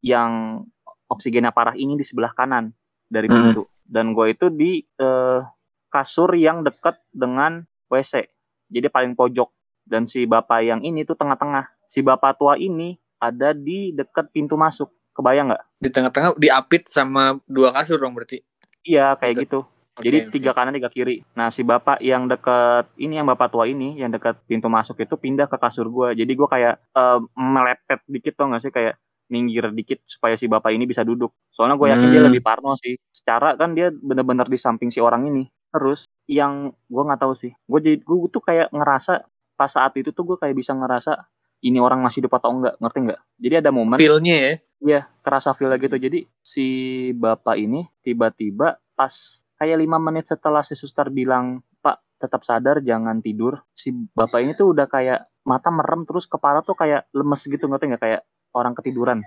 yang 0.03 0.61
oksigennya 1.07 1.53
parah 1.55 1.77
ini 1.77 1.95
di 1.95 2.03
sebelah 2.03 2.33
kanan 2.35 2.75
dari 3.07 3.31
Hmm. 3.31 3.55
pintu. 3.55 3.63
Dan 3.81 4.11
gua 4.11 4.27
itu 4.27 4.51
di 4.51 4.83
eh, 4.83 5.39
kasur 5.87 6.35
yang 6.35 6.61
dekat 6.61 6.99
dengan 7.09 7.63
WC. 7.87 8.27
Jadi 8.71 8.87
paling 8.87 9.13
pojok. 9.13 9.51
Dan 9.83 10.07
si 10.07 10.23
bapak 10.23 10.63
yang 10.63 10.79
ini 10.81 11.03
tuh 11.03 11.13
tengah-tengah. 11.13 11.67
Si 11.85 11.99
bapak 11.99 12.39
tua 12.39 12.55
ini 12.55 12.95
ada 13.17 13.51
di 13.51 13.91
dekat 13.91 14.31
pintu 14.31 14.55
masuk. 14.55 14.87
Kebayang 15.11 15.51
nggak? 15.51 15.63
Di 15.77 15.89
tengah-tengah 15.91 16.39
diapit 16.39 16.87
sama 16.87 17.35
dua 17.43 17.69
kasur 17.69 17.99
dong 17.99 18.15
berarti. 18.15 18.39
Iya 18.81 19.13
kayak 19.13 19.33
Gitu. 19.35 19.43
gitu. 19.43 19.59
Oke, 19.91 20.07
Jadi 20.07 20.17
oke. 20.23 20.31
tiga 20.31 20.51
kanan 20.55 20.71
tiga 20.71 20.87
kiri. 20.87 21.19
Nah 21.35 21.51
si 21.51 21.61
bapak 21.61 21.99
yang 21.99 22.23
dekat 22.25 22.87
ini 22.95 23.19
yang 23.19 23.27
bapak 23.27 23.51
tua 23.51 23.67
ini 23.67 23.99
yang 23.99 24.07
dekat 24.07 24.39
pintu 24.47 24.71
masuk 24.71 24.95
itu 24.97 25.19
pindah 25.19 25.51
ke 25.51 25.59
kasur 25.59 25.91
gua. 25.91 26.15
Jadi 26.15 26.31
gua 26.31 26.47
kayak 26.47 26.79
eh, 26.79 27.19
melepet 27.35 27.99
dikit 28.07 28.33
tuh 28.33 28.47
nggak 28.47 28.61
sih 28.63 28.71
kayak 28.71 28.95
minggir 29.27 29.67
dikit 29.71 29.99
supaya 30.03 30.35
si 30.35 30.47
bapak 30.47 30.71
ini 30.71 30.83
bisa 30.83 31.03
duduk. 31.03 31.31
Soalnya 31.51 31.75
gue 31.75 31.87
yakin 31.87 32.07
dia 32.09 32.19
Hmm. 32.19 32.27
lebih 32.27 32.43
parno 32.43 32.75
sih. 32.75 32.99
Secara 33.11 33.55
kan 33.55 33.71
dia 33.71 33.87
bener-bener 33.87 34.43
di 34.43 34.59
samping 34.59 34.91
si 34.91 34.99
orang 34.99 35.23
ini. 35.23 35.47
Terus 35.71 36.05
yang 36.27 36.75
gua 36.87 37.03
nggak 37.11 37.21
tahu 37.23 37.33
sih. 37.35 37.51
Gue 37.65 37.79
jadi 37.79 37.97
gue 37.99 38.17
tuh 38.29 38.43
kayak 38.43 38.71
ngerasa 38.71 39.23
pas 39.55 39.71
saat 39.71 39.95
itu 39.95 40.11
tuh 40.11 40.23
gue 40.23 40.37
kayak 40.39 40.55
bisa 40.55 40.71
ngerasa 40.75 41.27
ini 41.61 41.77
orang 41.77 42.01
masih 42.01 42.23
hidup 42.23 42.39
atau 42.39 42.51
enggak 42.51 42.75
ngerti 42.79 42.97
nggak? 43.07 43.21
Jadi 43.37 43.55
ada 43.57 43.69
momen 43.71 43.97
Feel-nya 43.97 44.35
ya. 44.35 44.53
Iya, 44.81 45.01
kerasa 45.21 45.53
feel 45.53 45.69
gitu. 45.77 45.93
Jadi 45.93 46.25
si 46.41 46.65
bapak 47.13 47.53
ini 47.53 47.85
tiba-tiba 48.01 48.81
pas 48.97 49.13
kayak 49.61 49.77
lima 49.77 50.01
menit 50.01 50.25
setelah 50.25 50.65
si 50.65 50.73
suster 50.73 51.13
bilang, 51.13 51.61
Pak 51.85 52.01
tetap 52.17 52.41
sadar 52.41 52.81
jangan 52.81 53.21
tidur. 53.21 53.61
Si 53.77 53.93
bapak 53.93 54.41
ini 54.41 54.51
tuh 54.57 54.73
udah 54.73 54.89
kayak 54.89 55.29
mata 55.45 55.69
merem 55.69 56.01
terus 56.09 56.25
kepala 56.25 56.65
tuh 56.65 56.73
kayak 56.73 57.05
lemes 57.13 57.45
gitu 57.45 57.69
ngerti 57.69 57.93
nggak 57.93 58.01
kayak 58.01 58.21
orang 58.57 58.73
ketiduran. 58.73 59.21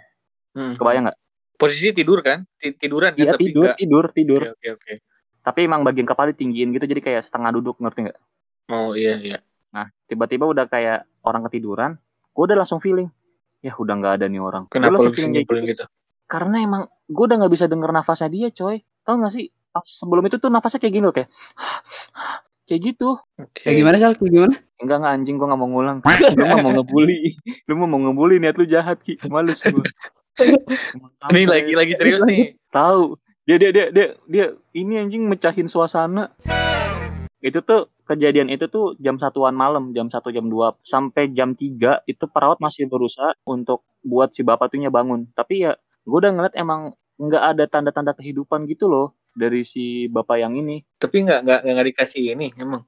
Hmm. 0.59 0.75
Kebayang 0.75 1.07
nggak? 1.07 1.19
Posisi 1.55 1.95
tidur 1.95 2.19
kan? 2.19 2.43
Ti- 2.59 2.75
Tiduran 2.75 3.15
kan 3.15 3.23
Iya 3.23 3.33
tidur, 3.39 3.63
enggak. 3.71 3.77
tidur, 3.79 4.05
tidur. 4.11 4.41
Oke, 4.43 4.51
oke, 4.59 4.69
oke. 4.75 4.93
Tapi 5.45 5.69
emang 5.69 5.85
bagian 5.85 6.09
kepala 6.09 6.33
ditinggiin 6.33 6.73
gitu 6.73 6.89
jadi 6.89 7.01
kayak 7.05 7.23
setengah 7.29 7.53
duduk 7.53 7.77
ngerti 7.79 8.09
nggak? 8.09 8.19
Oh 8.73 8.97
iya 8.97 9.21
iya. 9.21 9.39
Nah 9.77 9.93
tiba-tiba 10.09 10.49
udah 10.49 10.65
kayak 10.67 11.05
orang 11.21 11.45
ketiduran. 11.47 12.01
Gue 12.33 12.51
udah 12.51 12.59
langsung 12.59 12.83
feeling, 12.83 13.07
ya 13.63 13.77
udah 13.77 13.95
nggak 13.95 14.13
ada 14.19 14.27
nih 14.27 14.43
orang. 14.43 14.67
Kenapa 14.67 14.99
lu 14.99 15.15
feeling 15.15 15.39
gitu. 15.39 15.55
gitu? 15.63 15.87
karena 16.25 16.65
emang 16.65 16.83
gue 17.05 17.25
udah 17.25 17.37
nggak 17.45 17.53
bisa 17.53 17.67
denger 17.69 17.91
nafasnya 17.93 18.33
dia 18.33 18.49
coy 18.49 18.81
tau 19.05 19.21
gak 19.21 19.33
sih 19.37 19.53
pas 19.71 19.85
sebelum 19.85 20.25
itu 20.25 20.41
tuh 20.41 20.49
nafasnya 20.49 20.81
kayak 20.81 20.95
gini 20.97 21.05
loh 21.05 21.15
kayak 21.15 21.29
kayak 22.69 22.81
gitu 22.81 23.21
Oke. 23.37 23.61
Kayak 23.61 23.77
gimana, 23.85 23.97
Sal? 24.01 24.13
Kayak 24.17 24.33
gimana? 24.33 24.55
enggak 24.81 24.97
nggak 25.01 25.13
anjing 25.21 25.37
gue 25.39 25.47
nggak 25.47 25.61
mau 25.61 25.69
ngulang 25.71 25.99
lu 26.35 26.45
mau 26.45 26.73
ngebully 26.81 27.21
lu 27.69 27.73
mau 27.79 27.87
ngebully 27.89 28.37
niat 28.43 28.57
lu 28.59 28.67
jahat 28.67 28.99
ki 29.05 29.17
males 29.29 29.61
gue 29.63 29.85
Ini 31.31 31.47
lagi 31.53 31.73
lagi 31.79 31.93
serius 31.95 32.27
nih. 32.27 32.59
tahu 32.75 33.15
dia 33.45 33.61
dia 33.61 33.71
dia 33.71 33.87
dia 33.93 34.07
dia 34.25 34.47
ini 34.73 34.97
anjing 34.97 35.29
mecahin 35.29 35.69
suasana 35.69 36.33
itu 37.45 37.61
tuh 37.61 37.93
kejadian 38.09 38.49
itu 38.49 38.65
tuh 38.67 38.97
jam 38.97 39.21
satuan 39.21 39.53
malam 39.53 39.93
jam 39.93 40.09
satu 40.09 40.33
jam 40.33 40.49
2 40.49 40.81
sampai 40.81 41.29
jam 41.29 41.53
3 41.53 42.09
itu 42.09 42.25
perawat 42.25 42.57
masih 42.57 42.89
berusaha 42.89 43.37
untuk 43.45 43.85
buat 44.01 44.33
si 44.33 44.41
bapak 44.41 44.73
tuhnya 44.73 44.89
bangun 44.89 45.29
tapi 45.37 45.61
ya 45.61 45.77
gue 46.05 46.17
udah 46.17 46.33
ngeliat 46.33 46.57
emang 46.57 46.97
nggak 47.21 47.45
ada 47.45 47.65
tanda-tanda 47.69 48.17
kehidupan 48.17 48.65
gitu 48.65 48.89
loh 48.89 49.13
dari 49.37 49.61
si 49.63 50.09
bapak 50.09 50.41
yang 50.41 50.57
ini 50.57 50.81
Tapi 50.97 51.21
nggak 51.21 51.41
nggak 51.45 51.61
nggak 51.69 51.87
dikasih 51.93 52.33
ini 52.33 52.49
emang. 52.57 52.87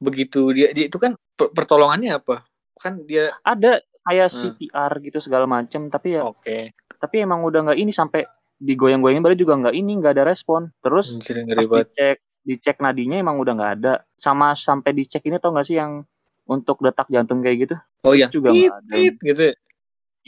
Begitu 0.00 0.48
dia, 0.56 0.72
dia 0.72 0.88
itu 0.88 0.96
kan 0.96 1.12
per- 1.36 1.52
pertolongannya 1.52 2.16
apa? 2.16 2.46
Kan 2.80 3.04
dia 3.04 3.36
ada 3.44 3.84
kayak 4.00 4.32
Hmm. 4.32 4.56
CPR 4.56 4.92
gitu 5.04 5.20
segala 5.20 5.44
macem 5.44 5.92
tapi 5.92 6.16
ya 6.16 6.24
Oke. 6.24 6.72
tapi 6.96 7.20
emang 7.20 7.44
udah 7.44 7.68
nggak 7.68 7.78
ini 7.78 7.92
sampai 7.92 8.24
digoyang-goyangin 8.60 9.24
baru 9.24 9.36
juga 9.36 9.56
nggak 9.56 9.74
ini 9.74 9.92
nggak 9.98 10.12
ada 10.20 10.24
respon 10.28 10.68
terus 10.84 11.16
Anjir 11.16 11.40
pas 11.56 11.64
dicek 11.88 12.16
dicek 12.44 12.76
nadinya 12.84 13.16
emang 13.16 13.40
udah 13.40 13.52
nggak 13.56 13.72
ada 13.80 13.92
sama 14.20 14.52
sampai 14.52 14.92
dicek 14.92 15.24
ini 15.24 15.40
tau 15.40 15.56
nggak 15.56 15.66
sih 15.66 15.80
yang 15.80 16.04
untuk 16.44 16.76
detak 16.84 17.08
jantung 17.08 17.40
kayak 17.40 17.68
gitu 17.68 17.76
Oh 18.04 18.12
ya. 18.16 18.28
juga 18.32 18.52
nggak 18.52 18.68
ada. 18.84 18.92
tit, 18.92 19.14
gitu 19.24 19.42
ya. 19.42 19.54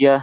ya 0.01 0.17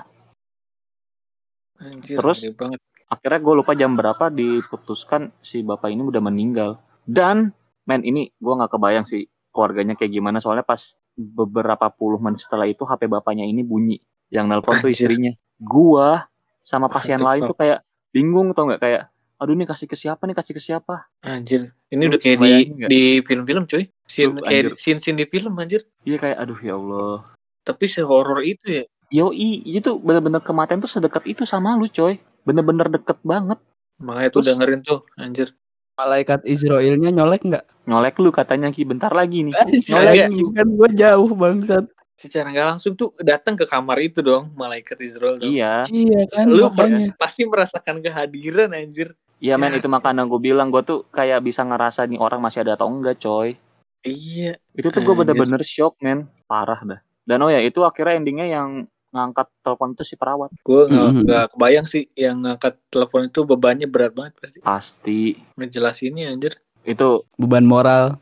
Anjir 1.80 2.18
Terus? 2.18 2.40
banget. 2.58 2.80
akhirnya 3.10 3.40
gue 3.42 3.54
lupa 3.56 3.72
jam 3.78 3.94
berapa 3.94 4.26
diputuskan 4.30 5.34
si 5.42 5.62
bapak 5.62 5.90
ini 5.94 6.02
udah 6.06 6.22
meninggal 6.22 6.82
dan 7.06 7.54
men 7.86 8.02
ini 8.06 8.34
gue 8.38 8.54
nggak 8.54 8.74
kebayang 8.74 9.06
sih 9.06 9.26
keluarganya 9.54 9.98
kayak 9.98 10.14
gimana 10.14 10.38
soalnya 10.42 10.66
pas 10.66 10.94
beberapa 11.18 11.90
puluh 11.90 12.22
menit 12.22 12.46
setelah 12.46 12.70
itu 12.70 12.86
HP 12.86 13.10
bapaknya 13.10 13.44
ini 13.44 13.66
bunyi 13.66 13.98
yang 14.30 14.46
nelpon 14.46 14.78
tuh 14.78 14.94
Anjir. 14.94 15.10
istrinya 15.10 15.34
gua 15.60 16.30
sama 16.64 16.86
pasien 16.88 17.18
the 17.18 17.26
lain 17.26 17.42
tuh 17.50 17.58
kayak 17.58 17.82
bingung 18.10 18.52
tau 18.52 18.66
nggak 18.66 18.82
kayak 18.82 19.04
aduh 19.40 19.56
ini 19.56 19.64
kasih 19.64 19.88
ke 19.88 19.96
siapa 19.96 20.28
nih 20.28 20.36
kasih 20.36 20.52
ke 20.52 20.62
siapa 20.62 21.08
Anjir. 21.24 21.72
Ini 21.90 22.04
Lu 22.06 22.12
udah 22.12 22.20
kayak 22.20 22.38
di 22.38 22.52
nggak? 22.70 22.90
di 22.92 23.02
film-film 23.24 23.64
coy. 23.66 23.84
Scene 24.04 24.36
Lu, 24.36 24.44
kayak 24.44 24.52
anjir. 24.68 24.74
scene-scene 24.76 25.18
di 25.18 25.26
film 25.26 25.54
anjir. 25.56 25.82
iya 26.04 26.18
kayak 26.18 26.38
aduh 26.38 26.60
ya 26.60 26.74
Allah 26.76 27.24
Tapi 27.64 27.86
sehoror 27.86 28.42
itu 28.44 28.68
ya. 28.68 28.84
Yoi, 29.10 29.66
itu 29.66 29.98
bener-bener 29.98 30.38
kematian 30.40 30.78
tuh 30.80 30.92
sedekat 30.92 31.26
itu 31.26 31.42
sama 31.42 31.74
lu 31.74 31.88
coy 31.88 32.20
bener-bener 32.44 32.90
deket 32.90 33.18
banget 33.22 33.58
Makanya 34.00 34.30
tuh 34.30 34.42
dengerin 34.44 34.82
tuh 34.82 35.00
anjir. 35.16 35.50
Malaikat 35.96 36.44
Israelnya 36.46 37.12
nyolek 37.12 37.44
nggak? 37.44 37.66
nyolek 37.84 38.16
lu 38.22 38.30
katanya 38.30 38.70
ki 38.70 38.86
bentar 38.86 39.10
lagi 39.12 39.44
nih 39.44 39.52
Nyolek. 39.52 40.30
Nyolek 40.30 40.54
kan 40.54 40.68
gue 40.70 40.90
jauh 40.96 41.32
bangsat. 41.34 41.86
Secara 42.20 42.52
nggak 42.52 42.68
langsung 42.70 42.94
tuh 42.94 43.16
datang 43.18 43.56
ke 43.56 43.64
kamar 43.64 43.96
itu 43.98 44.20
dong 44.20 44.52
malaikat 44.54 45.00
Israel 45.00 45.40
dong. 45.40 45.48
iya 45.48 45.88
Iya 45.88 46.28
kan 46.28 46.46
Lu 46.46 46.68
makanya. 46.68 47.16
pasti 47.16 47.48
merasakan 47.48 48.04
kehadiran 48.04 48.76
anjir. 48.76 49.16
Iya 49.40 49.56
men 49.56 49.72
Ya. 49.72 49.80
itu 49.80 49.88
makanya 49.88 50.28
gue 50.28 50.36
bilang 50.38 50.68
gue 50.68 50.84
tuh 50.84 51.08
kayak 51.08 51.40
bisa 51.40 51.64
ngerasa 51.64 52.04
nih 52.04 52.20
orang 52.20 52.40
masih 52.40 52.60
ada 52.60 52.76
atau 52.76 52.92
enggak 52.92 53.18
coy. 53.18 53.56
Iya. 54.02 54.60
Itu 54.74 54.88
tuh 54.90 55.00
gue 55.02 55.16
bener-bener 55.18 55.64
shock 55.64 55.96
men, 56.00 56.28
parah 56.44 56.80
dah. 56.82 57.00
Dan 57.24 57.40
oh 57.40 57.48
ya 57.48 57.60
itu 57.60 57.80
akhirnya 57.82 58.16
endingnya 58.16 58.48
yang 58.50 58.70
ngangkat 59.10 59.48
telepon 59.60 59.92
itu 59.92 60.04
si 60.04 60.14
perawat. 60.14 60.52
Gue 60.60 60.86
nggak 60.86 61.08
Mhm. 61.10 61.22
nggak 61.24 61.46
kebayang 61.52 61.88
sih 61.88 62.12
yang 62.14 62.36
ngangkat 62.38 62.76
telepon 62.90 63.26
itu 63.26 63.40
bebannya 63.42 63.88
berat 63.88 64.12
banget 64.12 64.34
pasti. 64.36 64.58
Pasti 64.60 65.20
Ngejelasinnya 65.56 66.30
anjir. 66.30 66.60
itu 66.82 67.24
Beban 67.36 67.64
moral. 67.64 68.20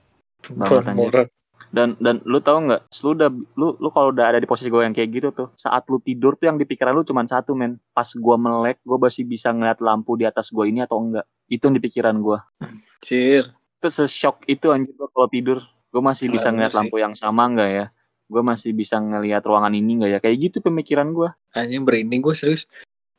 Anjir. 0.51 0.93
Moral. 0.93 1.25
Dan 1.71 1.99
dan 1.99 2.23
lu 2.23 2.39
tahu 2.39 2.71
nggak? 2.71 2.81
Lu 3.03 3.11
udah 3.13 3.29
lu 3.59 3.67
lu 3.77 3.89
kalau 3.91 4.15
udah 4.15 4.31
ada 4.31 4.39
di 4.39 4.47
posisi 4.47 4.71
gue 4.71 4.83
yang 4.83 4.95
kayak 4.95 5.09
gitu 5.11 5.29
tuh, 5.35 5.47
saat 5.59 5.83
lu 5.91 5.99
tidur 5.99 6.39
tuh 6.39 6.47
yang 6.47 6.57
di 6.57 6.63
pikiran 6.63 6.95
lu 6.95 7.03
cuma 7.03 7.27
satu 7.27 7.53
men. 7.53 7.79
Pas 7.91 8.07
gue 8.07 8.35
melek, 8.39 8.79
gue 8.81 8.97
masih 8.97 9.23
bisa 9.27 9.51
ngeliat 9.51 9.83
lampu 9.83 10.15
di 10.15 10.23
atas 10.23 10.49
gue 10.51 10.65
ini 10.67 10.83
atau 10.83 11.03
enggak. 11.03 11.25
Itu 11.51 11.67
yang 11.67 11.75
di 11.75 11.83
pikiran 11.83 12.15
gue. 12.23 12.39
Anjir. 12.63 13.43
Itu 13.77 13.87
se-shock 13.91 14.47
itu 14.47 14.71
anjir 14.71 14.95
gue 14.95 15.09
kalau 15.11 15.27
tidur. 15.29 15.59
Gue 15.91 16.03
masih 16.03 16.31
bisa 16.31 16.49
Bener 16.51 16.67
ngeliat 16.67 16.73
lampu 16.75 16.95
yang 16.99 17.13
sama 17.15 17.47
enggak 17.47 17.69
ya? 17.69 17.85
Gue 18.27 18.43
masih 18.43 18.71
bisa 18.75 18.99
ngeliat 18.99 19.43
ruangan 19.43 19.71
ini 19.75 20.01
enggak 20.01 20.11
ya? 20.17 20.19
Kayak 20.23 20.37
gitu 20.51 20.57
pemikiran 20.63 21.11
gue. 21.11 21.29
Anjing 21.55 21.83
berinding 21.83 22.23
gue 22.23 22.35
serius. 22.35 22.63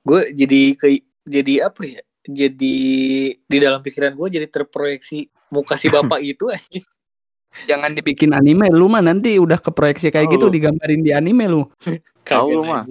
Gue 0.04 0.32
jadi 0.32 0.76
ke 0.76 1.04
jadi 1.28 1.68
apa 1.68 1.82
ya? 1.84 2.00
Jadi 2.28 2.76
di 3.40 3.58
dalam 3.60 3.80
pikiran 3.80 4.12
gue 4.12 4.28
jadi 4.28 4.46
terproyeksi 4.48 5.32
muka 5.48 5.80
si 5.80 5.88
bapak 5.88 6.20
itu 6.32 6.48
anjing. 6.48 6.84
Jangan 7.66 7.96
dibikin 7.96 8.36
anime 8.36 8.70
lu 8.70 8.86
mah 8.86 9.02
nanti 9.02 9.36
udah 9.40 9.58
keproyeksi 9.58 10.12
kayak 10.12 10.28
Tahu 10.30 10.34
gitu 10.38 10.46
lu. 10.48 10.54
digambarin 10.54 11.02
di 11.02 11.10
anime 11.10 11.44
lu. 11.48 11.62
Tahu 12.28 12.48
lu 12.52 12.62
mah. 12.64 12.84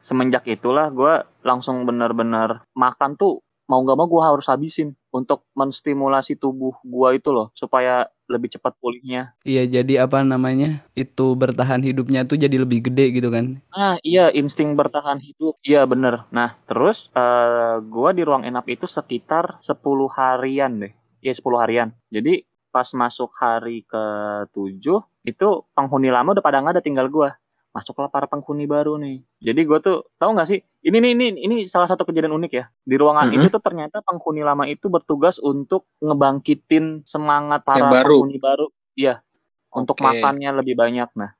semenjak 0.00 0.46
itulah 0.46 0.86
gue 0.94 1.26
langsung 1.42 1.82
bener-bener 1.82 2.62
makan 2.78 3.18
tuh 3.18 3.42
mau 3.66 3.82
nggak 3.82 3.98
mau 3.98 4.06
gue 4.06 4.22
harus 4.22 4.46
habisin 4.46 4.94
untuk 5.10 5.42
menstimulasi 5.58 6.38
tubuh 6.38 6.78
gue 6.86 7.08
itu 7.18 7.34
loh 7.34 7.50
supaya 7.58 8.06
lebih 8.26 8.58
cepat 8.58 8.74
pulihnya. 8.78 9.34
Iya 9.46 9.66
jadi 9.66 10.06
apa 10.06 10.22
namanya 10.22 10.82
itu 10.98 11.34
bertahan 11.34 11.82
hidupnya 11.82 12.26
tuh 12.26 12.38
jadi 12.38 12.58
lebih 12.62 12.90
gede 12.90 13.14
gitu 13.14 13.30
kan. 13.30 13.58
Nah 13.74 13.98
iya 14.02 14.30
insting 14.34 14.74
bertahan 14.74 15.18
hidup 15.22 15.58
iya 15.62 15.86
bener. 15.86 16.26
Nah 16.30 16.58
terus 16.66 17.10
eh 17.14 17.82
gue 17.82 18.10
di 18.14 18.22
ruang 18.22 18.46
inap 18.46 18.66
itu 18.70 18.86
sekitar 18.86 19.58
10 19.62 19.82
harian 20.14 20.86
deh. 20.86 20.92
Iya 21.22 21.34
10 21.38 21.62
harian. 21.62 21.88
Jadi 22.10 22.46
pas 22.76 22.84
masuk 22.92 23.32
hari 23.40 23.88
ke 23.88 24.04
7 24.52 24.84
itu 25.24 25.48
penghuni 25.72 26.12
lama 26.12 26.36
udah 26.36 26.44
pada 26.44 26.60
nggak 26.60 26.76
ada 26.76 26.84
tinggal 26.84 27.08
gue. 27.08 27.32
Masuklah 27.72 28.12
para 28.12 28.28
penghuni 28.28 28.68
baru 28.68 29.00
nih. 29.00 29.24
Jadi 29.40 29.60
gue 29.64 29.78
tuh 29.80 30.04
tahu 30.20 30.36
nggak 30.36 30.48
sih? 30.52 30.60
Ini 30.84 30.96
nih 31.00 31.12
ini 31.16 31.26
ini 31.40 31.56
salah 31.64 31.88
satu 31.88 32.04
kejadian 32.04 32.36
unik 32.36 32.52
ya. 32.52 32.68
Di 32.84 33.00
ruangan 33.00 33.32
Mhm. 33.32 33.36
itu 33.40 33.46
tuh 33.48 33.64
ternyata 33.64 34.04
penghuni 34.04 34.44
lama 34.44 34.68
itu 34.68 34.92
bertugas 34.92 35.40
untuk 35.40 35.88
ngebangkitin 36.04 37.08
semangat 37.08 37.64
para 37.64 37.80
Yang 37.80 37.92
baru. 37.96 38.16
penghuni 38.20 38.36
baru. 38.36 38.66
Iya. 38.92 39.14
Untuk 39.72 39.96
Oke. 39.96 40.04
makannya 40.04 40.52
lebih 40.52 40.76
banyak. 40.76 41.08
Nah 41.16 41.32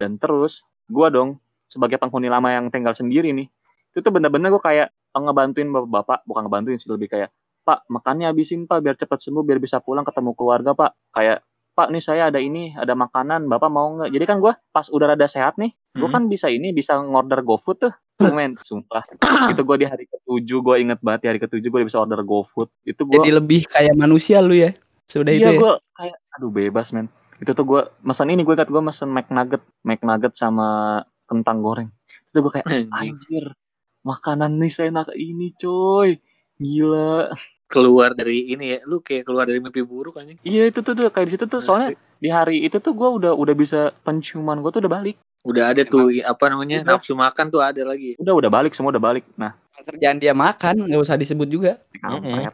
dan 0.00 0.16
terus 0.16 0.64
gue 0.88 1.06
dong 1.12 1.36
sebagai 1.68 2.00
penghuni 2.00 2.32
lama 2.32 2.48
yang 2.48 2.72
tinggal 2.72 2.96
sendiri 2.96 3.36
nih 3.36 3.52
itu 3.92 4.00
tuh 4.00 4.08
bener-bener 4.08 4.48
gue 4.48 4.62
kayak 4.64 4.88
ngebantuin 5.12 5.68
bapak 5.68 6.24
bukan 6.24 6.48
ngebantuin 6.48 6.80
sih 6.80 6.88
lebih 6.88 7.12
kayak 7.12 7.28
pak 7.64 7.86
makannya 7.86 8.30
habisin 8.30 8.64
pak 8.64 8.80
biar 8.82 8.96
cepat 8.96 9.20
sembuh 9.20 9.44
biar 9.44 9.58
bisa 9.60 9.78
pulang 9.80 10.04
ketemu 10.04 10.32
keluarga 10.36 10.72
pak. 10.72 10.96
Kayak 11.12 11.44
pak 11.74 11.88
nih 11.94 12.02
saya 12.02 12.22
ada 12.28 12.40
ini 12.42 12.74
ada 12.76 12.92
makanan 12.92 13.46
bapak 13.46 13.70
mau 13.70 13.88
nggak? 13.96 14.10
Jadi 14.12 14.24
kan 14.26 14.36
gue 14.42 14.52
pas 14.72 14.86
udah 14.90 15.14
rada 15.14 15.26
sehat 15.30 15.56
nih 15.56 15.72
gue 15.96 16.06
Hmm. 16.06 16.14
kan 16.14 16.22
bisa 16.30 16.46
ini 16.46 16.70
bisa 16.70 16.98
ngorder 16.98 17.42
GoFood 17.42 17.78
tuh. 17.80 17.94
Men 18.20 18.52
sumpah. 18.60 19.00
Itu 19.48 19.64
gue 19.64 19.76
di 19.80 19.86
hari 19.88 20.04
ketujuh 20.04 20.58
gue 20.60 20.76
inget 20.76 21.00
banget 21.00 21.20
di 21.24 21.28
hari 21.32 21.40
ketujuh 21.40 21.68
gue 21.72 21.82
bisa 21.88 21.98
order 22.04 22.20
GoFood. 22.20 22.68
Itu 22.84 23.08
gue 23.08 23.16
Jadi 23.16 23.32
lebih 23.32 23.64
kayak 23.66 23.96
manusia 23.96 24.44
lu 24.44 24.52
ya. 24.52 24.76
Sudah 25.08 25.32
itu 25.32 25.48
iya 25.48 25.56
ya. 25.56 25.58
gue 25.58 25.72
kayak 25.96 26.16
aduh 26.36 26.50
bebas 26.52 26.92
men. 26.92 27.08
Itu 27.40 27.56
tuh 27.56 27.64
gue 27.64 27.82
mesen 28.04 28.28
ini 28.28 28.44
gue 28.44 28.54
ingat 28.54 28.68
gue 28.68 28.82
mesen 28.84 29.08
McNugget 29.08 29.64
McNugget 29.82 30.36
sama 30.36 31.00
kentang 31.24 31.64
goreng. 31.64 31.88
Itu 32.30 32.44
gue 32.44 32.52
kayak 32.60 32.68
anjir 32.92 33.56
makanan 34.04 34.56
nih 34.60 34.72
saya 34.72 34.88
enak 34.92 35.12
ini 35.16 35.52
coy 35.60 36.16
gila 36.60 37.32
Keluar 37.70 38.10
dari 38.12 38.50
ini 38.50 38.74
ya. 38.74 38.78
Lu 38.82 38.98
kayak 38.98 39.22
keluar 39.22 39.46
dari 39.46 39.62
mimpi 39.62 39.78
buruk 39.80 40.18
anjing. 40.18 40.42
iya 40.42 40.66
itu 40.66 40.82
tuh, 40.82 40.90
tuh 40.90 41.06
kayak 41.06 41.30
di 41.30 41.32
situ 41.38 41.46
tuh 41.46 41.62
soalnya 41.62 41.94
di 42.18 42.26
hari 42.26 42.66
itu 42.66 42.76
tuh 42.76 42.90
gue 42.92 43.06
udah 43.08 43.32
udah 43.32 43.54
bisa 43.54 43.94
penciuman 44.02 44.58
gue 44.58 44.70
tuh 44.70 44.82
udah 44.82 44.92
balik 44.92 45.16
Udah 45.40 45.72
ada 45.72 45.86
tuh 45.88 46.10
apa 46.20 46.50
namanya 46.50 46.82
Udah. 46.84 46.98
nafsu 46.98 47.14
makan 47.14 47.46
tuh 47.48 47.62
ada 47.62 47.80
lagi. 47.80 48.12
udah 48.18 48.34
udah 48.34 48.50
balik 48.50 48.74
semua 48.74 48.90
udah 48.90 49.00
balik 49.00 49.22
nah 49.38 49.54
Kerjaan 49.80 50.18
dia 50.18 50.34
makan 50.34 50.84
nggak 50.84 51.00
usah 51.00 51.16
disebut 51.16 51.46
juga. 51.46 51.78
kampret. 51.96 52.52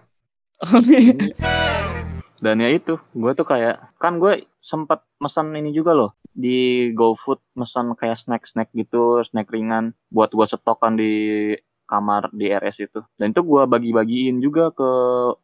dan 2.37 2.61
ya 2.61 2.69
itu 2.71 3.01
gue 3.11 3.33
tuh 3.33 3.43
kayak 3.43 3.97
kan 3.97 4.21
gue 4.21 4.45
sempet 4.61 5.01
mesen 5.17 5.51
ini 5.51 5.73
juga 5.73 5.97
loh 5.97 6.13
di 6.31 6.93
GoFood 6.93 7.41
mesen 7.57 7.97
kayak 7.97 8.21
snack 8.21 8.45
snack 8.45 8.69
gitu 8.71 9.25
snack 9.25 9.49
ringan 9.49 9.97
buat 10.07 10.29
gue 10.29 10.45
setokan 10.45 10.95
di 10.95 11.13
kamar 11.87 12.29
di 12.35 12.51
RS 12.51 12.91
itu 12.91 13.01
dan 13.17 13.31
itu 13.31 13.41
gue 13.41 13.63
bagi-bagiin 13.65 14.43
juga 14.43 14.75
ke 14.75 14.89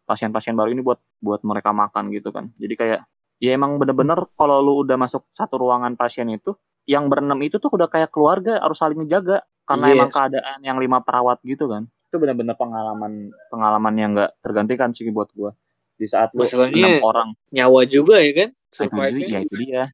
pasien-pasien 0.04 0.52
baru 0.52 0.74
ini 0.74 0.82
buat 0.82 0.98
buat 1.22 1.40
mereka 1.46 1.70
makan 1.70 2.10
gitu 2.10 2.34
kan 2.34 2.50
jadi 2.58 2.74
kayak 2.74 3.00
ya 3.38 3.50
emang 3.54 3.78
bener-bener 3.78 4.26
kalau 4.34 4.58
lu 4.58 4.82
udah 4.82 4.98
masuk 4.98 5.22
satu 5.32 5.58
ruangan 5.58 5.94
pasien 5.94 6.26
itu 6.28 6.54
yang 6.84 7.06
berenam 7.06 7.38
itu 7.42 7.62
tuh 7.62 7.70
udah 7.70 7.86
kayak 7.86 8.10
keluarga 8.10 8.58
harus 8.58 8.78
saling 8.78 8.98
menjaga 8.98 9.46
karena 9.62 9.86
Yes. 9.88 9.94
emang 9.96 10.10
keadaan 10.10 10.60
yang 10.66 10.78
lima 10.82 10.98
perawat 11.00 11.38
gitu 11.46 11.70
kan 11.70 11.86
itu 11.86 12.16
bener-bener 12.18 12.58
pengalaman 12.58 13.30
pengalaman 13.48 13.94
yang 13.96 14.10
nggak 14.12 14.36
tergantikan 14.42 14.90
sih 14.92 15.08
buat 15.08 15.30
gue 15.32 15.54
di 15.96 16.10
saat 16.10 16.34
lu 16.34 16.42
enam 16.42 16.98
orang 17.00 17.28
Nyawa 17.54 17.86
juga 17.86 18.18
ya 18.18 18.32
kan? 18.34 18.48
Nah, 18.90 19.06
ya 19.14 19.38
itu 19.44 19.54
dia 19.54 19.84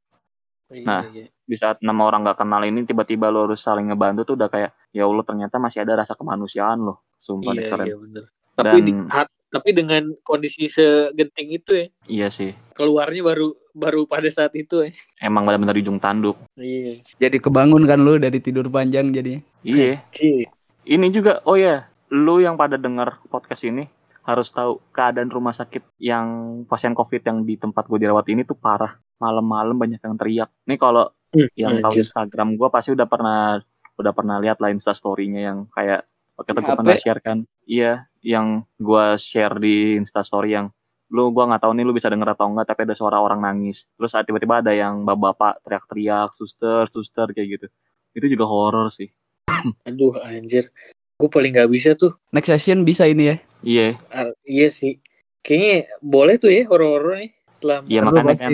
Iya, 0.69 0.85
Nah. 0.85 1.03
iya. 1.13 1.27
Di 1.49 1.57
saat 1.57 1.81
enam 1.81 1.97
orang 1.99 2.21
nggak 2.23 2.39
kenal 2.39 2.61
ini 2.61 2.85
tiba-tiba 2.85 3.33
lo 3.33 3.49
harus 3.49 3.59
saling 3.59 3.89
ngebantu 3.89 4.23
tuh 4.23 4.35
udah 4.37 4.47
kayak 4.47 4.71
ya 4.91 5.03
Allah 5.03 5.25
ternyata 5.25 5.57
masih 5.57 5.81
ada 5.81 5.97
rasa 5.97 6.13
kemanusiaan 6.13 6.79
loh 6.79 7.01
sumpah 7.17 7.51
deh 7.51 7.65
Iya, 7.65 7.71
keren 7.73 7.87
iya 7.87 7.97
bener. 7.97 8.25
Tapi 8.53 8.69
Dan- 8.75 8.85
di, 8.85 8.93
ha- 9.09 9.33
tapi 9.49 9.71
dengan 9.71 10.03
kondisi 10.21 10.69
segenting 10.69 11.49
itu 11.51 11.73
ya, 11.73 11.87
iya 12.05 12.29
sih 12.29 12.53
keluarnya 12.71 13.25
baru 13.25 13.49
baru 13.73 14.05
pada 14.05 14.29
saat 14.29 14.53
itu 14.53 14.83
ya. 14.83 14.93
emang 15.19 15.43
benar-benar 15.43 15.73
di 15.73 15.81
ujung 15.81 15.97
tanduk 15.97 16.37
Iya. 16.53 17.01
Jadi 17.19 17.41
kebangun 17.41 17.83
kan 17.83 17.99
lu 17.99 18.17
dari 18.17 18.39
tidur 18.39 18.69
panjang 18.69 19.09
jadi. 19.09 19.41
iya 19.63 20.05
Ci. 20.11 20.45
ini 20.85 21.07
juga 21.09 21.41
oh 21.43 21.57
ya 21.57 21.89
lu 22.09 22.39
yang 22.39 22.55
pada 22.55 22.77
denger 22.77 23.25
podcast 23.27 23.65
ini 23.65 23.89
harus 24.23 24.49
tahu 24.49 24.85
keadaan 24.91 25.29
rumah 25.29 25.53
sakit 25.53 25.97
yang 25.97 26.27
pasien 26.65 26.93
covid 26.93 27.21
yang 27.23 27.43
di 27.43 27.57
tempat 27.57 27.85
gue 27.85 27.97
dirawat 27.99 28.29
ini 28.29 28.45
tuh 28.45 28.53
parah 28.55 29.01
malam-malam 29.17 29.73
banyak 29.75 29.97
yang 29.99 30.15
teriak 30.15 30.53
nih 30.63 30.77
kalau 30.77 31.09
yang 31.57 31.83
tahu. 31.85 32.01
Instagram 32.01 32.57
gue 32.57 32.69
pasti 32.73 32.91
udah 32.95 33.09
pernah 33.09 33.61
udah 33.99 34.13
pernah 34.15 34.37
lihat 34.39 34.63
lah 34.63 34.71
Insta 34.71 34.95
story-nya 34.95 35.53
yang 35.53 35.59
kayak 35.75 36.07
waktu 36.39 36.55
itu 36.55 36.61
gue 36.63 36.77
pernah 36.79 36.97
share 36.97 37.21
kan 37.21 37.39
iya 37.67 38.07
yang 38.23 38.63
gue 38.79 39.07
share 39.19 39.59
di 39.59 39.99
Insta 39.99 40.23
story 40.23 40.55
yang 40.55 40.71
lu 41.09 41.33
gua 41.33 41.49
nggak 41.49 41.65
tahu 41.65 41.73
nih 41.73 41.89
lu 41.89 41.97
bisa 41.97 42.13
denger 42.13 42.37
atau 42.37 42.53
enggak 42.53 42.69
tapi 42.69 42.85
ada 42.85 42.93
suara 42.93 43.17
orang 43.17 43.41
nangis 43.41 43.89
terus 43.97 44.13
ah, 44.13 44.21
tiba-tiba 44.21 44.61
ada 44.61 44.77
yang 44.77 45.09
bapak-bapak 45.09 45.65
teriak-teriak 45.65 46.37
suster 46.37 46.85
suster 46.93 47.33
kayak 47.33 47.49
gitu 47.57 47.67
itu 48.13 48.37
juga 48.37 48.45
horor 48.45 48.93
sih 48.93 49.09
Aduh 49.89 50.17
anjir. 50.21 50.71
Gue 51.19 51.31
paling 51.31 51.51
gak 51.51 51.71
bisa 51.71 51.99
tuh. 51.99 52.15
Next 52.31 52.47
session 52.47 52.87
bisa 52.87 53.09
ini 53.11 53.35
ya. 53.35 53.37
iya 53.67 53.89
Ah, 54.13 54.31
iya 54.47 54.71
sih. 54.71 55.03
Kayaknya 55.43 55.91
boleh 55.99 56.35
tuh 56.39 56.51
ya 56.53 56.63
horor-horor 56.69 57.19
nih. 57.19 57.33
Setelah 57.59 57.79
Iya, 57.91 58.01
makanya 58.07 58.35
kan. 58.39 58.53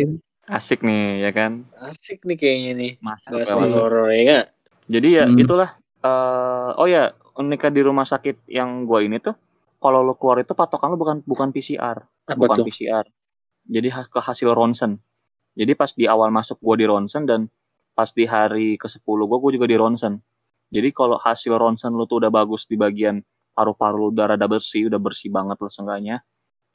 Asik 0.49 0.85
nih 0.85 1.25
ya 1.25 1.31
kan 1.33 1.65
asik 1.89 2.21
nih 2.29 2.37
kayaknya 2.37 2.71
nih. 2.77 2.93
masuk 3.01 3.33
Bahas 3.41 3.73
horor 3.73 4.13
ya 4.13 4.21
nggak? 4.29 4.45
jadi 4.93 5.09
ya 5.09 5.25
Hmm. 5.25 5.41
itulah 5.41 5.71
eh 6.05 6.71
oh 6.77 6.85
ya 6.89 7.17
uniknya 7.41 7.71
di 7.73 7.83
rumah 7.83 8.05
sakit 8.05 8.45
yang 8.47 8.85
gua 8.85 9.01
ini 9.01 9.17
tuh 9.19 9.33
kalau 9.81 10.05
lu 10.05 10.15
keluar 10.21 10.41
itu 10.45 10.53
patokan 10.53 10.93
lu 10.93 11.01
bukan 11.01 11.25
bukan 11.25 11.49
PCR 11.53 12.05
Apa 12.29 12.37
bukan 12.37 12.57
tuh? 12.61 12.67
PCR 12.69 13.05
jadi 13.65 13.89
ke 14.13 14.21
hasil 14.21 14.53
ronsen 14.53 15.01
jadi 15.57 15.73
pas 15.73 15.91
di 15.97 16.05
awal 16.05 16.29
masuk 16.29 16.61
gua 16.61 16.77
di 16.77 16.85
ronsen 16.85 17.25
dan 17.25 17.49
pas 17.97 18.11
di 18.13 18.29
hari 18.29 18.77
ke 18.77 18.87
10 18.91 19.01
gua 19.25 19.39
gua 19.41 19.51
juga 19.53 19.65
di 19.65 19.77
ronsen 19.81 20.21
jadi 20.69 20.93
kalau 20.93 21.17
hasil 21.17 21.57
ronsen 21.57 21.97
lu 21.97 22.05
tuh 22.05 22.21
udah 22.21 22.29
bagus 22.29 22.69
di 22.69 22.77
bagian 22.77 23.25
paru-paru 23.57 23.97
lu 23.97 24.07
udah 24.13 24.37
rada 24.37 24.45
bersih 24.45 24.93
udah 24.93 25.01
bersih 25.01 25.33
banget 25.33 25.57
lah 25.57 25.73
seenggaknya 25.73 26.17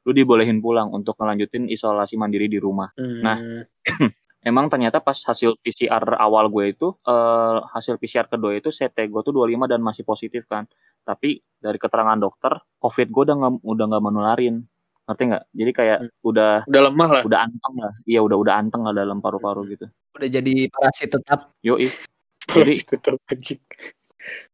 lu 0.01 0.11
dibolehin 0.11 0.57
pulang 0.57 0.89
untuk 0.89 1.15
ngelanjutin 1.15 1.67
isolasi 1.67 2.15
mandiri 2.15 2.47
di 2.47 2.57
rumah 2.57 2.89
Hmm, 2.93 3.19
Nah. 3.19 3.37
Emang 4.39 4.71
ternyata 4.71 4.99
pas 4.99 5.19
hasil 5.19 5.59
PCR 5.59 6.15
awal 6.15 6.47
gue 6.47 6.71
itu, 6.71 6.95
eh, 6.97 7.57
hasil 7.69 7.99
PCR 7.99 8.23
kedua 8.25 8.55
itu 8.55 8.71
CT 8.71 8.95
gue 9.05 9.19
tuh 9.19 9.35
25 9.35 9.67
dan 9.67 9.83
masih 9.83 10.07
positif 10.07 10.47
kan. 10.47 10.63
Tapi 11.03 11.43
dari 11.53 11.75
keterangan 11.75 12.15
dokter, 12.15 12.55
COVID 12.79 13.07
gue 13.09 13.23
udah 13.27 13.35
nggak 13.35 13.53
udah 13.59 13.85
nggak 13.85 13.99
menularin. 14.01 14.63
Ngerti 15.03 15.23
nggak? 15.27 15.43
Jadi 15.51 15.71
kayak 15.73 15.97
Hmm. 15.99 16.09
udah 16.23 16.51
udah 16.65 16.81
lemah 16.87 17.09
lah. 17.11 17.23
udah 17.27 17.39
anteng 17.43 17.75
lah. 17.75 17.93
Iya 18.07 18.19
udah 18.23 18.37
udah 18.39 18.53
anteng 18.55 18.81
lah 18.81 18.93
dalam 18.95 19.19
paru-paru 19.19 19.61
gitu. 19.67 19.85
Udah 20.15 20.29
jadi 20.31 20.53
parasit 20.71 21.09
tetap. 21.11 21.51
Kalau 21.59 21.75
Jadi- 22.63 22.87
tetap 22.87 23.19
anjing. 23.27 23.59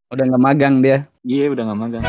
Udah 0.09 0.23
nggak 0.25 0.41
magang 0.41 0.75
dia. 0.81 1.05
Iya 1.21 1.53
udah 1.53 1.61
nggak 1.63 1.79
magang. 1.79 2.03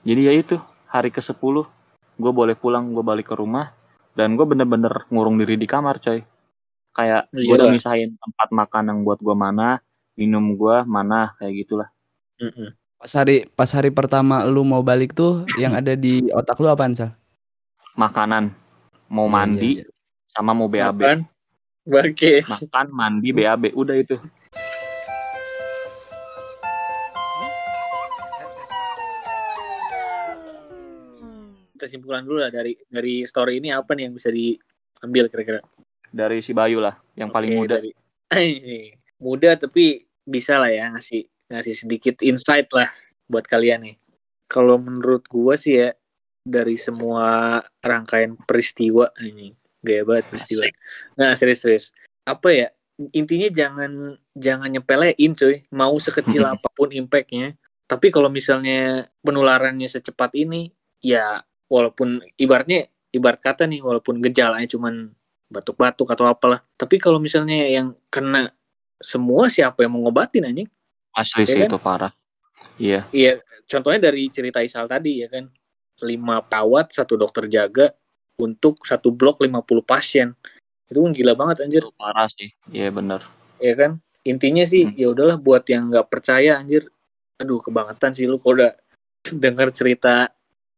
Jadi 0.00 0.20
ya 0.22 0.32
itu 0.32 0.56
hari 0.86 1.12
ke 1.12 1.20
10 1.20 1.68
gue 2.16 2.32
boleh 2.32 2.56
pulang, 2.56 2.90
gue 2.92 3.04
balik 3.04 3.30
ke 3.30 3.36
rumah 3.36 3.72
dan 4.16 4.34
gue 4.34 4.44
bener-bener 4.48 5.04
ngurung 5.12 5.36
diri 5.36 5.60
di 5.60 5.68
kamar 5.68 6.00
coy. 6.00 6.24
Kayak 6.96 7.28
gue 7.28 7.44
udah 7.44 7.68
Iyalah. 7.68 7.76
misahin 7.76 8.10
tempat 8.16 8.48
makan 8.52 8.84
yang 8.88 8.98
buat 9.04 9.20
gue 9.20 9.36
mana, 9.36 9.84
minum 10.16 10.56
gue 10.56 10.76
mana 10.88 11.36
kayak 11.36 11.52
gitulah. 11.64 11.88
Pas 12.96 13.12
hari 13.12 13.44
pas 13.52 13.68
hari 13.68 13.92
pertama 13.92 14.40
lu 14.48 14.64
mau 14.64 14.80
balik 14.80 15.12
tuh 15.12 15.44
yang 15.60 15.76
ada 15.76 15.92
di 15.92 16.24
otak 16.32 16.56
lu 16.56 16.72
apaan, 16.72 16.96
Sal? 16.96 17.12
Makanan, 17.96 18.52
mau 19.12 19.28
Iya, 19.28 19.32
mandi 19.36 19.70
iya, 19.80 19.84
iya. 19.84 19.92
sama 20.32 20.52
mau 20.56 20.68
BAB. 20.68 21.00
Makan. 21.04 21.18
Makan, 21.86 22.86
mandi, 22.90 23.28
BAB, 23.30 23.72
udah 23.76 23.94
itu. 23.94 24.16
Kesimpulan 31.86 32.26
dulu 32.26 32.42
lah 32.42 32.50
dari 32.50 32.74
dari 32.90 33.22
story 33.22 33.62
ini 33.62 33.70
apa 33.70 33.94
nih 33.94 34.10
yang 34.10 34.14
bisa 34.18 34.26
diambil 34.34 35.30
kira-kira? 35.30 35.62
Dari 36.10 36.42
si 36.42 36.50
Bayu 36.50 36.82
lah, 36.82 36.98
yang 37.14 37.30
paling 37.30 37.54
Oke, 37.54 37.58
muda. 37.62 37.74
dari- 37.78 37.94
muda 39.22 39.54
tapi 39.54 40.02
bisa 40.26 40.58
lah 40.58 40.74
ya 40.74 40.90
ngasih 40.90 41.30
ngasih 41.46 41.74
sedikit 41.78 42.18
insight 42.26 42.66
lah 42.74 42.90
buat 43.30 43.46
kalian 43.46 43.86
nih. 43.86 43.96
Kalau 44.50 44.82
menurut 44.82 45.30
gua 45.30 45.54
sih 45.54 45.78
ya 45.78 45.94
dari 46.42 46.74
semua 46.74 47.58
rangkaian 47.78 48.34
peristiwa 48.34 49.14
ini 49.22 49.54
gaya 49.78 50.02
banget 50.02 50.26
peristiwa. 50.34 50.66
Nah 51.14 51.38
serius-serius 51.38 51.94
apa 52.26 52.50
ya 52.50 52.68
intinya 53.14 53.46
jangan 53.46 54.18
jangan 54.34 54.74
nyepelein 54.74 55.38
cuy 55.38 55.62
mau 55.70 55.94
sekecil 56.02 56.42
apa 56.58 56.66
pun 56.74 56.90
impactnya 56.90 57.54
tapi 57.86 58.10
kalau 58.10 58.26
misalnya 58.26 59.06
penularannya 59.22 59.86
secepat 59.86 60.34
ini 60.34 60.74
ya 60.98 61.46
walaupun 61.66 62.22
ibaratnya 62.36 62.86
ibarat 63.10 63.40
kata 63.40 63.64
nih 63.64 63.80
walaupun 63.80 64.18
gejalanya 64.20 64.66
cuman 64.66 65.10
batuk-batuk 65.46 66.10
atau 66.10 66.26
apalah 66.26 66.60
tapi 66.74 66.98
kalau 66.98 67.18
misalnya 67.18 67.66
yang 67.66 67.94
kena 68.10 68.50
semua 68.98 69.46
siapa 69.46 69.84
yang 69.86 69.94
mau 69.94 70.02
ngobatin 70.04 70.44
anjing 70.44 70.68
Asli 71.12 71.42
Iya 71.42 71.48
sih 71.48 71.60
kan? 71.64 71.68
itu 71.72 71.78
parah. 71.80 72.12
Iya, 72.76 73.00
iya 73.08 73.40
contohnya 73.64 74.12
dari 74.12 74.28
cerita 74.28 74.60
Isal 74.60 74.84
tadi 74.84 75.24
ya 75.24 75.32
kan 75.32 75.48
lima 76.04 76.44
perawat 76.44 76.92
satu 76.92 77.16
dokter 77.16 77.48
jaga 77.48 77.88
untuk 78.36 78.84
satu 78.84 79.08
blok 79.08 79.40
50 79.40 79.64
pasien 79.80 80.36
itu 80.86 81.00
kan 81.00 81.12
gila 81.16 81.32
banget 81.32 81.64
anjir 81.64 81.80
itu 81.80 81.94
parah 81.96 82.28
sih. 82.28 82.52
Iya 82.68 82.92
bener. 82.92 83.24
ya 83.56 83.72
kan 83.72 83.96
intinya 84.22 84.60
sih 84.62 84.84
Hmm. 84.84 84.92
ya 84.92 85.08
udahlah 85.08 85.40
buat 85.40 85.64
yang 85.64 85.88
nggak 85.88 86.04
percaya 86.12 86.60
anjir 86.60 86.84
aduh 87.36 87.64
kebangetan 87.64 88.12
sih 88.12 88.28
lu 88.28 88.36
kalau 88.36 88.60
udah 88.60 88.72
dengar 89.42 89.72
cerita 89.72 90.28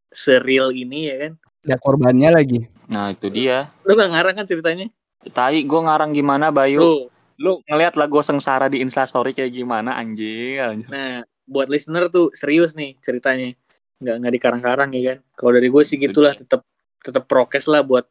seril 0.09 0.71
ini 0.71 1.01
ya 1.07 1.17
kan 1.21 1.33
Ada 1.61 1.77
korbannya 1.77 2.31
lagi. 2.33 2.61
Nah 2.89 3.13
itu 3.13 3.29
dia. 3.29 3.69
lu 3.83 3.93
nggak 3.93 4.11
ngarang 4.11 4.35
kan 4.35 4.47
ceritanya 4.47 4.87
Tai, 5.29 5.59
gue 5.59 5.81
ngarang 5.83 6.11
gimana 6.11 6.49
Bayu? 6.49 6.81
Tuh. 6.81 7.03
Lu 7.37 7.61
ngeliat 7.65 7.95
lah 7.95 8.07
gue 8.07 8.23
sengsara 8.23 8.67
di 8.67 8.81
instastory 8.81 9.31
kayak 9.31 9.53
gimana 9.53 9.95
anjing. 9.95 10.57
anjing. 10.57 10.89
nah 10.89 11.21
buat 11.45 11.67
listener 11.67 12.09
tuh 12.09 12.29
serius 12.33 12.73
nih 12.73 12.97
ceritanya 12.99 13.53
nggak 13.99 14.15
nggak 14.21 14.33
dikarang-karang 14.35 14.89
ya 14.93 15.03
kan 15.09 15.19
kalau 15.33 15.53
dari 15.53 15.69
gue 15.69 15.83
sih 15.83 15.97
gitulah 15.97 16.33
tetap 16.33 16.61
tetap 16.99 17.25
prokes 17.25 17.67
lah 17.67 17.81
buat 17.81 18.05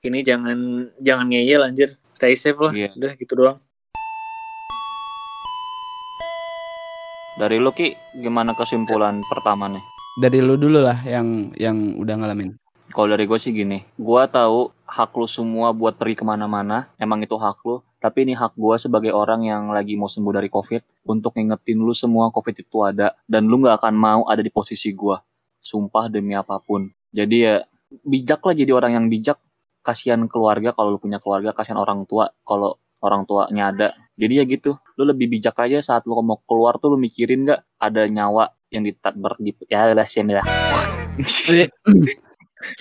ini 0.00 0.22
jangan 0.22 0.58
jangan 0.96 1.26
ngeyel 1.26 1.62
anjir 1.62 1.98
stay 2.12 2.32
safe 2.32 2.56
lah 2.56 2.70
Iya. 2.70 2.94
udah 2.94 3.12
gitu 3.14 3.34
doang 3.34 3.58
Dari 7.36 7.60
lu 7.60 7.68
Ki, 7.68 7.92
gimana 8.16 8.56
kesimpulan 8.56 9.20
pertama 9.28 9.68
nih? 9.68 9.84
Dari 10.16 10.40
lu 10.40 10.56
dulu 10.56 10.80
lah 10.80 11.04
yang 11.04 11.52
yang 11.60 12.00
udah 12.00 12.16
ngalamin. 12.16 12.56
Kalau 12.88 13.12
dari 13.12 13.28
gue 13.28 13.36
sih 13.36 13.52
gini, 13.52 13.84
gue 14.00 14.22
tahu 14.32 14.72
hak 14.88 15.12
lu 15.12 15.28
semua 15.28 15.76
buat 15.76 16.00
pergi 16.00 16.16
ke 16.16 16.24
mana-mana, 16.24 16.88
emang 16.96 17.20
itu 17.20 17.36
hak 17.36 17.60
lu. 17.68 17.84
Tapi 18.00 18.24
ini 18.24 18.32
hak 18.32 18.56
gue 18.56 18.80
sebagai 18.80 19.12
orang 19.12 19.44
yang 19.44 19.68
lagi 19.68 19.92
mau 19.92 20.08
sembuh 20.08 20.32
dari 20.32 20.48
COVID 20.48 21.04
untuk 21.04 21.36
ngingetin 21.36 21.84
lu 21.84 21.92
semua 21.92 22.32
COVID 22.32 22.56
itu 22.64 22.80
ada 22.80 23.12
dan 23.28 23.44
lu 23.44 23.60
nggak 23.60 23.84
akan 23.84 23.92
mau 23.92 24.22
ada 24.24 24.40
di 24.40 24.48
posisi 24.48 24.88
gue. 24.96 25.20
Sumpah 25.60 26.08
demi 26.08 26.32
apa 26.32 26.56
pun. 26.64 26.88
Jadi 27.12 27.36
ya 27.36 27.60
bijak 28.00 28.40
lah 28.40 28.56
jadi 28.56 28.72
orang 28.72 28.96
yang 28.96 29.06
bijak. 29.12 29.36
Kasihan 29.84 30.24
keluarga 30.32 30.72
kalau 30.72 30.96
lu 30.96 30.98
punya 30.98 31.20
keluarga, 31.20 31.52
kasihan 31.52 31.76
orang 31.76 32.08
tua 32.08 32.32
kalau 32.48 32.80
orang 33.04 33.28
tuanya 33.28 33.68
ada. 33.68 33.88
Jadi 34.16 34.40
ya 34.40 34.44
gitu, 34.48 34.80
lu 34.96 35.04
lebih 35.04 35.28
bijak 35.28 35.60
aja 35.60 35.84
saat 35.84 36.08
lu 36.08 36.16
mau 36.24 36.40
keluar 36.48 36.80
tuh 36.80 36.88
lu 36.92 36.96
mikirin 36.96 37.44
nggak 37.44 37.60
ada 37.76 38.08
nyawa 38.08 38.48
yang 38.72 38.88
ditat 38.88 39.12
ber 39.12 39.36
di 39.36 39.52
ya 39.68 39.92
lah 39.92 40.08
sih 40.08 40.24
lah. 40.24 40.40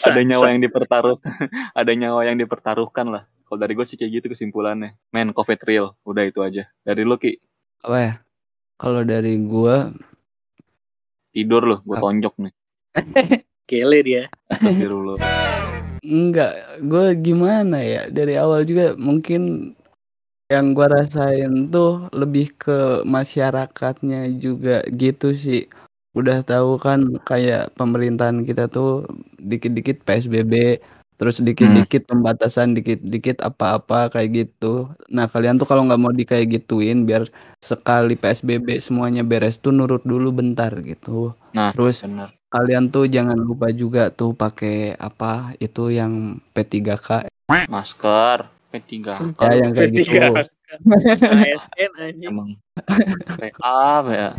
ada 0.07 0.21
nyawa 0.23 0.55
yang 0.55 0.63
dipertaruh 0.63 1.19
ada 1.79 1.91
nyawa 1.91 2.23
yang 2.23 2.39
dipertaruhkan 2.39 3.11
lah. 3.11 3.27
Kalau 3.45 3.59
dari 3.59 3.77
gue 3.77 3.85
sih 3.85 3.99
kayak 3.99 4.23
gitu 4.23 4.33
kesimpulannya. 4.33 4.97
Men 5.13 5.35
covid 5.35 5.59
real. 5.67 5.93
Udah 6.07 6.23
itu 6.25 6.41
aja. 6.41 6.65
Dari 6.81 7.05
lu 7.05 7.19
ki? 7.19 7.37
Apa 7.85 7.97
ya? 7.99 8.13
Kalau 8.75 9.05
dari 9.05 9.39
gua 9.43 9.91
tidur 11.35 11.67
lu 11.67 11.77
gue 11.83 11.97
tonjok 11.99 12.35
nih. 12.41 12.53
Kele 13.69 13.99
dia. 14.01 14.23
Astagfirullah. 14.49 15.19
Enggak, 16.05 16.53
gua 16.85 17.13
gimana 17.17 17.81
ya? 17.83 18.07
Dari 18.09 18.39
awal 18.39 18.65
juga 18.65 18.97
mungkin 18.97 19.73
yang 20.51 20.77
gua 20.77 20.87
rasain 20.91 21.69
tuh 21.73 22.05
lebih 22.13 22.53
ke 22.57 23.01
masyarakatnya 23.05 24.29
juga 24.37 24.85
gitu 24.93 25.33
sih. 25.33 25.65
Udah 26.15 26.45
tahu 26.45 26.79
kan 26.79 27.19
kayak 27.27 27.75
pemerintahan 27.75 28.47
kita 28.47 28.71
tuh 28.71 29.03
dikit-dikit 29.41 30.05
PSBB, 30.07 30.79
terus 31.19 31.43
dikit-dikit 31.43 32.07
pembatasan, 32.07 32.71
dikit-dikit 32.71 33.43
apa-apa 33.43 34.07
kayak 34.13 34.47
gitu. 34.47 34.87
Nah, 35.11 35.27
kalian 35.27 35.59
tuh 35.59 35.67
kalau 35.67 35.83
nggak 35.83 35.99
mau 35.99 36.15
di 36.15 36.23
kayak 36.23 36.55
gituin 36.55 37.03
biar 37.03 37.27
sekali 37.59 38.15
PSBB 38.15 38.79
semuanya 38.79 39.27
beres 39.27 39.59
tuh 39.59 39.75
nurut 39.75 40.07
dulu 40.07 40.31
bentar 40.31 40.71
gitu. 40.79 41.35
Nah, 41.51 41.75
Terus 41.75 42.05
bener 42.05 42.31
kalian 42.55 42.87
tuh 42.87 43.11
jangan 43.11 43.35
lupa 43.35 43.67
juga 43.75 44.07
tuh 44.15 44.31
pakai 44.31 44.95
apa 44.95 45.51
itu 45.59 45.91
yang 45.91 46.39
P3K 46.55 47.27
masker 47.67 48.54
P3 48.75 49.15
ya 49.15 49.51
yang 49.55 49.71
kayak 49.71 49.91
gitu. 49.95 50.11
ASN 50.83 51.91
anjing 51.95 52.31
emang. 52.35 52.49
PA 53.39 54.03
ya. 54.11 54.29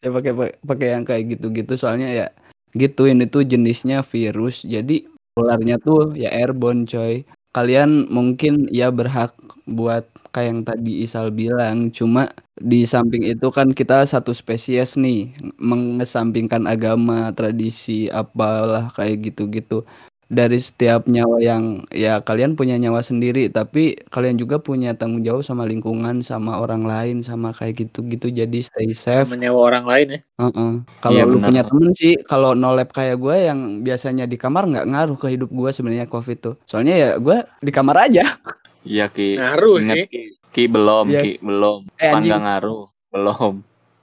Ya 0.00 0.08
pakai 0.08 0.32
pakai 0.64 0.88
yang 0.96 1.04
kayak 1.04 1.24
gitu-gitu. 1.36 1.76
Soalnya 1.76 2.08
ya 2.08 2.26
gitu 2.72 3.04
ini 3.04 3.28
tuh 3.28 3.44
jenisnya 3.44 4.00
virus. 4.00 4.64
Jadi 4.64 5.04
ularnya 5.36 5.76
tuh 5.76 6.16
ya 6.16 6.32
airborne 6.32 6.88
coy. 6.88 7.28
Kalian 7.52 8.08
mungkin 8.12 8.68
ya 8.68 8.92
berhak 8.92 9.32
buat 9.64 10.04
kayak 10.28 10.48
yang 10.52 10.62
tadi 10.68 10.92
Isal 11.00 11.32
bilang, 11.32 11.88
cuma 11.88 12.28
di 12.60 12.84
samping 12.84 13.24
itu 13.24 13.48
kan 13.48 13.72
kita 13.72 14.04
satu 14.04 14.36
spesies 14.36 15.00
nih, 15.00 15.32
mengesampingkan 15.56 16.68
agama, 16.68 17.32
tradisi, 17.32 18.12
apalah 18.12 18.92
kayak 18.92 19.32
gitu-gitu. 19.32 19.88
Dari 20.26 20.58
setiap 20.58 21.06
nyawa 21.06 21.38
yang 21.38 21.86
ya 21.94 22.18
kalian 22.18 22.58
punya 22.58 22.74
nyawa 22.74 22.98
sendiri 22.98 23.46
tapi 23.46 23.94
kalian 24.10 24.34
juga 24.34 24.58
punya 24.58 24.90
tanggung 24.98 25.22
jawab 25.22 25.46
sama 25.46 25.62
lingkungan 25.62 26.18
sama 26.26 26.58
orang 26.58 26.82
lain 26.82 27.22
sama 27.22 27.54
kayak 27.54 27.86
gitu-gitu 27.86 28.34
jadi 28.34 28.58
stay 28.58 28.90
safe 28.90 29.30
menyewa 29.30 29.70
orang 29.70 29.86
lain 29.86 30.08
ya 30.18 30.20
Heeh. 30.36 30.72
Kalau 31.00 31.16
Iya, 31.16 31.24
lu 31.24 31.40
punya 31.40 31.64
temen 31.64 31.96
sih, 31.96 32.12
kalau 32.28 32.52
no 32.52 32.76
lab 32.76 32.92
kayak 32.92 33.16
gue 33.16 33.36
yang 33.48 33.80
biasanya 33.80 34.28
di 34.28 34.36
kamar 34.36 34.68
nggak 34.68 34.84
ngaruh 34.84 35.16
ke 35.16 35.32
hidup 35.32 35.48
gue 35.48 35.70
sebenarnya 35.72 36.04
COVID 36.12 36.38
tuh. 36.44 36.54
Soalnya 36.68 36.92
ya 36.92 37.10
gue 37.16 37.40
di 37.64 37.72
kamar 37.72 38.04
aja. 38.04 38.36
Iya 38.84 39.08
Ki. 39.08 39.40
ngaruh 39.40 39.80
Ingat 39.80 39.96
sih 39.96 40.04
Ki. 40.12 40.22
Ki 40.52 40.62
belum, 40.68 41.08
Iya. 41.08 41.22
Ki 41.24 41.32
belum. 41.40 41.88
Eh, 41.96 42.12
nggak 42.12 42.40
ngaruh, 42.44 42.84
belum. 43.16 43.54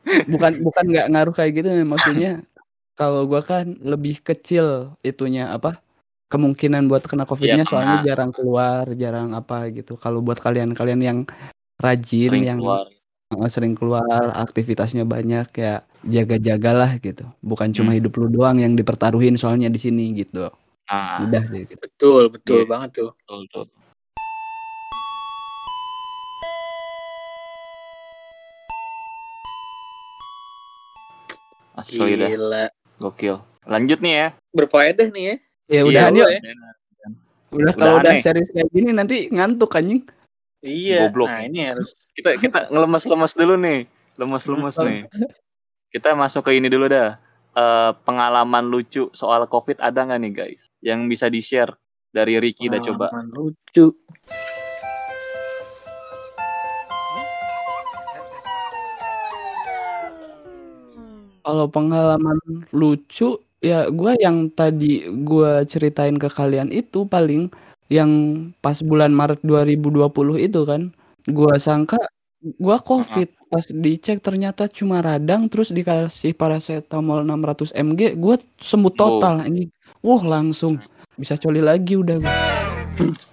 Bukan 0.34 0.52
bukan 0.66 0.86
nggak 0.90 1.08
ngaruh 1.14 1.34
kayak 1.38 1.52
gitu, 1.54 1.70
maksudnya 1.86 2.32
kalau 3.00 3.30
gue 3.30 3.42
kan 3.46 3.78
lebih 3.86 4.18
kecil 4.26 4.98
itunya 5.06 5.54
apa 5.54 5.78
kemungkinan 6.32 6.88
buat 6.90 7.04
kena 7.06 7.24
COVID-nya 7.28 7.64
Iya, 7.64 7.70
soalnya 7.70 7.98
kena. 8.00 8.08
jarang 8.10 8.32
keluar, 8.34 8.86
jarang 8.96 9.30
apa 9.38 9.70
gitu. 9.72 9.94
Kalau 10.00 10.20
buat 10.26 10.40
kalian-kalian 10.40 11.02
yang 11.02 11.20
rajin, 11.80 12.32
Sering 12.32 12.46
yang 12.48 12.60
keluar. 12.62 12.86
sering 13.50 13.74
keluar, 13.74 14.30
aktivitasnya 14.38 15.10
banyak 15.10 15.48
ya 15.58 15.82
jaga-jagalah 16.06 17.02
gitu. 17.02 17.26
Bukan 17.42 17.74
cuma 17.74 17.92
Hmm. 17.94 17.98
hidup 17.98 18.14
lu 18.22 18.30
doang 18.30 18.62
yang 18.62 18.78
dipertaruhin 18.78 19.36
soalnya 19.42 19.74
di 19.74 19.80
sini 19.82 20.14
gitu. 20.14 20.54
Nah, 20.86 21.26
Udah 21.26 21.42
deh 21.50 21.66
gitu. 21.66 21.82
betul 21.82 22.24
betul 22.30 22.62
Iya. 22.62 22.70
banget 22.70 22.90
tuh 22.94 23.10
betul, 23.18 23.40
betul. 23.50 23.66
Asli 31.74 32.14
dah, 32.16 32.30
gila 32.30 32.64
gokil. 33.02 33.42
Lanjut 33.66 34.00
nih 34.04 34.14
ya. 34.14 34.28
berfaedah 34.54 35.10
nih 35.10 35.24
ya 35.34 35.36
Ya 35.74 35.82
Iya, 35.82 35.84
udahan 35.84 36.14
yuk. 36.14 36.30
ya. 36.30 36.40
Udah 36.40 36.54
Udah 37.52 37.74
kalau 37.76 37.94
udah 38.00 38.14
serius 38.16 38.50
kayak 38.50 38.70
gini 38.70 38.90
nanti 38.92 39.26
ngantuk 39.28 39.74
anjing. 39.74 40.06
iya 40.62 41.06
Goblok. 41.06 41.28
nah 41.28 41.42
ini 41.42 41.60
harus 41.68 41.92
Kita 42.14 42.38
kita 42.38 42.70
ngelemes-lemes 42.70 43.34
dulu 43.34 43.58
nih. 43.58 43.80
Lemes-lemes 44.16 44.76
Hmm. 44.76 44.86
nih. 44.86 45.02
Kita 45.90 46.14
masuk 46.14 46.46
ke 46.46 46.54
ini 46.54 46.70
dulu 46.70 46.86
dah. 46.86 47.18
Eh, 47.54 47.92
pengalaman 48.02 48.66
lucu 48.66 49.10
soal 49.12 49.46
COVID 49.46 49.78
ada 49.80 50.00
nggak 50.00 50.20
nih 50.20 50.32
guys? 50.32 50.62
Yang 50.80 51.00
bisa 51.08 51.26
di-share 51.28 51.74
dari 52.10 52.38
Ricky 52.38 52.66
dah 52.66 52.78
coba. 52.80 53.10
pengalaman 53.10 53.30
lucu 53.30 53.86
Kalau 61.44 61.68
pengalaman 61.68 62.40
lucu 62.72 63.36
ya 63.64 63.88
gua 63.90 64.14
yang 64.20 64.52
tadi 64.52 65.08
gua 65.24 65.64
ceritain 65.64 66.20
ke 66.20 66.28
kalian 66.30 66.70
itu 66.70 67.08
paling 67.08 67.48
yang 67.88 68.12
pas 68.60 68.80
bulan 68.84 69.12
Maret 69.16 69.40
2020 69.42 70.38
itu 70.40 70.62
kan. 70.68 70.92
Gua 71.32 71.56
sangka 71.58 71.98
gua 72.60 72.78
COVID 72.84 73.30
pas 73.48 73.64
dicek 73.70 74.20
ternyata 74.20 74.68
cuma 74.68 75.00
radang 75.00 75.48
terus 75.48 75.72
dikasih 75.72 76.36
paracetamol 76.36 77.24
600 77.24 77.72
mg 77.74 78.02
gua 78.20 78.36
sembuh 78.60 78.94
Wow. 78.94 79.00
total 79.00 79.34
anjing. 79.48 79.70
Wah 80.04 80.22
langsung 80.22 80.78
bisa 81.16 81.40
coli 81.40 81.64
lagi 81.64 81.96
udah 81.96 82.18
gua. 82.20 82.34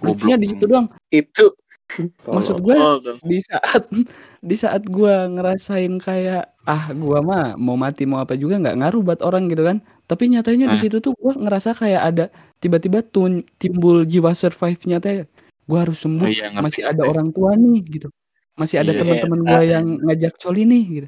Lucunya 0.01 0.37
di 0.39 0.47
situ 0.49 0.65
doang. 0.65 0.87
itu 1.11 1.51
Maksud 2.25 2.63
gue 2.63 2.75
Oh, 2.79 2.97
Bang. 3.03 3.19
di 3.21 3.39
saat 3.43 3.83
di 4.49 4.55
saat 4.55 4.83
gua 4.87 5.27
ngerasain 5.27 5.91
kayak 5.99 6.49
ah 6.63 6.89
gua 6.95 7.19
mah 7.19 7.45
mau 7.59 7.75
mati 7.75 8.07
mau 8.07 8.23
apa 8.23 8.39
juga 8.39 8.55
nggak 8.57 8.77
ngaruh 8.79 9.01
buat 9.03 9.19
orang 9.21 9.51
gitu 9.51 9.67
kan 9.67 9.77
tapi 10.11 10.27
nyatanya 10.27 10.67
di 10.67 10.75
Nah. 10.75 10.83
situ 10.83 10.99
tuh 10.99 11.15
gua 11.15 11.31
ngerasa 11.33 11.71
kayak 11.71 12.01
ada 12.03 12.25
tiba-tiba 12.59 12.99
tun- 12.99 13.47
timbul 13.55 14.03
jiwa 14.03 14.35
survive-nya 14.35 14.99
teh 14.99 15.23
gua 15.63 15.87
harus 15.87 16.03
sembuh 16.03 16.27
Oh, 16.27 16.29
iya, 16.29 16.51
ngerti, 16.51 16.65
masih 16.67 16.81
ada 16.83 16.99
ngerti. 16.99 17.09
orang 17.09 17.27
tua 17.31 17.51
nih 17.55 17.79
gitu 17.89 18.07
masih 18.53 18.75
ada 18.77 18.91
Iya. 18.91 18.99
teman-teman 18.99 19.39
gua 19.41 19.61
Iya. 19.61 19.71
yang 19.73 19.85
ngajak 20.03 20.33
coli 20.35 20.63
nih 20.67 20.83
gitu 20.91 21.07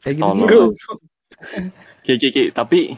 kayak 0.00 0.14
gitu 0.14 0.30
gitu 0.38 0.58
Ki, 2.00 2.14
Ki, 2.14 2.28
Ki, 2.30 2.44
tapi 2.50 2.94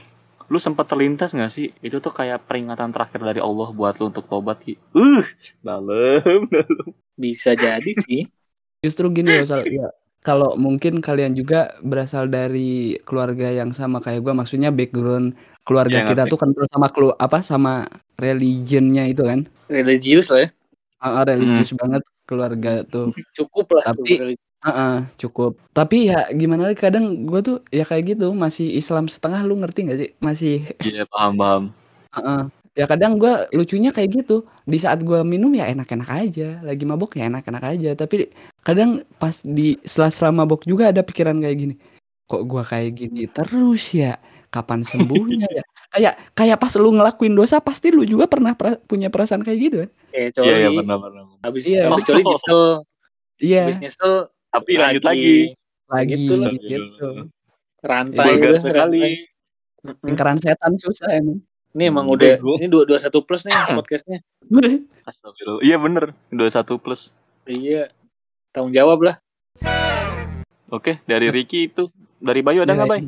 lu 0.47 0.59
sempat 0.59 0.87
terlintas 0.87 1.31
nggak 1.31 1.51
sih? 1.51 1.75
Itu 1.81 1.99
tuh 1.99 2.11
kayak 2.11 2.47
peringatan 2.47 2.91
terakhir 2.91 3.19
dari 3.21 3.39
Allah 3.39 3.71
buat 3.73 3.99
lu 3.99 4.11
untuk 4.11 4.27
tobat, 4.27 4.63
Ki. 4.63 4.79
Uh, 4.93 5.27
dalam, 5.61 6.47
dalam. 6.47 6.87
bisa 7.15 7.55
jadi 7.55 7.93
sih 7.99 8.31
justru 8.79 9.11
gini 9.11 9.41
loh 9.41 9.49
Sal, 9.49 9.65
ya 9.65 9.89
kalau 10.27 10.59
mungkin 10.59 10.99
kalian 10.99 11.33
juga 11.33 11.59
berasal 11.81 12.27
dari 12.27 12.71
keluarga 13.07 13.47
yang 13.49 13.71
sama 13.71 14.03
kayak 14.03 14.21
gua 14.21 14.35
maksudnya 14.35 14.75
background 14.75 15.39
keluarga 15.63 16.03
Iya, 16.03 16.09
kita 16.11 16.23
ngerti. 16.25 16.33
tuh 16.35 16.39
kental 16.43 16.67
sama 16.67 16.89
kelu 16.91 17.11
apa 17.17 17.39
sama 17.41 17.87
religionnya 18.19 19.07
itu 19.07 19.23
kan 19.23 19.47
religius 19.71 20.29
lah 20.29 20.43
ya 20.43 20.51
Ah, 20.97 21.21
ah, 21.21 21.25
religius 21.25 21.71
Hmm. 21.71 21.79
banget 21.79 22.03
keluarga 22.25 22.73
tuh 22.83 23.15
cukup 23.33 23.79
lah 23.79 23.83
Tapi- 23.87 24.43
Ah, 24.59 24.73
ah, 24.75 24.97
cukup 25.15 25.63
tapi 25.71 26.11
ya 26.11 26.27
gimana 26.33 26.67
lagi 26.67 26.81
kadang 26.81 27.23
gua 27.23 27.39
tuh 27.39 27.63
ya 27.71 27.87
kayak 27.87 28.17
gitu 28.17 28.35
masih 28.35 28.67
Islam 28.75 29.07
setengah 29.07 29.47
lu 29.47 29.55
ngerti 29.57 29.87
nggak 29.87 29.99
sih 30.01 30.11
masih 30.19 30.55
Iya, 30.83 31.07
paham, 31.07 31.39
paham. 31.39 31.63
ah, 32.11 32.19
ah. 32.19 32.43
Ya 32.77 32.85
kadang 32.85 33.17
gua 33.17 33.49
lucunya 33.51 33.91
kayak 33.91 34.23
gitu. 34.23 34.45
Di 34.63 34.77
saat 34.77 35.01
gua 35.01 35.25
minum 35.25 35.49
ya 35.51 35.67
enak-enak 35.67 36.11
aja. 36.13 36.61
Lagi 36.61 36.85
mabok 36.85 37.17
ya 37.17 37.27
enak-enak 37.27 37.65
aja. 37.65 37.91
Tapi 37.97 38.29
kadang 38.61 39.01
pas 39.17 39.41
di 39.41 39.81
setelah 39.83 40.37
mabok 40.37 40.63
juga 40.63 40.93
ada 40.93 41.01
pikiran 41.01 41.41
kayak 41.41 41.57
gini. 41.57 41.75
Kok 42.29 42.43
gua 42.45 42.63
kayak 42.63 42.93
gini 42.95 43.25
terus 43.27 43.91
ya? 43.91 44.21
Kapan 44.47 44.81
sembuhnya 44.81 45.49
ya? 45.51 45.65
Kayak 45.87 46.15
kayak 46.35 46.59
pas 46.59 46.73
lu 46.77 46.93
ngelakuin 46.93 47.33
dosa 47.33 47.57
pasti 47.57 47.89
lu 47.89 48.03
juga 48.03 48.27
pernah 48.27 48.53
pra- 48.53 48.77
punya 48.77 49.07
perasaan 49.09 49.41
kayak 49.41 49.59
gitu 49.59 49.77
kan? 49.81 49.91
Kayak 50.11 50.27
Iya, 50.27 50.35
coli. 50.35 50.51
iya, 50.53 50.69
benar. 50.75 50.99
habis 51.41 51.63
Iya. 51.65 51.83
habis 51.87 52.05
coli 52.05 52.23
nyesel. 52.23 52.63
Iya. 53.39 53.63
Habis 53.65 53.79
nyesel 53.81 54.13
Tapi 54.51 54.73
lanjut 54.77 55.05
lagi. 55.07 55.37
lagi 55.87 56.15
gitu 56.19 56.35
lah. 56.37 56.51
gitu. 56.53 57.09
Rantai 57.81 58.29
udah 58.35 58.61
sekali. 58.61 59.03
lingkaran 60.03 60.37
setan 60.37 60.75
susah 60.75 61.09
emang 61.15 61.39
ini 61.77 61.85
emang 61.87 62.09
udah 62.09 62.41
bego. 62.41 62.57
ini 62.57 62.67
dua 62.67 62.83
dua 62.83 62.97
satu 62.97 63.21
plus 63.21 63.45
nih 63.45 63.53
podcastnya 63.77 64.25
Astagfirullah. 65.05 65.61
Iya 65.61 65.77
bener, 65.77 66.05
21 66.33 66.81
plus. 66.81 67.13
iya 67.45 67.93
tanggung 68.51 68.73
jawab 68.73 68.99
lah 69.05 69.17
Oke, 70.67 70.99
dari 71.05 71.31
Ricky 71.31 71.71
itu. 71.71 71.87
Dari 72.17 72.41
Bayu 72.41 72.65
ada 72.65 72.73
Iya, 72.73 72.79
nggak, 72.81 72.91
Bay? 72.91 73.03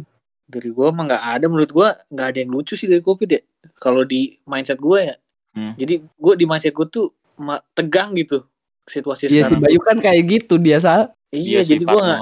dari 0.47 0.71
gua 0.71 0.89
mah 0.89 1.05
nggak 1.07 1.25
ada 1.29 1.45
menurut 1.47 1.71
gua 1.71 1.89
nggak 2.07 2.27
ada 2.27 2.39
yang 2.39 2.51
lucu 2.51 2.73
sih 2.73 2.85
dari 2.85 3.01
covid 3.01 3.29
ya 3.29 3.41
kalau 3.75 4.01
di 4.03 4.37
mindset 4.45 4.77
gua 4.77 5.01
ya 5.03 5.17
Hmm. 5.51 5.73
jadi 5.75 6.01
gua 6.15 6.33
di 6.33 6.45
mindset 6.45 6.71
gua 6.71 6.87
tuh 6.87 7.11
ma- 7.35 7.61
tegang 7.73 8.13
gitu 8.15 8.45
situasi 8.83 9.27
Iya 9.27 9.43
si 9.43 9.49
sekarang 9.51 9.61
Bayu 9.61 9.81
kan 9.83 9.97
kayak 9.99 10.23
gitu 10.25 10.55
dia 10.57 10.79
sal 10.79 11.13
iya, 11.29 11.61
sih, 11.61 11.75
jadi 11.75 11.85
gua 11.85 12.01
nggak 12.03 12.21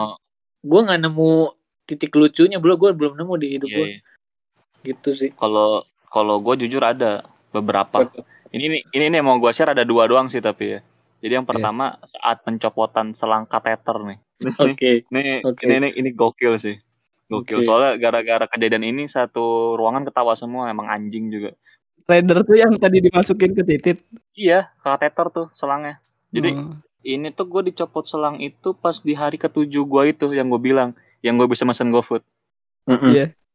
gua 0.62 0.80
nggak 0.84 1.01
nemu 1.03 1.32
titik 1.84 2.11
lucunya 2.12 2.57
belum 2.57 2.76
gua 2.76 2.90
belum 2.92 3.12
nemu 3.14 3.32
di 3.36 3.47
hidup 3.53 3.68
Iya, 3.68 3.76
gua 3.76 3.86
iya. 3.88 3.99
gitu 4.84 5.11
sih 5.12 5.30
Kalau 5.32 5.84
kalau 6.11 6.39
gue 6.41 6.67
jujur 6.67 6.83
ada 6.83 7.27
beberapa. 7.51 8.09
Ini 8.55 8.65
nih 8.71 8.83
ini 8.95 9.05
ini 9.11 9.15
yang 9.19 9.27
mau 9.27 9.39
gue 9.39 9.53
share 9.53 9.75
ada 9.75 9.83
dua 9.83 10.07
doang 10.07 10.31
sih 10.31 10.41
tapi 10.41 10.79
ya. 10.79 10.81
Jadi 11.21 11.33
yang 11.33 11.47
pertama 11.49 11.97
saat 12.13 12.45
pencopotan 12.45 13.17
selang 13.17 13.49
kateter 13.49 13.97
nih. 14.05 14.19
oke 14.61 14.91
Ini 15.11 15.41
Oke. 15.43 15.63
ini 15.65 15.75
ini 15.77 15.89
ini 15.97 16.11
gokil 16.13 16.61
sih. 16.61 16.77
Gokil. 17.27 17.65
Oke. 17.65 17.67
Soalnya 17.67 17.97
gara-gara 17.99 18.47
kejadian 18.47 18.85
ini 18.85 19.09
satu 19.09 19.75
ruangan 19.75 20.07
ketawa 20.07 20.37
semua 20.37 20.69
emang 20.71 20.87
anjing 20.87 21.33
juga. 21.33 21.57
Raider 22.07 22.47
tuh 22.47 22.55
yang 22.55 22.79
tadi 22.79 23.03
dimasukin 23.03 23.51
ke 23.57 23.67
titit 23.67 23.99
Iya, 24.39 24.71
kateter 24.85 25.27
tuh 25.35 25.47
selangnya. 25.59 25.99
Jadi 26.31 26.55
Oh. 26.55 26.79
ini 27.03 27.35
tuh 27.35 27.51
gue 27.51 27.73
dicopot 27.73 28.07
selang 28.07 28.39
itu 28.39 28.77
pas 28.79 28.95
di 29.03 29.17
hari 29.17 29.41
ketujuh 29.41 29.83
gue 29.83 30.03
itu 30.15 30.31
yang 30.31 30.47
gue 30.53 30.61
bilang 30.63 30.95
yang 31.25 31.35
gue 31.35 31.49
bisa 31.51 31.67
mesen 31.67 31.91
GoFood. 31.91 32.23
Iya. 32.87 33.35
Itu 33.35 33.45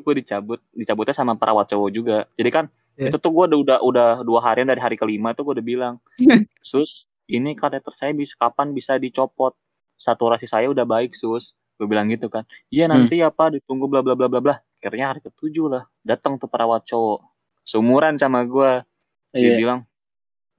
gue 0.00 0.14
dicabut, 0.24 0.60
dicabutnya 0.72 1.12
sama 1.12 1.36
perawat 1.36 1.68
cowok 1.68 1.90
juga. 1.92 2.18
Jadi 2.38 2.50
kan 2.50 2.66
Iya. 2.92 3.08
itu 3.08 3.16
tuh 3.24 3.32
gue 3.32 3.44
udah, 3.48 3.58
udah 3.58 3.78
udah 3.80 4.08
dua 4.20 4.40
harian 4.44 4.68
dari 4.68 4.76
hari 4.76 4.96
kelima 5.00 5.32
tuh 5.32 5.48
gue 5.48 5.60
udah 5.60 5.64
bilang, 5.64 5.94
sus 6.60 7.08
ini 7.24 7.56
kateter 7.56 7.92
saya 7.96 8.12
bisa 8.12 8.36
kapan 8.36 8.76
bisa 8.76 9.00
dicopot? 9.00 9.56
Saturasi 9.96 10.44
saya 10.44 10.68
udah 10.68 10.84
baik 10.84 11.16
sus. 11.16 11.56
Gue 11.80 11.88
bilang 11.88 12.12
gitu 12.12 12.28
kan. 12.28 12.44
Iya 12.68 12.92
nanti 12.92 13.24
ya 13.24 13.32
pak 13.32 13.56
ditunggu 13.56 13.88
bla 13.88 14.04
bla 14.04 14.12
bla 14.12 14.28
bla 14.28 14.40
bla. 14.44 14.54
Akhirnya 14.82 15.14
hari 15.14 15.24
ketujuh 15.24 15.66
lah 15.72 15.82
datang 16.04 16.36
tuh 16.36 16.52
perawat 16.52 16.84
cowok. 16.84 17.24
Seumuran 17.64 18.20
sama 18.20 18.44
gue. 18.44 18.84
Dia 19.32 19.40
iya 19.40 19.56
bilang, 19.56 19.80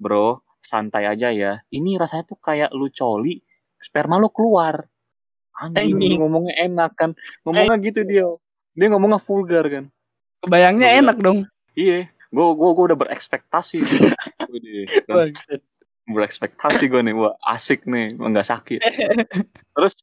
bro 0.01 0.41
santai 0.65 1.05
aja 1.05 1.29
ya. 1.29 1.61
Ini 1.69 2.01
rasanya 2.01 2.25
tuh 2.25 2.39
kayak 2.41 2.73
lu 2.73 2.89
coli, 2.89 3.37
sperma 3.77 4.17
lu 4.17 4.31
keluar. 4.33 4.87
Anjing 5.53 6.01
Anjing. 6.01 6.17
ngomongnya 6.17 6.55
enak 6.65 6.91
kan. 6.97 7.11
Ngomongnya 7.45 7.77
gitu 7.77 8.01
dia. 8.01 8.25
Dia 8.73 8.87
ngomongnya 8.89 9.21
vulgar 9.21 9.65
kan. 9.69 9.85
kebayangnya 10.43 10.87
Gua 10.91 10.99
enak 10.99 11.17
dong 11.23 11.39
Iya, 11.73 12.05
gue 12.29 12.47
gue 12.53 12.69
gue 12.77 12.85
udah 12.93 12.99
berekspektasi. 13.01 13.81
Kan. 15.09 15.33
Berekspektasi 16.05 16.85
gue 16.85 17.01
nih, 17.01 17.15
wah 17.17 17.33
asik 17.49 17.89
nih, 17.89 18.13
nggak 18.13 18.45
sakit. 18.45 18.77
Terus 19.75 19.93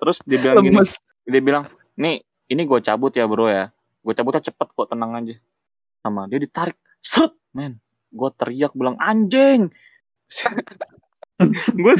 terus 0.00 0.18
dia 0.24 0.40
bilang 0.40 0.64
gini, 0.64 0.72
lemes 0.72 0.96
dia 1.28 1.42
bilang, 1.44 1.68
nih 2.00 2.24
ini 2.48 2.62
gue 2.64 2.80
cabut 2.80 3.12
ya 3.12 3.28
bro 3.28 3.46
ya, 3.46 3.68
gue 4.00 4.12
cabutnya 4.16 4.40
cepet 4.40 4.68
kok 4.72 4.88
tenang 4.88 5.12
aja. 5.20 5.36
Sama 6.00 6.24
dia 6.26 6.40
ditarik, 6.40 6.80
seret, 7.04 7.36
men 7.52 7.76
gue 8.12 8.30
teriak 8.36 8.72
bilang 8.76 8.96
anjing 9.00 9.72
gue 11.82 11.94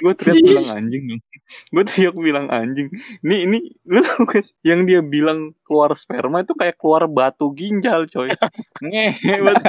gue 0.00 0.12
teriak 0.14 0.42
bilang 0.46 0.68
anjing 0.78 1.02
nih 1.10 1.20
gue 1.44 1.82
teriak 1.84 2.16
bilang 2.16 2.48
anjing 2.48 2.88
ini 3.20 3.36
ini 3.44 3.58
lu 3.84 4.00
tau 4.00 4.24
sih? 4.32 4.52
yang 4.64 4.88
dia 4.88 5.04
bilang 5.04 5.52
keluar 5.62 5.92
sperma 5.94 6.40
itu 6.40 6.56
kayak 6.56 6.80
keluar 6.80 7.04
batu 7.04 7.52
ginjal 7.52 8.08
coy 8.08 8.32
ngehe 8.84 9.34
banget 9.44 9.64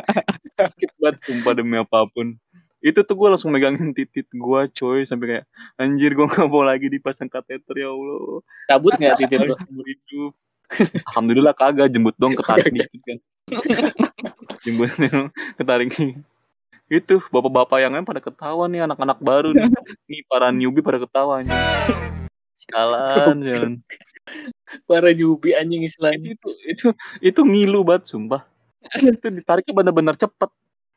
sakit 0.56 0.92
banget 0.98 1.16
sumpah 1.28 1.54
demi 1.54 1.76
apa 1.76 2.08
pun 2.08 2.40
itu 2.86 3.02
tuh 3.02 3.16
gue 3.18 3.28
langsung 3.34 3.50
megangin 3.50 3.98
titit 3.98 4.30
gue 4.30 4.62
coy 4.78 5.04
sampai 5.10 5.26
kayak 5.26 5.46
anjir 5.82 6.14
gue 6.14 6.26
gak 6.30 6.48
mau 6.48 6.62
lagi 6.62 6.88
dipasang 6.88 7.28
kateter 7.28 7.76
ya 7.82 7.90
allah 7.90 8.46
Cabut 8.70 8.94
nggak 8.98 9.18
titik 9.18 9.42
lo? 9.46 9.56
Hidup. 9.86 10.34
Alhamdulillah 11.14 11.54
kagak 11.54 11.94
jembut 11.94 12.18
dong 12.18 12.34
ketarik 12.34 12.74
dikit 12.74 13.02
kan. 13.06 13.18
jembut 14.66 14.92
dong 14.98 15.30
ketarik. 15.58 15.90
Itu 16.86 17.18
bapak-bapak 17.34 17.82
yang 17.82 17.98
lain 17.98 18.06
pada 18.06 18.22
ketawa 18.22 18.70
nih 18.70 18.86
anak-anak 18.86 19.18
baru 19.18 19.50
nih. 19.58 19.66
Nih 20.10 20.22
para 20.30 20.54
newbie 20.54 20.86
pada 20.86 21.02
ketawa 21.02 21.42
nih. 21.42 21.50
Jalan, 22.70 23.36
jalan. 23.42 23.72
Para 24.86 25.10
nyubi 25.14 25.58
anjing 25.58 25.82
istilahnya. 25.86 26.38
Itu 26.38 26.50
itu 26.66 26.88
itu 27.22 27.42
ngilu 27.42 27.82
banget 27.82 28.14
sumpah. 28.14 28.46
Itu 29.02 29.34
ditariknya 29.34 29.74
bener-bener 29.74 30.14
cepet. 30.18 30.50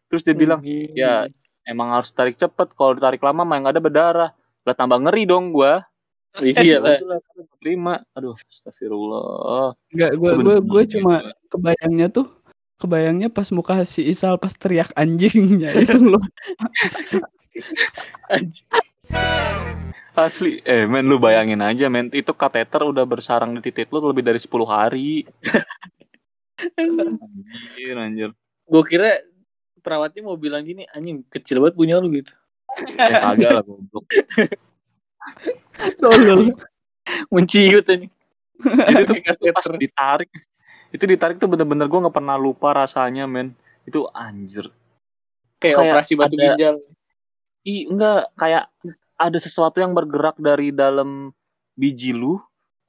Terus 0.08 0.22
dia 0.24 0.36
bilang, 0.36 0.60
ya 0.92 1.28
emang 1.64 1.92
harus 1.96 2.12
tarik 2.12 2.36
cepet. 2.36 2.72
Kalau 2.76 2.92
ditarik 2.96 3.20
lama 3.24 3.44
mah 3.44 3.56
yang 3.56 3.68
ada 3.68 3.80
berdarah. 3.80 4.30
Lah 4.64 4.74
tambah 4.76 5.00
ngeri 5.00 5.24
dong 5.24 5.56
gua. 5.56 5.84
Iya 6.36 6.84
lah. 6.84 7.00
Kagak 7.00 7.48
terima. 7.64 7.94
Aduh, 8.12 8.36
astagfirullah. 8.36 9.72
Enggak, 9.92 10.10
gue 10.20 10.30
gue 10.36 10.56
bener-bener 10.60 10.86
cuma 11.00 11.14
kebayangnya 11.48 12.06
tuh 12.12 12.28
kebayangnya 12.78 13.28
pas 13.28 13.50
muka 13.50 13.82
si 13.84 14.06
Isal 14.06 14.38
pas 14.38 14.54
teriak 14.54 14.94
anjingnya 14.94 15.74
itu 15.74 15.98
loh. 15.98 16.22
Anjing. 18.32 18.66
Asli, 20.18 20.58
eh 20.66 20.82
men 20.82 21.06
lu 21.06 21.22
bayangin 21.22 21.62
aja 21.62 21.86
men 21.86 22.10
itu 22.10 22.34
kateter 22.34 22.82
udah 22.82 23.06
bersarang 23.06 23.54
di 23.54 23.62
titik 23.62 23.86
lu 23.94 24.02
lebih 24.02 24.26
dari 24.26 24.42
10 24.42 24.50
hari. 24.66 25.22
Anjir, 26.78 27.94
anjir. 27.94 28.30
Gue 28.66 28.82
kira 28.82 29.22
perawatnya 29.78 30.26
mau 30.26 30.34
bilang 30.34 30.66
gini, 30.66 30.90
anjing 30.90 31.22
kecil 31.30 31.62
banget 31.62 31.78
punya 31.78 32.02
lu 32.02 32.10
gitu. 32.10 32.34
Eh 32.82 33.14
kagak 33.14 33.50
lah 33.54 33.62
goblok. 33.62 34.10
Tolol. 36.02 36.50
Menciut 37.30 37.86
tuh 37.86 38.10
Kayak 38.58 39.54
pas 39.54 39.64
kateter. 39.64 39.78
ditarik. 39.78 40.30
Itu 40.88 41.04
ditarik 41.04 41.36
tuh 41.36 41.48
bener-bener 41.50 41.84
gue 41.86 42.00
nggak 42.00 42.16
pernah 42.16 42.36
lupa 42.40 42.72
rasanya 42.72 43.28
men. 43.28 43.52
Itu 43.84 44.08
anjir. 44.12 44.72
Kayak 45.58 45.76
kayak 45.76 45.92
operasi 45.92 46.12
batu 46.16 46.34
ada- 46.34 46.42
ginjal. 46.54 46.74
Ih, 47.66 47.82
enggak 47.90 48.20
kayak 48.38 48.64
ada 49.18 49.38
sesuatu 49.42 49.82
yang 49.82 49.92
bergerak 49.92 50.38
dari 50.38 50.70
dalam 50.70 51.34
biji 51.74 52.14
lu 52.14 52.38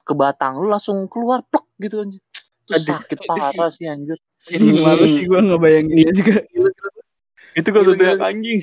ke 0.06 0.14
batang 0.16 0.58
lu 0.58 0.70
langsung 0.70 1.04
keluar 1.10 1.44
plek 1.44 1.66
gitu 1.82 2.00
anjir. 2.02 2.22
Itu 2.70 2.74
Aduh. 2.78 2.96
sakit 3.02 3.18
parah 3.26 3.70
sih 3.74 3.86
anjir. 3.90 4.16
Ini 4.48 4.80
malu 4.80 5.04
sih 5.04 5.26
gue 5.28 5.40
ngebayanginnya 5.42 6.12
juga. 6.16 6.40
Itu 7.52 7.68
gue 7.74 7.82
teriak 7.98 8.22
anjing. 8.22 8.62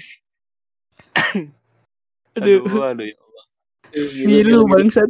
Aduh, 2.37 2.61
Aduh, 2.65 2.81
aduh 2.85 3.05
ya 3.05 3.17
Allah. 3.17 3.45
ngilu 4.25 4.65
bangsat. 4.69 5.09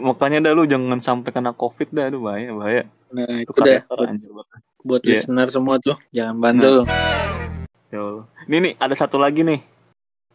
Makanya 0.00 0.48
dah 0.48 0.52
lu 0.56 0.64
jangan 0.64 1.00
sampai 1.04 1.30
kena 1.34 1.52
covid 1.52 1.92
dah, 1.92 2.08
aduh 2.08 2.22
bahaya 2.24 2.50
bahaya. 2.56 2.82
Nah, 3.12 3.44
Itu 3.44 3.52
itu 3.52 3.60
udah 3.60 3.80
karakter 3.84 4.28
buat, 4.32 4.48
buat 4.80 5.00
Iya. 5.04 5.10
listener 5.20 5.48
semua 5.52 5.76
tuh. 5.76 5.96
Jangan 6.16 6.36
bandel. 6.40 6.76
Ya 7.92 8.00
Allah. 8.00 8.24
Ini 8.48 8.56
nih 8.56 8.72
ada 8.80 8.94
satu 8.96 9.20
lagi 9.20 9.44
nih. 9.44 9.60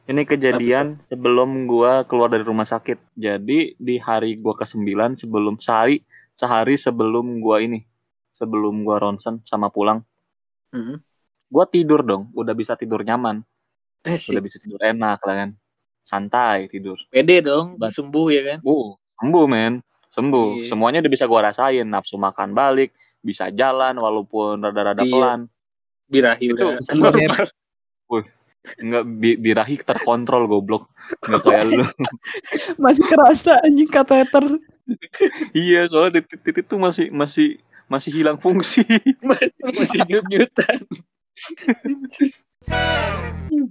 Ini 0.08 0.24
kejadian 0.24 1.03
sebelum 1.10 1.68
gua 1.68 2.05
keluar 2.05 2.32
dari 2.32 2.45
rumah 2.45 2.64
sakit. 2.64 3.18
Jadi 3.18 3.76
di 3.76 3.95
hari 3.97 4.38
gua 4.38 4.55
ke-9 4.55 5.18
sebelum 5.20 5.60
sehari 5.60 5.99
sehari 6.38 6.78
sebelum 6.78 7.41
gua 7.41 7.60
ini 7.60 7.82
sebelum 8.38 8.86
gua 8.86 9.01
ronsen 9.01 9.41
sama 9.43 9.74
pulang, 9.74 10.05
Hmm. 10.70 11.01
gua 11.49 11.66
tidur 11.66 12.05
dong, 12.05 12.30
udah 12.38 12.53
bisa 12.53 12.78
tidur 12.78 13.01
nyaman, 13.01 13.41
Eh 14.05 14.14
udah 14.14 14.41
bisa 14.45 14.62
tidur 14.62 14.78
enak 14.78 15.18
lah 15.26 15.36
kan. 15.36 15.49
Santai 16.05 16.70
tidur. 16.70 17.01
Pede 17.10 17.41
dong, 17.41 17.76
sembuh 17.82 18.28
ya 18.30 18.41
kan? 18.53 18.60
Uh, 18.62 18.93
sembuh 19.18 19.45
men, 19.45 19.82
sembuh. 20.09 20.47
Iya. 20.63 20.68
Semuanya 20.70 20.99
udah 21.01 21.11
bisa 21.11 21.26
gua 21.26 21.49
rasain, 21.49 21.86
nafsu 21.86 22.15
makan 22.15 22.53
balik, 22.53 22.93
bisa 23.20 23.49
jalan 23.49 23.97
walaupun 23.97 24.61
rada-rada 24.61 25.01
Iya. 25.01 25.11
pelan. 25.11 25.39
Birahi 26.07 26.45
Itu 26.47 26.55
udah. 26.55 26.78
sembuh. 26.88 27.11
normal. 27.11 27.47
Enggak 28.68 29.03
bi- 29.07 29.39
birahi 29.39 29.80
terkontrol 29.80 30.43
goblok. 30.43 30.91
Enggak 31.24 31.41
kayak 31.45 31.63
lu. 31.68 31.84
Masih 32.84 33.03
kerasa 33.07 33.63
anjing 33.63 33.88
kateter. 33.88 34.43
iya, 35.55 35.88
soalnya 35.88 36.20
titik-titik 36.20 36.68
tuh 36.68 36.76
masih 36.76 37.07
masih 37.11 37.59
masih 37.88 38.11
hilang 38.11 38.36
fungsi. 38.39 38.84
Masih 39.24 39.99
nyut-nyutan. 40.03 40.84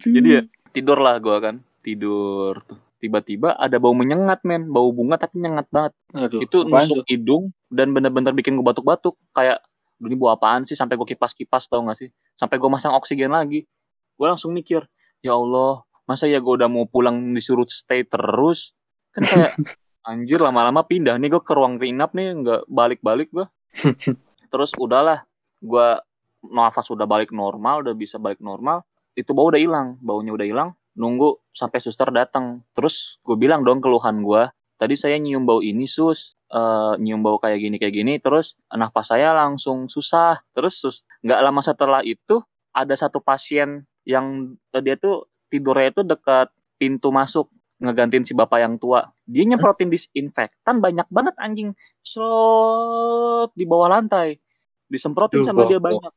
Jadi 0.01 0.28
ya 0.28 0.42
tidur 0.72 0.97
lah 1.01 1.20
gua 1.20 1.40
kan, 1.40 1.57
tidur 1.80 2.61
tuh. 2.64 2.80
Tiba-tiba 2.97 3.53
ada 3.61 3.76
bau 3.76 3.92
menyengat 3.92 4.40
men, 4.49 4.72
bau 4.72 4.88
bunga 4.88 5.20
tapi 5.20 5.36
nyengat 5.44 5.68
banget. 5.68 5.92
Aduh, 6.16 6.40
Itu 6.40 6.64
nusuk 6.64 7.05
hidung 7.05 7.53
dan 7.68 7.92
bener-bener 7.92 8.32
bikin 8.32 8.57
gua 8.57 8.72
batuk-batuk. 8.72 9.20
Kayak 9.36 9.61
"Duh, 10.01 10.09
ini 10.09 10.16
bau 10.16 10.32
apaan 10.32 10.64
sih 10.64 10.76
sampai 10.76 10.97
gua 10.97 11.05
kipas-kipas 11.05 11.68
tau 11.68 11.84
gak 11.84 12.01
sih? 12.01 12.09
Sampai 12.40 12.57
gua 12.57 12.72
masang 12.72 12.97
oksigen 12.97 13.36
lagi. 13.36 13.68
Gua 14.16 14.32
langsung 14.32 14.57
mikir, 14.57 14.88
ya 15.20 15.36
Allah, 15.36 15.84
masa 16.09 16.24
ya 16.24 16.40
gua 16.40 16.57
udah 16.57 16.68
mau 16.72 16.88
pulang 16.88 17.36
disuruh 17.36 17.68
stay 17.68 18.09
terus? 18.09 18.72
Kan 19.12 19.28
kayak 19.28 19.53
anjir 20.09 20.40
lama-lama 20.40 20.80
pindah 20.88 21.20
nih 21.20 21.36
gua 21.36 21.42
ke 21.44 21.53
ruang 21.53 21.76
inap 21.84 22.16
nih 22.16 22.32
nggak 22.32 22.62
balik-balik 22.64 23.28
gua. 23.28 23.53
Terus 24.53 24.72
udahlah, 24.78 25.26
gua 25.61 26.01
nafas 26.40 26.88
udah 26.88 27.05
balik 27.05 27.34
normal, 27.34 27.84
udah 27.84 27.92
bisa 27.92 28.16
balik 28.16 28.40
normal. 28.40 28.86
Itu 29.12 29.36
bau 29.36 29.53
udah 29.53 29.61
hilang, 29.61 30.01
baunya 30.01 30.32
udah 30.32 30.47
hilang. 30.47 30.70
Nunggu 30.97 31.38
sampai 31.53 31.78
suster 31.84 32.09
datang. 32.11 32.64
Terus 32.72 33.20
gue 33.22 33.36
bilang 33.36 33.62
dong 33.62 33.84
keluhan 33.84 34.24
gua, 34.24 34.51
tadi 34.80 34.97
saya 34.97 35.20
nyium 35.20 35.44
bau 35.44 35.61
ini 35.61 35.84
sus, 35.84 36.36
Eh, 36.47 36.94
nyium 37.03 37.26
bau 37.26 37.42
kayak 37.42 37.59
gini 37.59 37.76
kayak 37.82 37.94
gini. 37.94 38.12
Terus 38.22 38.55
nafas 38.70 39.11
saya 39.11 39.34
langsung 39.34 39.90
susah. 39.90 40.38
Terus 40.55 40.78
sus, 40.78 41.03
nggak 41.26 41.42
lama 41.42 41.59
setelah 41.66 42.01
itu 42.07 42.38
ada 42.70 42.94
satu 42.94 43.18
pasien 43.18 43.82
yang 44.07 44.55
eh, 44.70 44.82
dia 44.82 44.94
tuh 44.94 45.26
tidurnya 45.51 45.90
itu 45.90 46.03
dekat 46.07 46.55
pintu 46.78 47.11
masuk 47.11 47.51
ngegantiin 47.82 48.22
si 48.22 48.32
bapak 48.38 48.62
yang 48.62 48.78
tua. 48.78 49.11
Dia 49.26 49.42
nyemprotin 49.42 49.90
disinfektan 49.90 50.78
banyak 50.78 51.11
banget 51.11 51.34
anjing. 51.42 51.74
Slot 52.07 53.51
di 53.59 53.66
bawah 53.66 53.90
lantai. 53.90 54.38
Disemprotin 54.86 55.42
Duh, 55.42 55.47
sama 55.51 55.66
dia 55.66 55.82
banyak. 55.82 56.14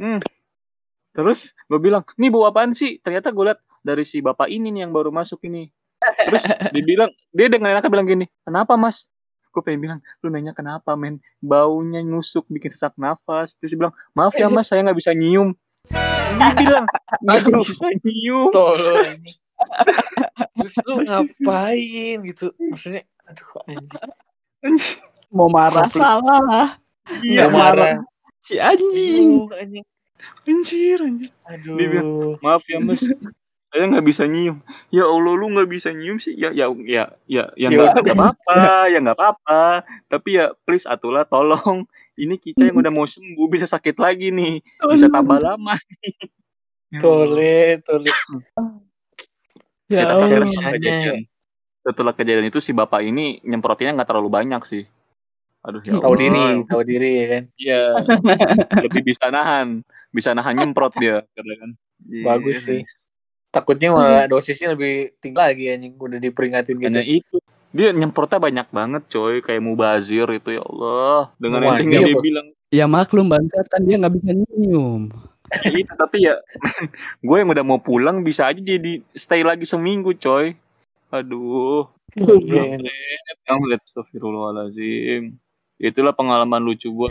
Hmm. 0.00 0.24
Terus 1.10 1.50
gue 1.66 1.78
bilang, 1.82 2.06
nih 2.16 2.30
bau 2.30 2.46
apaan 2.46 2.72
sih? 2.74 3.02
Ternyata 3.02 3.34
gue 3.34 3.44
liat 3.50 3.60
dari 3.82 4.04
si 4.06 4.22
bapak 4.22 4.46
ini 4.46 4.70
nih 4.70 4.86
yang 4.86 4.92
baru 4.94 5.10
masuk 5.10 5.42
ini. 5.46 5.66
Terus 6.00 6.42
dia 6.74 6.82
bilang, 6.84 7.10
dia 7.34 7.46
dengan 7.50 7.76
enaknya 7.76 7.90
bilang 7.90 8.08
gini, 8.08 8.26
kenapa 8.46 8.78
mas? 8.78 9.04
Gue 9.50 9.66
pengen 9.66 9.82
bilang, 9.82 9.98
lu 10.22 10.30
nanya 10.30 10.54
kenapa 10.54 10.94
men? 10.94 11.18
Baunya 11.42 12.00
nusuk 12.06 12.46
bikin 12.46 12.70
sesak 12.70 12.94
nafas. 12.94 13.50
Terus 13.58 13.74
dia 13.74 13.78
bilang, 13.82 13.94
maaf 14.14 14.34
ya 14.38 14.46
mas, 14.46 14.70
saya 14.70 14.86
nggak 14.86 14.98
bisa 14.98 15.10
nyium. 15.10 15.58
Dia 15.90 16.54
bilang, 16.54 16.86
nggak 17.26 17.38
Aduh. 17.42 17.66
bisa 17.66 17.86
nyium. 18.06 18.50
Tolol 18.54 18.96
anjing. 19.02 19.38
Terus 20.56 20.74
lu 20.88 20.94
ngapain 21.04 22.16
gitu? 22.24 22.46
Maksudnya, 22.56 23.02
aduh 23.28 23.48
anjing. 23.68 24.00
Mau 25.28 25.50
marah 25.50 25.90
salah. 25.90 26.78
Iya, 27.20 27.50
marah. 27.50 28.00
Si 28.46 28.56
anjing. 28.56 29.50
Anjing. 29.50 29.84
Anjir, 30.44 30.98
anjir. 30.98 31.30
Aduh. 31.44 31.76
Dia 31.76 31.86
bilang, 31.88 32.08
Maaf 32.40 32.62
ya 32.66 32.78
mas, 32.78 33.00
saya 33.70 33.84
nggak 33.86 34.02
bisa 34.02 34.26
nyium. 34.26 34.58
Ya 34.90 35.06
Allah 35.06 35.32
lu 35.32 35.46
nggak 35.48 35.70
bisa 35.70 35.88
nyium 35.90 36.18
sih. 36.18 36.34
Ya 36.34 36.50
ya 36.50 36.66
ya 36.82 37.14
ya 37.24 37.44
ya 37.54 37.68
Ya 37.70 37.90
nggak 37.92 38.02
apa-apa, 38.08 38.88
ya 38.88 38.98
nggak 38.98 39.16
apa-apa. 39.16 39.62
Tapi 40.06 40.28
ya 40.36 40.50
please 40.64 40.84
atulah 40.84 41.22
tolong. 41.24 41.86
Ini 42.14 42.36
kita 42.36 42.68
yang 42.68 42.76
udah 42.76 42.92
mau 42.92 43.06
sembuh 43.06 43.48
bisa 43.48 43.64
sakit 43.64 43.96
lagi 43.96 44.28
nih, 44.28 44.60
bisa 44.90 45.08
tambah 45.08 45.38
lama. 45.38 45.78
nih. 46.02 46.14
Tole, 47.00 47.78
tole. 47.86 48.10
Ya 49.86 50.02
Ya, 50.02 50.06
Allah. 50.10 50.26
setelah 50.26 50.50
kejadian, 50.50 51.14
setelah 51.80 52.12
kejadian 52.12 52.46
itu 52.46 52.58
si 52.58 52.70
bapak 52.70 53.02
ini 53.02 53.38
nyemprotinnya 53.42 53.94
nggak 53.94 54.10
terlalu 54.10 54.26
banyak 54.28 54.62
sih. 54.66 54.84
Aduh 55.60 55.78
ya 55.82 55.98
Tahu 55.98 56.14
diri, 56.16 56.46
tahu 56.66 56.82
diri 56.82 57.10
ya 57.14 57.26
kan. 57.30 57.42
Iya. 57.54 57.82
Lebih 58.90 59.02
bisa 59.06 59.30
nahan, 59.30 59.86
bisa 60.10 60.34
nahan 60.34 60.58
nyemprot 60.58 60.94
dia, 60.98 61.22
kan. 61.34 61.70
Iya. 62.06 62.24
Bagus 62.26 62.66
sih. 62.66 62.82
Takutnya 63.50 63.90
malah 63.90 64.30
dosisnya 64.30 64.78
lebih 64.78 65.18
tinggi 65.18 65.38
lagi 65.38 65.64
anjing 65.74 65.98
udah 65.98 66.18
diperingatin 66.22 66.78
gitu. 66.78 66.86
Hanya 66.86 67.02
itu. 67.02 67.36
Dia 67.70 67.94
nyemprotnya 67.94 68.38
banyak 68.42 68.66
banget 68.70 69.02
coy, 69.10 69.42
kayak 69.42 69.62
mubazir 69.62 70.26
itu 70.30 70.58
ya 70.58 70.62
Allah. 70.62 71.34
Dengan 71.38 71.66
Wah, 71.66 71.78
iya, 71.78 72.02
dia 72.02 72.14
Bro. 72.14 72.22
bilang 72.22 72.46
Ya 72.70 72.86
maklum 72.86 73.26
bangsat 73.26 73.66
kan 73.66 73.82
dia 73.82 73.98
nggak 73.98 74.14
bisa 74.14 74.30
nyium. 74.30 75.10
Iya, 75.66 75.90
tapi 75.98 76.22
ya 76.22 76.38
gue 77.26 77.36
yang 77.42 77.50
udah 77.50 77.66
mau 77.66 77.82
pulang 77.82 78.22
bisa 78.22 78.46
aja 78.46 78.62
jadi 78.62 79.02
stay 79.18 79.42
lagi 79.42 79.66
seminggu, 79.66 80.14
coy. 80.14 80.54
Aduh. 81.10 81.90
Iya. 82.14 82.78
Kamu 83.46 83.62
lihat 83.74 83.82
Astagfirullahaladzim. 83.90 85.34
Itulah 85.82 86.14
pengalaman 86.14 86.62
lucu 86.62 86.94
gue. 86.94 87.10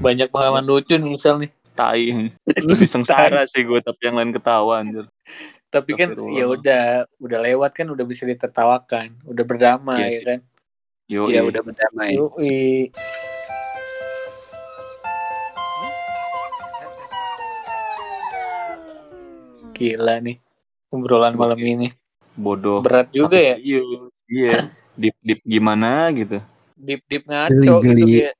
Banyak 0.00 0.32
pengalaman 0.32 0.64
lucu 0.64 0.96
nih 0.96 1.10
misal 1.12 1.36
nih. 1.36 1.52
Tai. 1.78 2.02
Lebih 2.68 2.88
sengsara 2.88 3.46
sih 3.46 3.62
gue, 3.62 3.78
tapi 3.78 4.00
yang 4.02 4.18
lain 4.18 4.34
ketawa 4.34 4.82
anjir. 4.82 5.06
Tapi 5.68 5.94
kan 5.94 6.10
ya 6.32 6.48
udah 6.48 6.82
udah 7.16 7.38
lewat 7.40 7.70
kan 7.72 7.86
udah 7.86 8.02
bisa 8.02 8.24
ditertawakan, 8.24 9.20
udah 9.22 9.44
berdamai 9.44 9.96
Iya 9.96 10.08
ya 10.08 10.10
sih. 10.10 10.24
kan. 10.26 10.38
Yo, 11.06 11.22
Iya 11.24 11.40
udah 11.40 11.62
berdamai. 11.62 12.10
Yoi. 12.16 12.90
Gila 19.72 20.18
nih 20.18 20.36
obrolan 20.90 21.34
malam 21.34 21.58
ini. 21.60 21.88
bodoh. 22.34 22.78
Berat 22.80 23.10
juga 23.10 23.34
ya. 23.34 23.58
Iya. 23.58 23.82
Iya. 24.30 24.50
Deep 24.94 25.16
deep 25.20 25.40
gimana 25.42 26.06
gitu. 26.14 26.38
Deep 26.76 27.02
deep 27.06 27.26
ngaco 27.26 27.74
gitu 27.82 28.04
kayak 28.06 28.34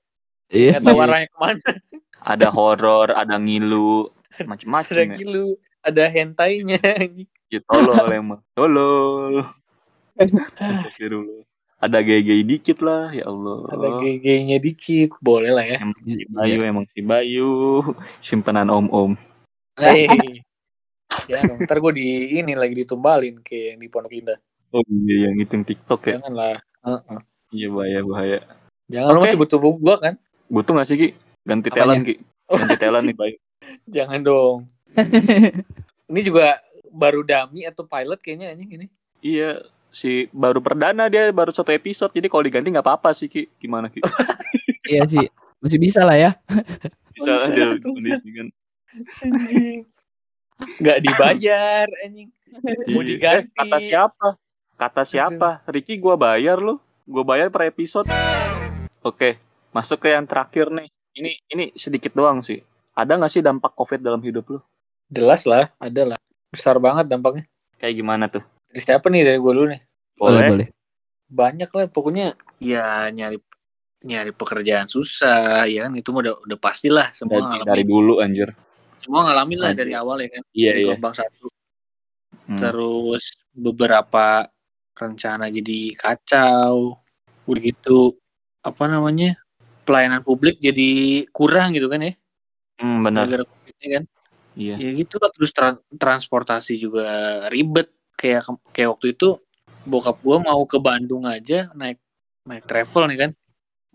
Iya. 0.48 0.70
nggak 0.78 0.86
tahu 0.86 0.98
arahnya 0.98 1.26
ke 1.28 1.36
mana. 1.36 1.70
Ada 2.18 2.50
horor, 2.50 3.14
ada 3.14 3.38
ngilu, 3.38 4.10
macem-macem 4.44 4.92
Ada 4.94 5.04
ya. 5.04 5.16
gilu, 5.16 5.48
ada 5.80 6.04
hentainya. 6.10 6.78
Ya, 7.48 7.60
tolol 7.64 8.06
emang. 8.12 8.40
Tolol. 8.52 9.46
Ada 11.78 12.02
gay-gay 12.02 12.42
dikit 12.42 12.82
lah, 12.82 13.14
ya 13.14 13.30
Allah. 13.30 13.70
ada 13.70 13.88
GG-nya 14.02 14.58
dikit, 14.58 15.14
boleh 15.22 15.54
lah 15.54 15.62
ya. 15.62 15.78
Emang 15.78 15.94
si 16.02 16.10
Iya. 16.10 16.26
Bayu, 16.28 16.58
emang 16.66 16.84
si 16.90 17.00
Bayu. 17.00 17.50
Simpanan 18.18 18.66
om-om. 18.66 19.14
Hei. 19.78 20.10
Ya, 21.30 21.40
dong. 21.46 21.62
ntar 21.62 21.78
gue 21.78 21.92
di 21.94 22.06
ini 22.36 22.58
lagi 22.58 22.74
ditumbalin 22.74 23.38
kayak 23.46 23.64
yang 23.74 23.78
di 23.78 23.88
Pondok 23.88 24.10
Indah. 24.12 24.38
Oh 24.74 24.82
iya, 24.90 25.30
yang 25.30 25.38
hitung 25.38 25.62
TikTok 25.62 26.02
ya. 26.04 26.14
Janganlah. 26.18 26.58
Heeh. 26.82 27.18
Iya, 27.54 27.68
bahaya, 27.72 28.00
bahaya. 28.04 28.38
Jangan 28.90 29.08
lu 29.08 29.18
Oke. 29.20 29.24
masih 29.24 29.38
butuh 29.38 29.58
gua 29.62 29.94
kan? 29.96 30.14
Butuh 30.50 30.72
gak 30.76 30.88
sih, 30.90 30.96
Ki? 30.98 31.08
Ganti 31.42 31.68
Apanya? 31.68 31.82
telan, 31.84 31.98
Ki. 32.02 32.14
Ganti 32.46 32.76
telan 32.76 33.02
nih, 33.08 33.16
Bayu. 33.16 33.36
Jangan 33.86 34.20
dong. 34.20 34.56
Ini 36.10 36.20
juga 36.22 36.56
baru 36.88 37.20
dummy 37.20 37.62
atau 37.62 37.84
pilot 37.84 38.16
kayaknya 38.18 38.56
ini 38.56 38.64
ini. 38.66 38.86
Iya, 39.20 39.60
si 39.90 40.24
baru 40.32 40.58
perdana 40.58 41.04
dia 41.06 41.28
baru 41.28 41.52
satu 41.52 41.68
episode. 41.68 42.08
Jadi 42.10 42.26
kalau 42.26 42.40
diganti 42.40 42.72
nggak 42.72 42.80
apa-apa 42.82 43.12
sih, 43.12 43.28
Ki. 43.28 43.44
Gimana, 43.56 43.92
Ki? 43.92 44.00
iya 44.88 45.04
sih. 45.04 45.28
Masih 45.60 45.76
bisa 45.76 46.00
lah 46.02 46.16
ya. 46.16 46.30
Bisa 47.12 47.28
Bisa, 47.28 47.44
aja 47.44 47.64
bisa. 47.74 47.84
kondisi 47.84 48.28
kan. 48.32 48.46
Anjing. 49.20 49.78
Nggak 50.80 50.98
dibayar 51.02 51.86
anjing. 52.00 52.28
Mau 52.88 52.98
Iya. 52.98 53.08
diganti. 53.10 53.44
Eh, 53.44 53.52
kata 53.54 53.78
siapa? 53.78 54.26
Kata 54.74 55.02
siapa? 55.04 55.48
Ricky 55.68 56.00
gua 56.00 56.16
bayar 56.16 56.56
lu. 56.56 56.80
Gua 57.04 57.20
bayar 57.22 57.52
per 57.52 57.68
episode. 57.68 58.08
Oke, 59.00 59.36
masuk 59.70 60.00
ke 60.00 60.08
yang 60.08 60.24
terakhir 60.24 60.72
nih. 60.72 60.88
Ini 61.18 61.30
ini 61.50 61.64
sedikit 61.74 62.14
doang 62.14 62.40
sih. 62.40 62.62
Ada 62.94 63.14
nggak 63.14 63.32
sih 63.32 63.42
dampak 63.42 63.74
COVID 63.74 63.98
dalam 63.98 64.22
hidup 64.22 64.46
lu? 64.48 64.58
Jelas 65.08 65.42
lah, 65.42 65.70
ada 65.76 66.14
lah. 66.14 66.18
Besar 66.48 66.78
banget 66.78 67.06
dampaknya. 67.06 67.44
Kayak 67.76 67.94
gimana 67.96 68.24
tuh? 68.26 68.42
Dari 68.70 68.82
siapa 68.82 69.06
nih 69.08 69.22
dari 69.24 69.38
gua 69.38 69.52
dulu 69.52 69.66
nih? 69.70 69.80
Boleh, 70.14 70.30
Boleh. 70.32 70.48
boleh. 70.50 70.68
Banyak 71.28 71.70
lah 71.70 71.86
pokoknya 71.88 72.26
ya 72.58 73.06
nyari 73.08 73.38
nyari 74.00 74.30
pekerjaan 74.30 74.86
susah 74.86 75.66
ya 75.66 75.86
kan 75.86 75.92
itu 75.92 76.08
mah 76.08 76.22
udah 76.22 76.34
udah 76.46 76.58
pastilah 76.58 77.10
semua 77.10 77.42
Dari, 77.42 77.46
ngalamin 77.50 77.66
dari 77.66 77.82
dulu 77.82 78.14
anjir. 78.22 78.48
semua 78.98 79.26
ngalamin 79.26 79.58
lah 79.58 79.68
Anjir. 79.70 79.80
dari 79.82 79.92
awal 79.94 80.16
ya 80.18 80.28
kan 80.30 80.42
Iya, 80.54 80.68
dari 80.70 80.78
iya. 80.78 80.86
gelombang 80.86 81.14
satu 81.14 81.46
Hmm. 82.48 82.56
terus 82.56 83.24
beberapa 83.52 84.46
rencana 84.94 85.50
jadi 85.50 85.78
kacau 85.94 86.96
udah 87.44 87.60
gitu 87.60 88.16
apa 88.62 88.86
namanya 88.86 89.36
pelayanan 89.88 90.20
publik 90.20 90.60
jadi 90.60 91.24
kurang 91.32 91.72
gitu 91.72 91.88
kan 91.88 92.04
ya? 92.04 92.12
Hmm, 92.76 93.00
benar. 93.00 93.24
gara-gara 93.24 93.44
covid 93.48 93.76
kan? 93.80 94.04
Iya. 94.58 94.74
ya 94.74 94.90
gitu 94.90 95.22
lah 95.22 95.30
terus 95.32 95.50
tran- 95.56 95.80
transportasi 95.96 96.76
juga 96.76 97.08
ribet. 97.48 97.88
Kayak 98.18 98.50
kayak 98.74 98.98
waktu 98.98 99.14
itu 99.16 99.38
bokap 99.86 100.20
gua 100.20 100.42
mau 100.42 100.60
ke 100.68 100.76
Bandung 100.76 101.24
aja 101.24 101.70
naik 101.72 101.96
naik 102.44 102.68
travel 102.68 103.08
nih 103.08 103.18
kan? 103.24 103.30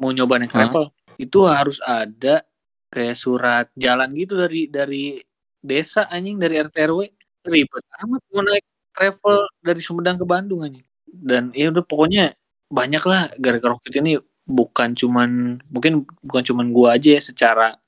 Mau 0.01 0.09
nyoba 0.09 0.41
naik 0.41 0.55
Hah? 0.55 0.65
travel. 0.65 0.89
Itu 1.19 1.45
harus 1.45 1.77
ada 1.83 2.41
kayak 2.89 3.15
surat 3.19 3.67
jalan 3.77 4.09
gitu 4.17 4.39
dari 4.39 4.65
dari 4.71 5.19
desa 5.59 6.07
anjing 6.09 6.39
dari 6.39 6.59
RT 6.59 6.75
RW 6.75 6.99
ribet 7.43 7.83
amat 8.07 8.21
mau 8.31 8.41
naik 8.43 8.65
travel 8.95 9.37
dari 9.59 9.81
Sumedang 9.83 10.15
ke 10.15 10.25
Bandung 10.25 10.63
anjing. 10.63 10.85
Dan 11.03 11.51
ya 11.51 11.69
udah 11.69 11.83
pokoknya 11.83 12.33
banyak 12.71 13.03
lah 13.03 13.29
gara-gara 13.37 13.75
covid 13.77 13.93
ini 13.99 14.17
bukan 14.43 14.91
cuman 14.93 15.29
mungkin 15.67 16.03
bukan 16.19 16.43
cuman 16.43 16.67
gua 16.69 16.95
aja 16.95 17.15
ya 17.15 17.21
secara 17.23 17.79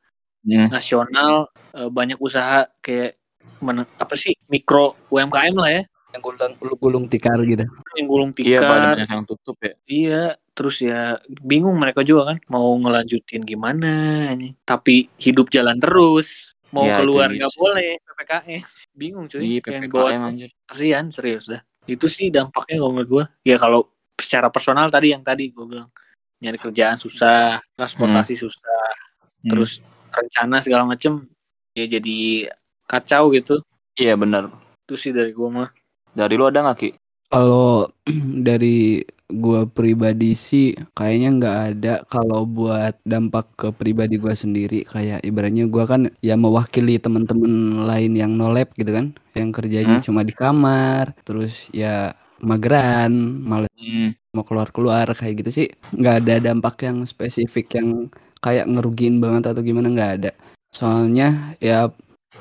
Hmm. 0.46 0.70
nasional 0.70 1.50
eh, 1.74 1.90
banyak 1.90 2.22
usaha 2.22 2.70
kayak 2.80 3.18
men- 3.60 3.90
apa 3.98 4.14
sih 4.14 4.38
mikro 4.46 4.94
UMKM 5.10 5.58
lah 5.58 5.72
ya. 5.74 5.84
Yang 6.14 6.22
gulung, 6.22 6.54
gulung 6.80 7.06
tikar 7.10 7.36
gitu. 7.44 7.66
yang 7.98 8.08
gulung 8.08 8.32
Iya, 8.38 8.62
tikar. 8.62 8.70
banyak 8.94 9.10
yang 9.10 9.26
tutup 9.26 9.58
ya. 9.60 9.74
iya 9.84 10.24
terus 10.54 10.80
ya 10.80 11.18
bingung 11.44 11.76
mereka 11.76 12.06
juga 12.06 12.32
kan 12.32 12.38
mau 12.48 12.72
ngelanjutin 12.78 13.44
gimana 13.44 13.92
ini. 14.32 14.54
Tapi 14.64 15.10
hidup 15.18 15.50
jalan 15.50 15.76
terus 15.76 16.54
mau 16.70 16.86
Iya, 16.86 17.02
keluar 17.02 17.28
nggak 17.34 17.52
sih. 17.52 17.60
boleh 17.60 17.90
ppkm 18.00 18.62
bingung 18.94 19.26
cuy. 19.28 19.42
Iya, 19.42 19.60
yang 19.82 19.84
bawa 19.90 20.10
kasihan 20.70 21.06
serius 21.10 21.50
dah. 21.50 21.60
Itu 21.84 22.06
sih 22.08 22.30
dampaknya 22.30 22.80
kalau 22.80 22.94
menurut 22.94 23.10
gue 23.10 23.24
ya 23.44 23.58
kalau 23.58 23.90
secara 24.16 24.48
personal 24.48 24.88
tadi 24.88 25.12
yang 25.12 25.26
tadi 25.26 25.52
gue 25.52 25.66
bilang 25.68 25.90
nyari 26.46 26.62
kerjaan 26.62 27.02
susah 27.02 27.58
transportasi 27.74 28.38
susah 28.38 28.86
Hmm. 29.42 29.50
terus 29.54 29.78
rencana 30.10 30.58
segala 30.58 30.86
macem 30.86 31.26
ya 31.74 31.86
jadi 31.86 32.50
kacau 32.86 33.34
gitu 33.34 33.62
Iya, 33.96 34.14
benar. 34.14 34.52
itu 34.84 34.94
sih 34.94 35.10
dari 35.10 35.32
gue 35.32 35.50
mah 35.50 35.70
Dari 36.12 36.34
lu 36.34 36.48
ada 36.48 36.64
nggak, 36.64 36.78
Ki? 36.80 36.90
Kalau 37.28 37.92
dari 38.48 39.04
gua 39.26 39.66
pribadi 39.66 40.38
sih 40.38 40.78
kayaknya 40.94 41.30
nggak 41.36 41.58
ada 41.74 41.94
kalau 42.06 42.46
buat 42.46 42.94
dampak 43.04 43.46
ke 43.58 43.68
pribadi 43.74 44.16
gua 44.16 44.38
sendiri 44.38 44.86
kayak 44.86 45.26
ibaratnya 45.26 45.66
gua 45.66 45.90
kan 45.90 46.14
ya 46.22 46.38
mewakili 46.38 47.02
teman-teman 47.02 47.84
lain 47.84 48.14
yang 48.14 48.32
no 48.38 48.54
lab 48.54 48.70
gitu 48.78 48.94
kan 48.94 49.18
yang 49.34 49.50
kerjanya 49.50 49.98
Hmm. 49.98 50.06
cuma 50.06 50.22
di 50.22 50.30
kamar 50.32 51.18
terus 51.26 51.68
ya 51.74 52.14
mageran 52.40 53.12
malas 53.42 53.70
Hmm. 53.76 54.14
Mau 54.36 54.44
keluar-keluar 54.44 55.08
kayak 55.16 55.34
gitu 55.46 55.50
sih 55.64 55.68
nggak 55.96 56.16
ada 56.28 56.34
dampak 56.52 56.76
yang 56.88 57.08
spesifik 57.08 57.80
yang 57.80 58.12
kayak 58.44 58.68
ngerugiin 58.70 59.18
banget 59.24 59.56
atau 59.56 59.62
gimana 59.64 59.88
nggak 59.90 60.12
ada. 60.22 60.32
Soalnya 60.76 61.56
ya 61.64 61.88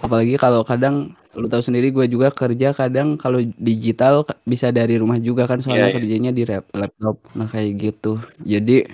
apalagi 0.03 0.35
kalau 0.37 0.67
kadang 0.67 1.15
lu 1.35 1.47
tahu 1.51 1.63
sendiri 1.67 1.91
gue 1.91 2.07
juga 2.07 2.31
kerja 2.31 2.71
kadang 2.71 3.19
kalau 3.19 3.43
digital 3.59 4.23
bisa 4.47 4.71
dari 4.71 4.95
rumah 5.03 5.19
juga 5.19 5.51
kan 5.51 5.59
soalnya 5.63 5.91
Iya, 5.91 5.91
iya. 5.91 5.97
kerjanya 5.99 6.31
di 6.35 6.43
laptop. 6.75 7.17
Nah 7.39 7.47
kayak 7.51 7.71
gitu. 7.79 8.23
Jadi 8.43 8.87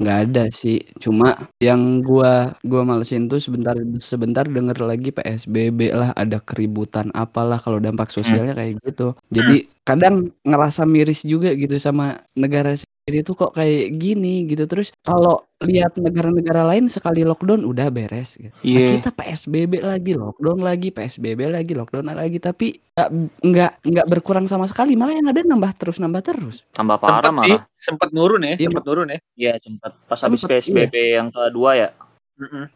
nggak 0.00 0.18
ada 0.28 0.42
sih. 0.52 0.80
Cuma 1.00 1.34
yang 1.62 2.04
gua 2.04 2.52
gua 2.64 2.82
malesin 2.84 3.28
tuh 3.32 3.40
sebentar 3.40 3.74
sebentar 4.00 4.44
denger 4.48 4.78
lagi 4.84 5.08
PSBB 5.12 5.80
lah 5.96 6.10
ada 6.16 6.38
keributan 6.44 7.08
apalah 7.16 7.56
kalau 7.60 7.80
dampak 7.80 8.12
sosialnya 8.12 8.52
kayak 8.56 8.76
gitu. 8.84 9.16
Jadi 9.32 9.68
kadang 9.88 10.32
ngerasa 10.44 10.84
miris 10.84 11.24
juga 11.24 11.52
gitu 11.56 11.76
sama 11.80 12.20
negara 12.36 12.74
sendiri 13.06 13.22
tuh 13.22 13.38
kok 13.38 13.54
kayak 13.54 13.94
gini 13.94 14.42
gitu 14.44 14.66
terus 14.66 14.90
kalau 14.98 15.38
lihat 15.62 15.94
negara-negara 15.94 16.66
lain 16.66 16.90
sekali 16.90 17.22
lockdown 17.22 17.62
udah 17.62 17.86
beres 17.88 18.34
gitu. 18.34 18.50
Nah, 18.50 18.66
Iya. 18.66 18.98
kita 18.98 19.14
PSBB 19.14 19.78
lagi 19.78 20.12
lockdown 20.12 20.58
lagi 20.58 20.90
PSBB 20.90 21.46
lagi 21.46 21.70
lockdown 21.72 22.10
lagi 22.10 22.42
tapi 22.42 22.74
nggak 22.90 23.08
nggak 23.40 23.72
nggak 23.86 24.06
berkurang 24.10 24.50
sama 24.50 24.66
sekali 24.66 24.98
malah 24.98 25.14
yang 25.14 25.30
ada 25.30 25.38
nambah 25.38 25.70
terus 25.76 25.96
nambah 25.96 26.18
terus 26.20 26.66
Tambah 26.68 26.98
parah 26.98 27.22
sempat 27.22 27.46
sih 27.46 27.54
malah. 27.54 27.62
sempat 27.78 28.08
nurun 28.10 28.42
ya 28.42 28.48
Iya, 28.50 28.66
sempat 28.66 28.82
nurun 28.84 29.06
ya 29.06 29.18
Iya, 29.38 29.52
sempat 29.62 29.90
pas 30.02 30.18
habis 30.18 30.40
Sempet, 30.40 30.50
PSBB 30.58 30.94
yang 31.14 31.28
kedua 31.30 31.70
ya. 31.78 31.88
Nurun 32.36 32.66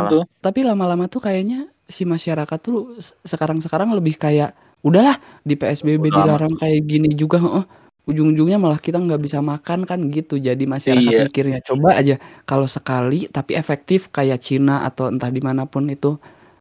salah. 0.00 0.08
tuh 0.08 0.22
tapi 0.40 0.64
lama-lama 0.64 1.04
tuh 1.04 1.20
kayaknya 1.20 1.68
si 1.84 2.02
masyarakat 2.02 2.58
tuh 2.58 2.96
se- 2.96 3.12
sekarang-sekarang 3.22 3.92
lebih 3.92 4.16
kayak 4.16 4.56
udahlah 4.80 5.14
di 5.42 5.52
PSBB 5.52 6.00
amat. 6.06 6.16
dilarang 6.16 6.54
kayak 6.56 6.80
gini 6.82 7.12
juga 7.12 7.36
heeh. 7.38 7.64
Ujung-ujungnya 8.06 8.56
malah 8.56 8.78
kita 8.78 9.02
nggak 9.02 9.18
bisa 9.18 9.42
makan 9.42 9.82
kan 9.82 9.98
gitu 10.14 10.38
jadi 10.38 10.62
masyarakat 10.62 11.10
Iya. 11.10 11.26
mikirnya 11.26 11.58
coba 11.66 11.98
aja 11.98 12.16
kalau 12.46 12.70
sekali 12.70 13.26
tapi 13.26 13.58
efektif 13.58 14.08
kayak 14.14 14.38
Cina 14.38 14.86
atau 14.86 15.10
entah 15.10 15.28
di 15.28 15.42
mana 15.42 15.66
pun 15.66 15.90
itu 15.90 16.16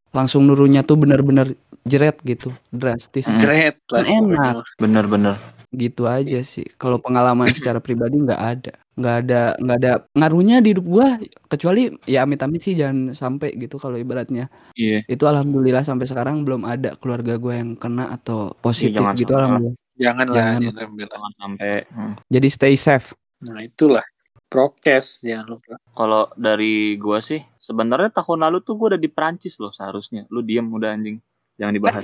langsung 0.10 0.50
nurunnya 0.50 0.82
tuh 0.82 0.98
bener-bener 0.98 1.54
jeret 1.86 2.18
gitu 2.26 2.50
drastis. 2.74 3.30
Great 3.38 3.78
lah 3.94 4.02
Kan 4.02 4.34
enak. 4.34 4.56
Bener-bener. 4.82 5.38
Gitu 5.76 6.08
aja 6.08 6.40
sih. 6.42 6.66
Kalau 6.82 6.98
pengalaman 6.98 7.52
secara 7.54 7.78
pribadi 7.84 8.18
nggak 8.18 8.42
ada. 8.42 8.74
Nggak 8.96 9.16
ada 9.28 9.42
nggak 9.60 9.78
ada 9.84 9.92
ngaruhnya 10.16 10.64
di 10.64 10.72
hidup 10.72 10.88
gua 10.88 11.20
kecuali 11.52 11.92
ya 12.08 12.24
amit-amit 12.24 12.64
sih 12.64 12.74
jangan 12.80 13.12
sampai 13.14 13.54
gitu 13.60 13.76
kalau 13.78 14.00
ibaratnya. 14.00 14.48
Iya. 14.74 15.04
Itu 15.06 15.28
alhamdulillah 15.30 15.84
sampai 15.84 16.08
sekarang 16.08 16.48
belum 16.48 16.64
ada 16.66 16.96
keluarga 16.98 17.36
gua 17.36 17.60
yang 17.60 17.76
kena 17.76 18.10
atau 18.16 18.56
positif 18.64 18.98
jangan 19.04 19.20
gitu 19.20 19.34
alhamdulillah. 19.36 19.85
Jangan 19.96 20.26
lah, 20.28 20.60
Jangan. 20.60 21.32
sampai. 21.40 21.88
hmm. 21.88 22.14
Jadi 22.28 22.48
stay 22.52 22.76
safe. 22.76 23.16
Nah 23.44 23.64
itulah 23.64 24.04
prokes 24.52 25.24
jangan 25.24 25.58
lupa. 25.58 25.80
Kalau 25.96 26.32
dari 26.36 27.00
gua 27.00 27.24
sih, 27.24 27.40
sebenarnya 27.64 28.12
tahun 28.12 28.48
lalu 28.48 28.64
tuh 28.64 28.76
gua 28.76 28.96
udah 28.96 29.02
di 29.02 29.08
Prancis 29.12 29.56
loh 29.60 29.72
seharusnya. 29.72 30.28
Lu 30.28 30.44
diem 30.44 30.68
udah 30.68 30.92
anjing. 30.92 31.18
Jangan 31.56 31.74
dibahas. 31.74 32.04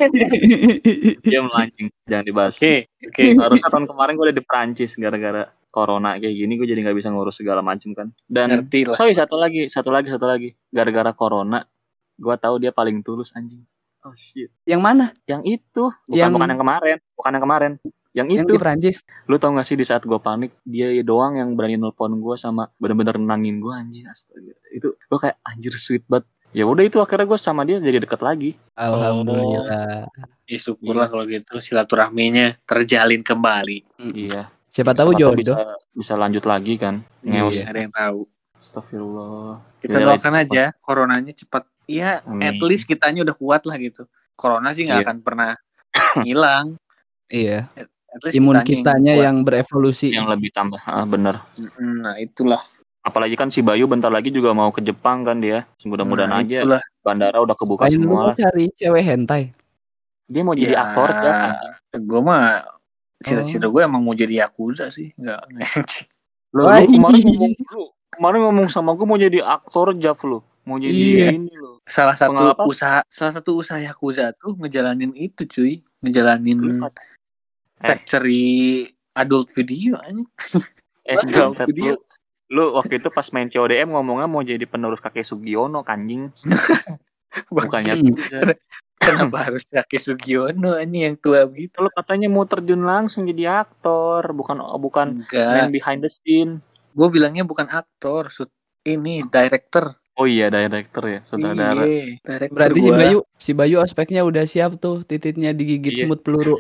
Diam 1.27 1.45
lu 1.51 1.55
anjing. 1.55 1.87
Jangan 2.07 2.25
dibahas. 2.25 2.55
Oke, 2.55 2.87
oke. 3.03 3.23
Harusnya 3.43 3.69
tahun 3.69 3.85
kemarin 3.87 4.13
gue 4.15 4.25
udah 4.31 4.37
di 4.37 4.45
Prancis 4.47 4.91
gara-gara 4.95 5.43
corona 5.71 6.19
kayak 6.19 6.35
gini 6.35 6.59
gue 6.59 6.67
jadi 6.67 6.83
nggak 6.83 6.97
bisa 6.99 7.11
ngurus 7.11 7.39
segala 7.39 7.59
macem 7.59 7.91
kan. 7.91 8.11
Dan 8.27 8.51
Ngerti 8.51 8.87
lah. 8.87 8.95
sorry 8.99 9.15
satu 9.15 9.35
lagi, 9.35 9.67
satu 9.67 9.91
lagi, 9.91 10.07
satu 10.07 10.25
lagi. 10.27 10.49
Gara-gara 10.71 11.11
corona, 11.11 11.63
gue 12.15 12.35
tahu 12.39 12.63
dia 12.63 12.71
paling 12.71 13.03
tulus 13.03 13.35
anjing. 13.35 13.63
Oh 14.01 14.15
shit. 14.15 14.49
yang 14.65 14.81
mana? 14.81 15.13
Yang 15.25 15.61
itu 15.61 15.83
bukan 16.03 16.17
Yang- 16.17 16.33
bukan 16.33 16.49
yang 16.49 16.59
kemarin, 16.59 16.97
bukan 17.13 17.31
yang 17.31 17.43
kemarin. 17.43 17.71
Yang 18.11 18.27
Yang 18.27 18.43
itu, 18.43 18.51
di 18.51 18.59
Prancis. 18.59 18.97
lu 19.23 19.35
tau 19.37 19.55
gak 19.55 19.63
sih 19.63 19.79
di 19.79 19.85
saat 19.85 20.03
gue 20.03 20.19
panik, 20.19 20.51
dia 20.65 20.91
doang 20.99 21.39
yang 21.39 21.55
berani 21.55 21.79
nelpon 21.79 22.19
gue 22.19 22.35
sama 22.35 22.67
bener-bener 22.75 23.15
nenangin 23.15 23.63
gue 23.63 23.71
anjing. 23.71 24.03
Astaga. 24.03 24.51
Itu 24.67 24.99
gue 24.99 25.17
kayak 25.17 25.37
anjir 25.41 25.73
sweet 25.77 26.03
banget. 26.05 26.27
Ya 26.51 26.67
udah 26.67 26.83
itu 26.83 26.99
akhirnya 26.99 27.23
gue 27.23 27.39
sama 27.39 27.63
dia 27.63 27.79
jadi 27.79 28.03
deket 28.03 28.19
lagi. 28.19 28.59
Alhamdulillah. 28.75 30.11
Ya, 30.43 30.57
syukurlah 30.59 31.07
kalau 31.07 31.23
gitu 31.23 31.55
silaturahminya 31.57 32.59
terjalin 32.65 33.23
kembali. 33.23 33.87
Iya. 34.11 34.51
Siapa 34.67 34.91
tahu 34.91 35.15
Siapa 35.15 35.21
jodoh. 35.31 35.55
bisa 35.55 35.55
bisa 35.93 36.13
lanjut 36.15 36.43
lagi 36.43 36.75
kan. 36.75 37.03
Iya. 37.23 37.63
Ada 37.63 37.79
yang 37.79 37.93
tahu. 37.93 38.19
Astagfirullah. 38.61 39.59
Kita 39.79 39.97
Iya, 39.97 40.05
doakan 40.07 40.21
cepat. 40.31 40.43
aja 40.45 40.63
coronanya 40.77 41.33
cepat. 41.33 41.63
Ya, 41.85 42.21
Amin. 42.23 42.45
at 42.47 42.61
least 42.61 42.85
kitanya 42.85 43.25
udah 43.25 43.33
kuat 43.33 43.65
lah 43.65 43.75
gitu. 43.75 44.05
Corona 44.33 44.71
sih 44.71 44.85
nggak 44.85 45.01
Iya. 45.01 45.05
akan 45.05 45.17
pernah 45.19 45.49
hilang. 46.23 46.77
Iya. 47.27 47.67
At 48.07 48.21
least 48.21 48.35
Imun 48.35 48.59
kitanya 48.59 48.69
kitanya 48.69 49.13
kuat. 49.13 49.25
yang 49.25 49.37
berevolusi. 49.41 50.07
Yang 50.09 50.27
lebih 50.29 50.49
tambah, 50.51 50.81
ah, 50.81 51.03
bener. 51.03 51.41
Nah 51.79 52.15
itulah. 52.15 52.61
Apalagi 53.01 53.33
kan 53.33 53.49
si 53.49 53.59
Bayu 53.59 53.89
bentar 53.89 54.07
lagi 54.07 54.29
juga 54.29 54.53
mau 54.53 54.69
ke 54.69 54.77
Jepang 54.79 55.25
kan 55.25 55.41
dia. 55.41 55.65
Mudah-mudahan 55.81 56.29
Nah, 56.29 56.39
aja 56.39 56.61
Itulah. 56.61 56.81
bandara 57.01 57.41
udah 57.41 57.55
kebuka 57.57 57.89
Lain 57.89 57.97
semua 57.97 58.21
lah. 58.29 58.35
cari 58.37 58.69
cewek 58.71 59.01
hentai. 59.01 59.43
Dia 60.27 60.41
mau 60.45 60.53
jadi 60.53 60.69
Ya, 60.69 60.85
aktor 60.85 61.09
ya. 61.09 61.33
Gue 61.97 62.21
mah 62.21 62.61
cita-cita 63.19 63.65
gue 63.65 63.81
emang 63.81 63.99
mau 63.99 64.13
jadi 64.13 64.45
yakuza 64.45 64.87
sih, 64.87 65.17
nggak. 65.17 65.41
Lu, 66.51 66.61
lu 66.61 66.67
kemarin 66.67 66.93
iya. 67.17 67.31
ngomong 67.31 67.53
lu 67.65 67.83
kemarin 68.11 68.39
ngomong 68.43 68.67
sama 68.67 68.91
gue 68.91 69.03
mau 69.03 69.15
jadi 69.15 69.39
aktor 69.41 69.95
Jaf 69.95 70.19
lu. 70.21 70.39
Mau 70.61 70.77
jadi 70.77 70.93
Iya. 70.93 71.27
ini 71.33 71.49
lu. 71.51 71.81
salah 71.83 72.13
satu 72.13 72.37
Pengalaman? 72.53 72.65
usaha, 72.65 72.99
salah 73.09 73.33
satu 73.33 73.57
usaha 73.57 73.75
yakuza 73.77 74.31
tuh 74.37 74.53
ngejalanin 74.55 75.11
itu 75.13 75.43
cuy, 75.43 75.73
ngejalanin 75.99 76.59
Eh. 76.77 76.93
factory 77.77 78.45
adult 79.13 79.49
video 79.51 79.97
aja. 79.97 80.21
Eh, 81.01 81.17
Adult 81.17 81.57
video. 81.65 81.97
lu, 82.47 82.63
lu 82.69 82.77
waktu 82.77 83.01
itu 83.01 83.09
pas 83.09 83.25
main 83.33 83.49
CODM 83.49 83.89
ngomongnya 83.89 84.29
mau 84.29 84.45
jadi 84.45 84.61
penerus 84.63 85.01
kakek 85.01 85.25
Sugiono 85.25 85.81
kanjing. 85.81 86.29
Bukannya. 87.49 87.97
Kenapa 89.01 89.49
harus 89.49 89.65
Kaki 89.65 89.97
Sugiono 89.97 90.77
ini 90.77 91.09
yang 91.09 91.17
tua 91.17 91.49
begitu? 91.49 91.81
Lu 91.81 91.89
katanya 91.89 92.29
mau 92.29 92.45
terjun 92.45 92.85
langsung 92.85 93.25
jadi 93.25 93.65
aktor, 93.65 94.29
bukan 94.29 94.61
bukan 94.77 95.25
Enggak. 95.25 95.49
man 95.57 95.73
behind 95.73 95.99
the 96.05 96.11
scene. 96.13 96.61
Gue 96.91 97.07
bilangnya 97.07 97.43
bukan 97.47 97.67
aktor, 97.71 98.27
sut- 98.31 98.53
ini 98.83 99.23
director. 99.27 99.95
Oh 100.19 100.27
iya, 100.27 100.51
director 100.51 101.03
ya, 101.07 101.19
saudara. 101.29 101.71
Iya, 101.87 102.19
director 102.19 102.55
Berarti 102.57 102.79
si 102.83 102.89
gua. 102.91 102.97
Bayu, 102.99 103.19
si 103.39 103.51
Bayu 103.55 103.77
ospeknya 103.79 104.21
udah 104.27 104.43
siap 104.43 104.75
tuh, 104.77 105.01
titiknya 105.07 105.55
digigit 105.55 105.95
Iya. 105.95 106.05
semut 106.05 106.19
peluru. 106.21 106.59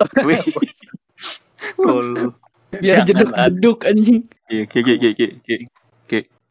Oh. 1.80 1.96
Biar 2.74 3.06
Jangan, 3.06 3.06
jeduk-jeduk 3.06 3.78
anjing. 3.86 4.20
Iya, 4.50 4.62
ki 4.66 4.80
ki 4.82 4.94
ki 4.98 5.10
ki 5.14 5.26
ki. 5.46 5.56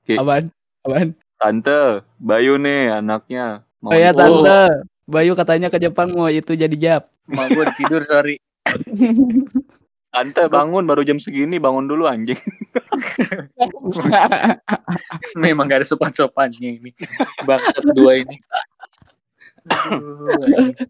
Ki. 0.08 0.16
Apaan? 0.16 0.50
Apaan? 0.88 1.14
Tante, 1.38 2.02
Bayu 2.18 2.56
nih 2.58 2.98
anaknya. 3.04 3.68
Mau 3.84 3.92
Oh 3.92 4.00
ya 4.00 4.16
tante, 4.16 4.88
Bayu 5.04 5.36
katanya 5.36 5.68
ke 5.68 5.78
Jepang 5.78 6.16
mau 6.16 6.32
itu 6.32 6.56
jadi 6.56 6.74
jap. 6.80 7.12
Mau 7.28 7.46
gue 7.52 7.68
tidur 7.76 8.02
sorry. 8.08 8.40
Tante 10.14 10.46
bangun 10.46 10.86
baru 10.86 11.02
jam 11.02 11.18
segini, 11.18 11.58
bangun 11.58 11.90
dulu 11.90 12.06
anjing. 12.06 12.38
Memang 15.42 15.66
gak 15.66 15.82
ada 15.82 15.88
sopan-sopannya 15.90 16.78
ini. 16.78 16.94
Bangsat 17.42 17.82
dua 17.98 18.22
ini. 18.22 18.38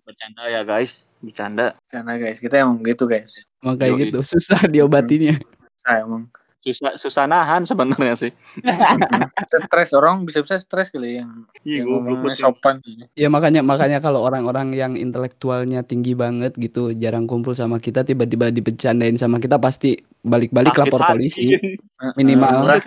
Bercanda 0.04 0.44
ya 0.52 0.68
guys, 0.68 1.08
bercanda. 1.24 1.80
Karena 1.88 2.20
guys, 2.20 2.44
kita 2.44 2.68
emang 2.68 2.84
gitu 2.84 3.08
guys. 3.08 3.48
Makanya 3.64 3.96
Yoi. 3.96 4.12
gitu, 4.12 4.20
susah 4.28 4.60
diobatinnya. 4.68 5.40
Saya 5.80 6.04
emang 6.04 6.28
Susah 6.64 6.95
susah 6.95 7.28
nahan 7.28 7.68
sebenarnya 7.68 8.16
sih. 8.16 8.32
stres 9.68 9.91
orang 9.91 10.24
bisa-bisa 10.24 10.55
stres 10.55 10.88
kali 10.88 11.20
yang 11.20 11.43
Iya, 11.68 11.84
yang 11.84 12.32
sopan. 12.32 12.80
Ya 13.20 13.28
makanya 13.28 13.59
makanya 13.59 13.99
kalau 13.99 14.24
orang-orang 14.24 14.72
yang 14.72 14.95
intelektualnya 14.95 15.84
tinggi 15.84 16.16
banget 16.16 16.55
gitu, 16.55 16.95
jarang 16.95 17.28
kumpul 17.28 17.51
sama 17.51 17.84
kita, 17.84 18.07
tiba-tiba 18.07 18.47
dibecandain 18.47 19.20
sama 19.20 19.43
kita 19.43 19.59
pasti 19.59 19.99
balik-balik 20.24 20.72
Sakit 20.72 20.82
lapor 20.88 21.01
hati. 21.03 21.11
polisi. 21.20 21.43
Minimal. 22.20 22.80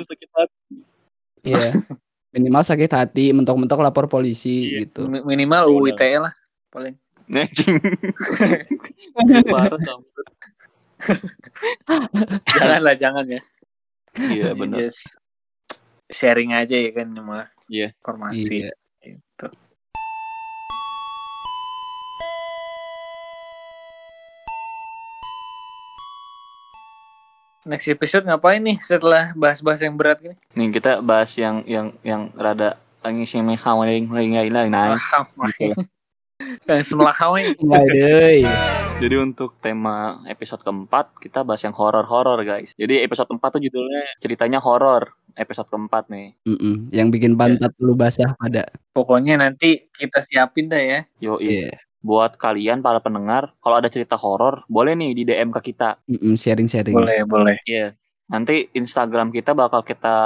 Iya. 1.44 1.68
Minimal 2.36 2.62
sakit 2.64 2.92
hati, 2.92 3.32
mentok-mentok 3.32 3.80
lapor 3.80 4.08
polisi 4.08 4.72
Iya. 4.72 4.88
gitu. 4.88 5.04
Mi- 5.04 5.24
minimal 5.24 5.68
UU 5.68 5.92
ITE 5.92 6.16
lah 6.16 6.32
paling. 6.72 6.96
Anjing. 7.28 7.76
Parah 9.44 9.76
kamu. 9.76 10.04
jangan 12.46 12.80
lah, 12.80 12.96
jangan 12.96 13.24
ya. 13.28 13.40
Iya 14.18 14.52
benar. 14.58 14.76
Just 14.88 15.00
sharing 16.08 16.54
aja 16.54 16.76
ya 16.76 16.90
kan 16.94 17.12
cuma 17.12 17.50
Iya. 17.66 17.92
informasi 17.98 18.46
Iya. 18.46 18.72
gitu. 19.02 19.46
Next 27.66 27.90
episode 27.90 28.22
ngapain 28.22 28.62
nih 28.62 28.78
setelah 28.78 29.34
bahas-bahas 29.34 29.82
yang 29.82 29.98
berat 29.98 30.22
gini? 30.22 30.38
Nih 30.54 30.70
kita 30.70 31.02
bahas 31.02 31.34
yang 31.34 31.66
yang 31.66 31.90
yang 32.06 32.30
rada 32.38 32.78
ngisi 33.02 33.42
mehau 33.42 33.82
lain 33.82 34.06
lain 34.10 34.50
lain 34.50 34.70
sebelah. 36.82 37.16
Waduh. 37.60 38.44
Jadi 38.96 39.16
untuk 39.20 39.60
tema 39.60 40.24
episode 40.24 40.64
keempat 40.64 41.12
kita 41.20 41.44
bahas 41.44 41.60
yang 41.62 41.76
horor-horor 41.76 42.40
guys. 42.42 42.72
Jadi 42.80 43.04
episode 43.04 43.28
keempat 43.28 43.60
tuh 43.60 43.62
judulnya 43.62 44.02
ceritanya 44.20 44.58
horor. 44.60 45.12
Episode 45.36 45.68
keempat 45.68 46.08
nih. 46.08 46.32
Mm-mm, 46.48 46.88
Yang 46.88 47.08
bikin 47.12 47.32
pantat 47.36 47.76
lu 47.76 47.92
basah 47.92 48.32
pada. 48.40 48.64
Pokoknya 48.96 49.36
nanti 49.36 49.84
kita 49.92 50.24
siapin 50.24 50.72
dah 50.72 50.80
ya. 50.80 51.00
Yo 51.20 51.36
Iya. 51.36 51.76
buat 52.00 52.38
kalian 52.38 52.86
para 52.86 53.02
pendengar 53.02 53.50
kalau 53.58 53.82
ada 53.82 53.90
cerita 53.90 54.14
horor 54.14 54.62
boleh 54.70 54.94
nih 54.94 55.10
di 55.12 55.22
DM 55.26 55.50
ke 55.52 55.74
kita. 55.74 55.98
Sharing-sharing. 56.08 56.94
Boleh, 56.96 57.26
boleh. 57.28 57.58
Iya. 57.68 57.92
Nanti 58.32 58.70
Instagram 58.72 59.28
kita 59.28 59.52
bakal 59.52 59.84
kita 59.84 60.16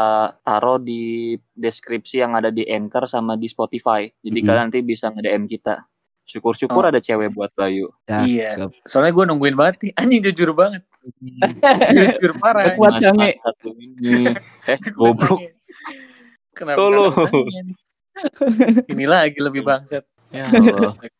taruh 0.40 0.78
di 0.78 1.34
deskripsi 1.56 2.20
yang 2.22 2.36
ada 2.38 2.52
di 2.54 2.68
Anchor 2.68 3.10
sama 3.10 3.34
di 3.34 3.50
Spotify. 3.50 4.06
Jadi 4.22 4.38
Mm-mm. 4.38 4.46
kalian 4.46 4.64
nanti 4.70 4.80
bisa 4.84 5.10
nge-DM 5.10 5.50
kita. 5.50 5.90
Syukur-syukur 6.30 6.86
Oh. 6.86 6.90
ada 6.94 7.02
cewek 7.02 7.34
buat 7.34 7.50
Bayu. 7.58 7.90
Ya, 8.06 8.22
iya. 8.22 8.48
cakep. 8.54 8.70
Soalnya 8.86 9.12
gue 9.18 9.24
nungguin 9.26 9.56
banget 9.58 9.74
nih. 9.82 9.92
Anjing 9.98 10.22
jujur 10.30 10.54
banget. 10.54 10.86
jujur 11.98 12.32
parah. 12.38 12.78
Kuat 12.78 13.02
sange. 13.02 13.34
Eh, 14.70 14.78
goblok. 14.94 15.42
Kenapa 16.54 16.78
Tolong. 16.78 17.14
Ini 18.86 19.04
lagi 19.10 19.38
lebih 19.42 19.66
bangsat. 19.66 20.06
Ya 20.30 20.46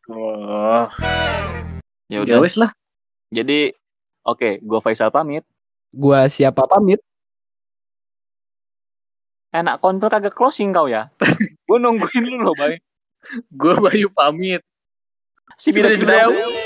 Allah. 0.07 0.87
Ya 2.07 2.23
Ya 2.23 2.23
udah. 2.23 2.39
wis 2.39 2.55
lah. 2.55 2.71
Jadi 3.35 3.75
oke, 4.23 4.63
gua 4.63 4.79
Faisal 4.79 5.11
pamit. 5.11 5.43
Gua 5.91 6.31
siapa 6.31 6.63
pamit? 6.71 7.03
Enak 9.51 9.83
kontrol 9.83 10.07
kagak 10.07 10.31
closing 10.31 10.71
kau 10.71 10.87
ya. 10.87 11.11
gua 11.67 11.77
nungguin 11.83 12.23
lu 12.23 12.39
loh, 12.39 12.55
Bay. 12.55 12.79
Gue 13.51 13.75
Bayu 13.77 14.07
pamit. 14.07 14.63
Si 15.57 15.71
Sudah, 15.71 15.89
bida 15.89 15.97
sudah. 15.99 16.60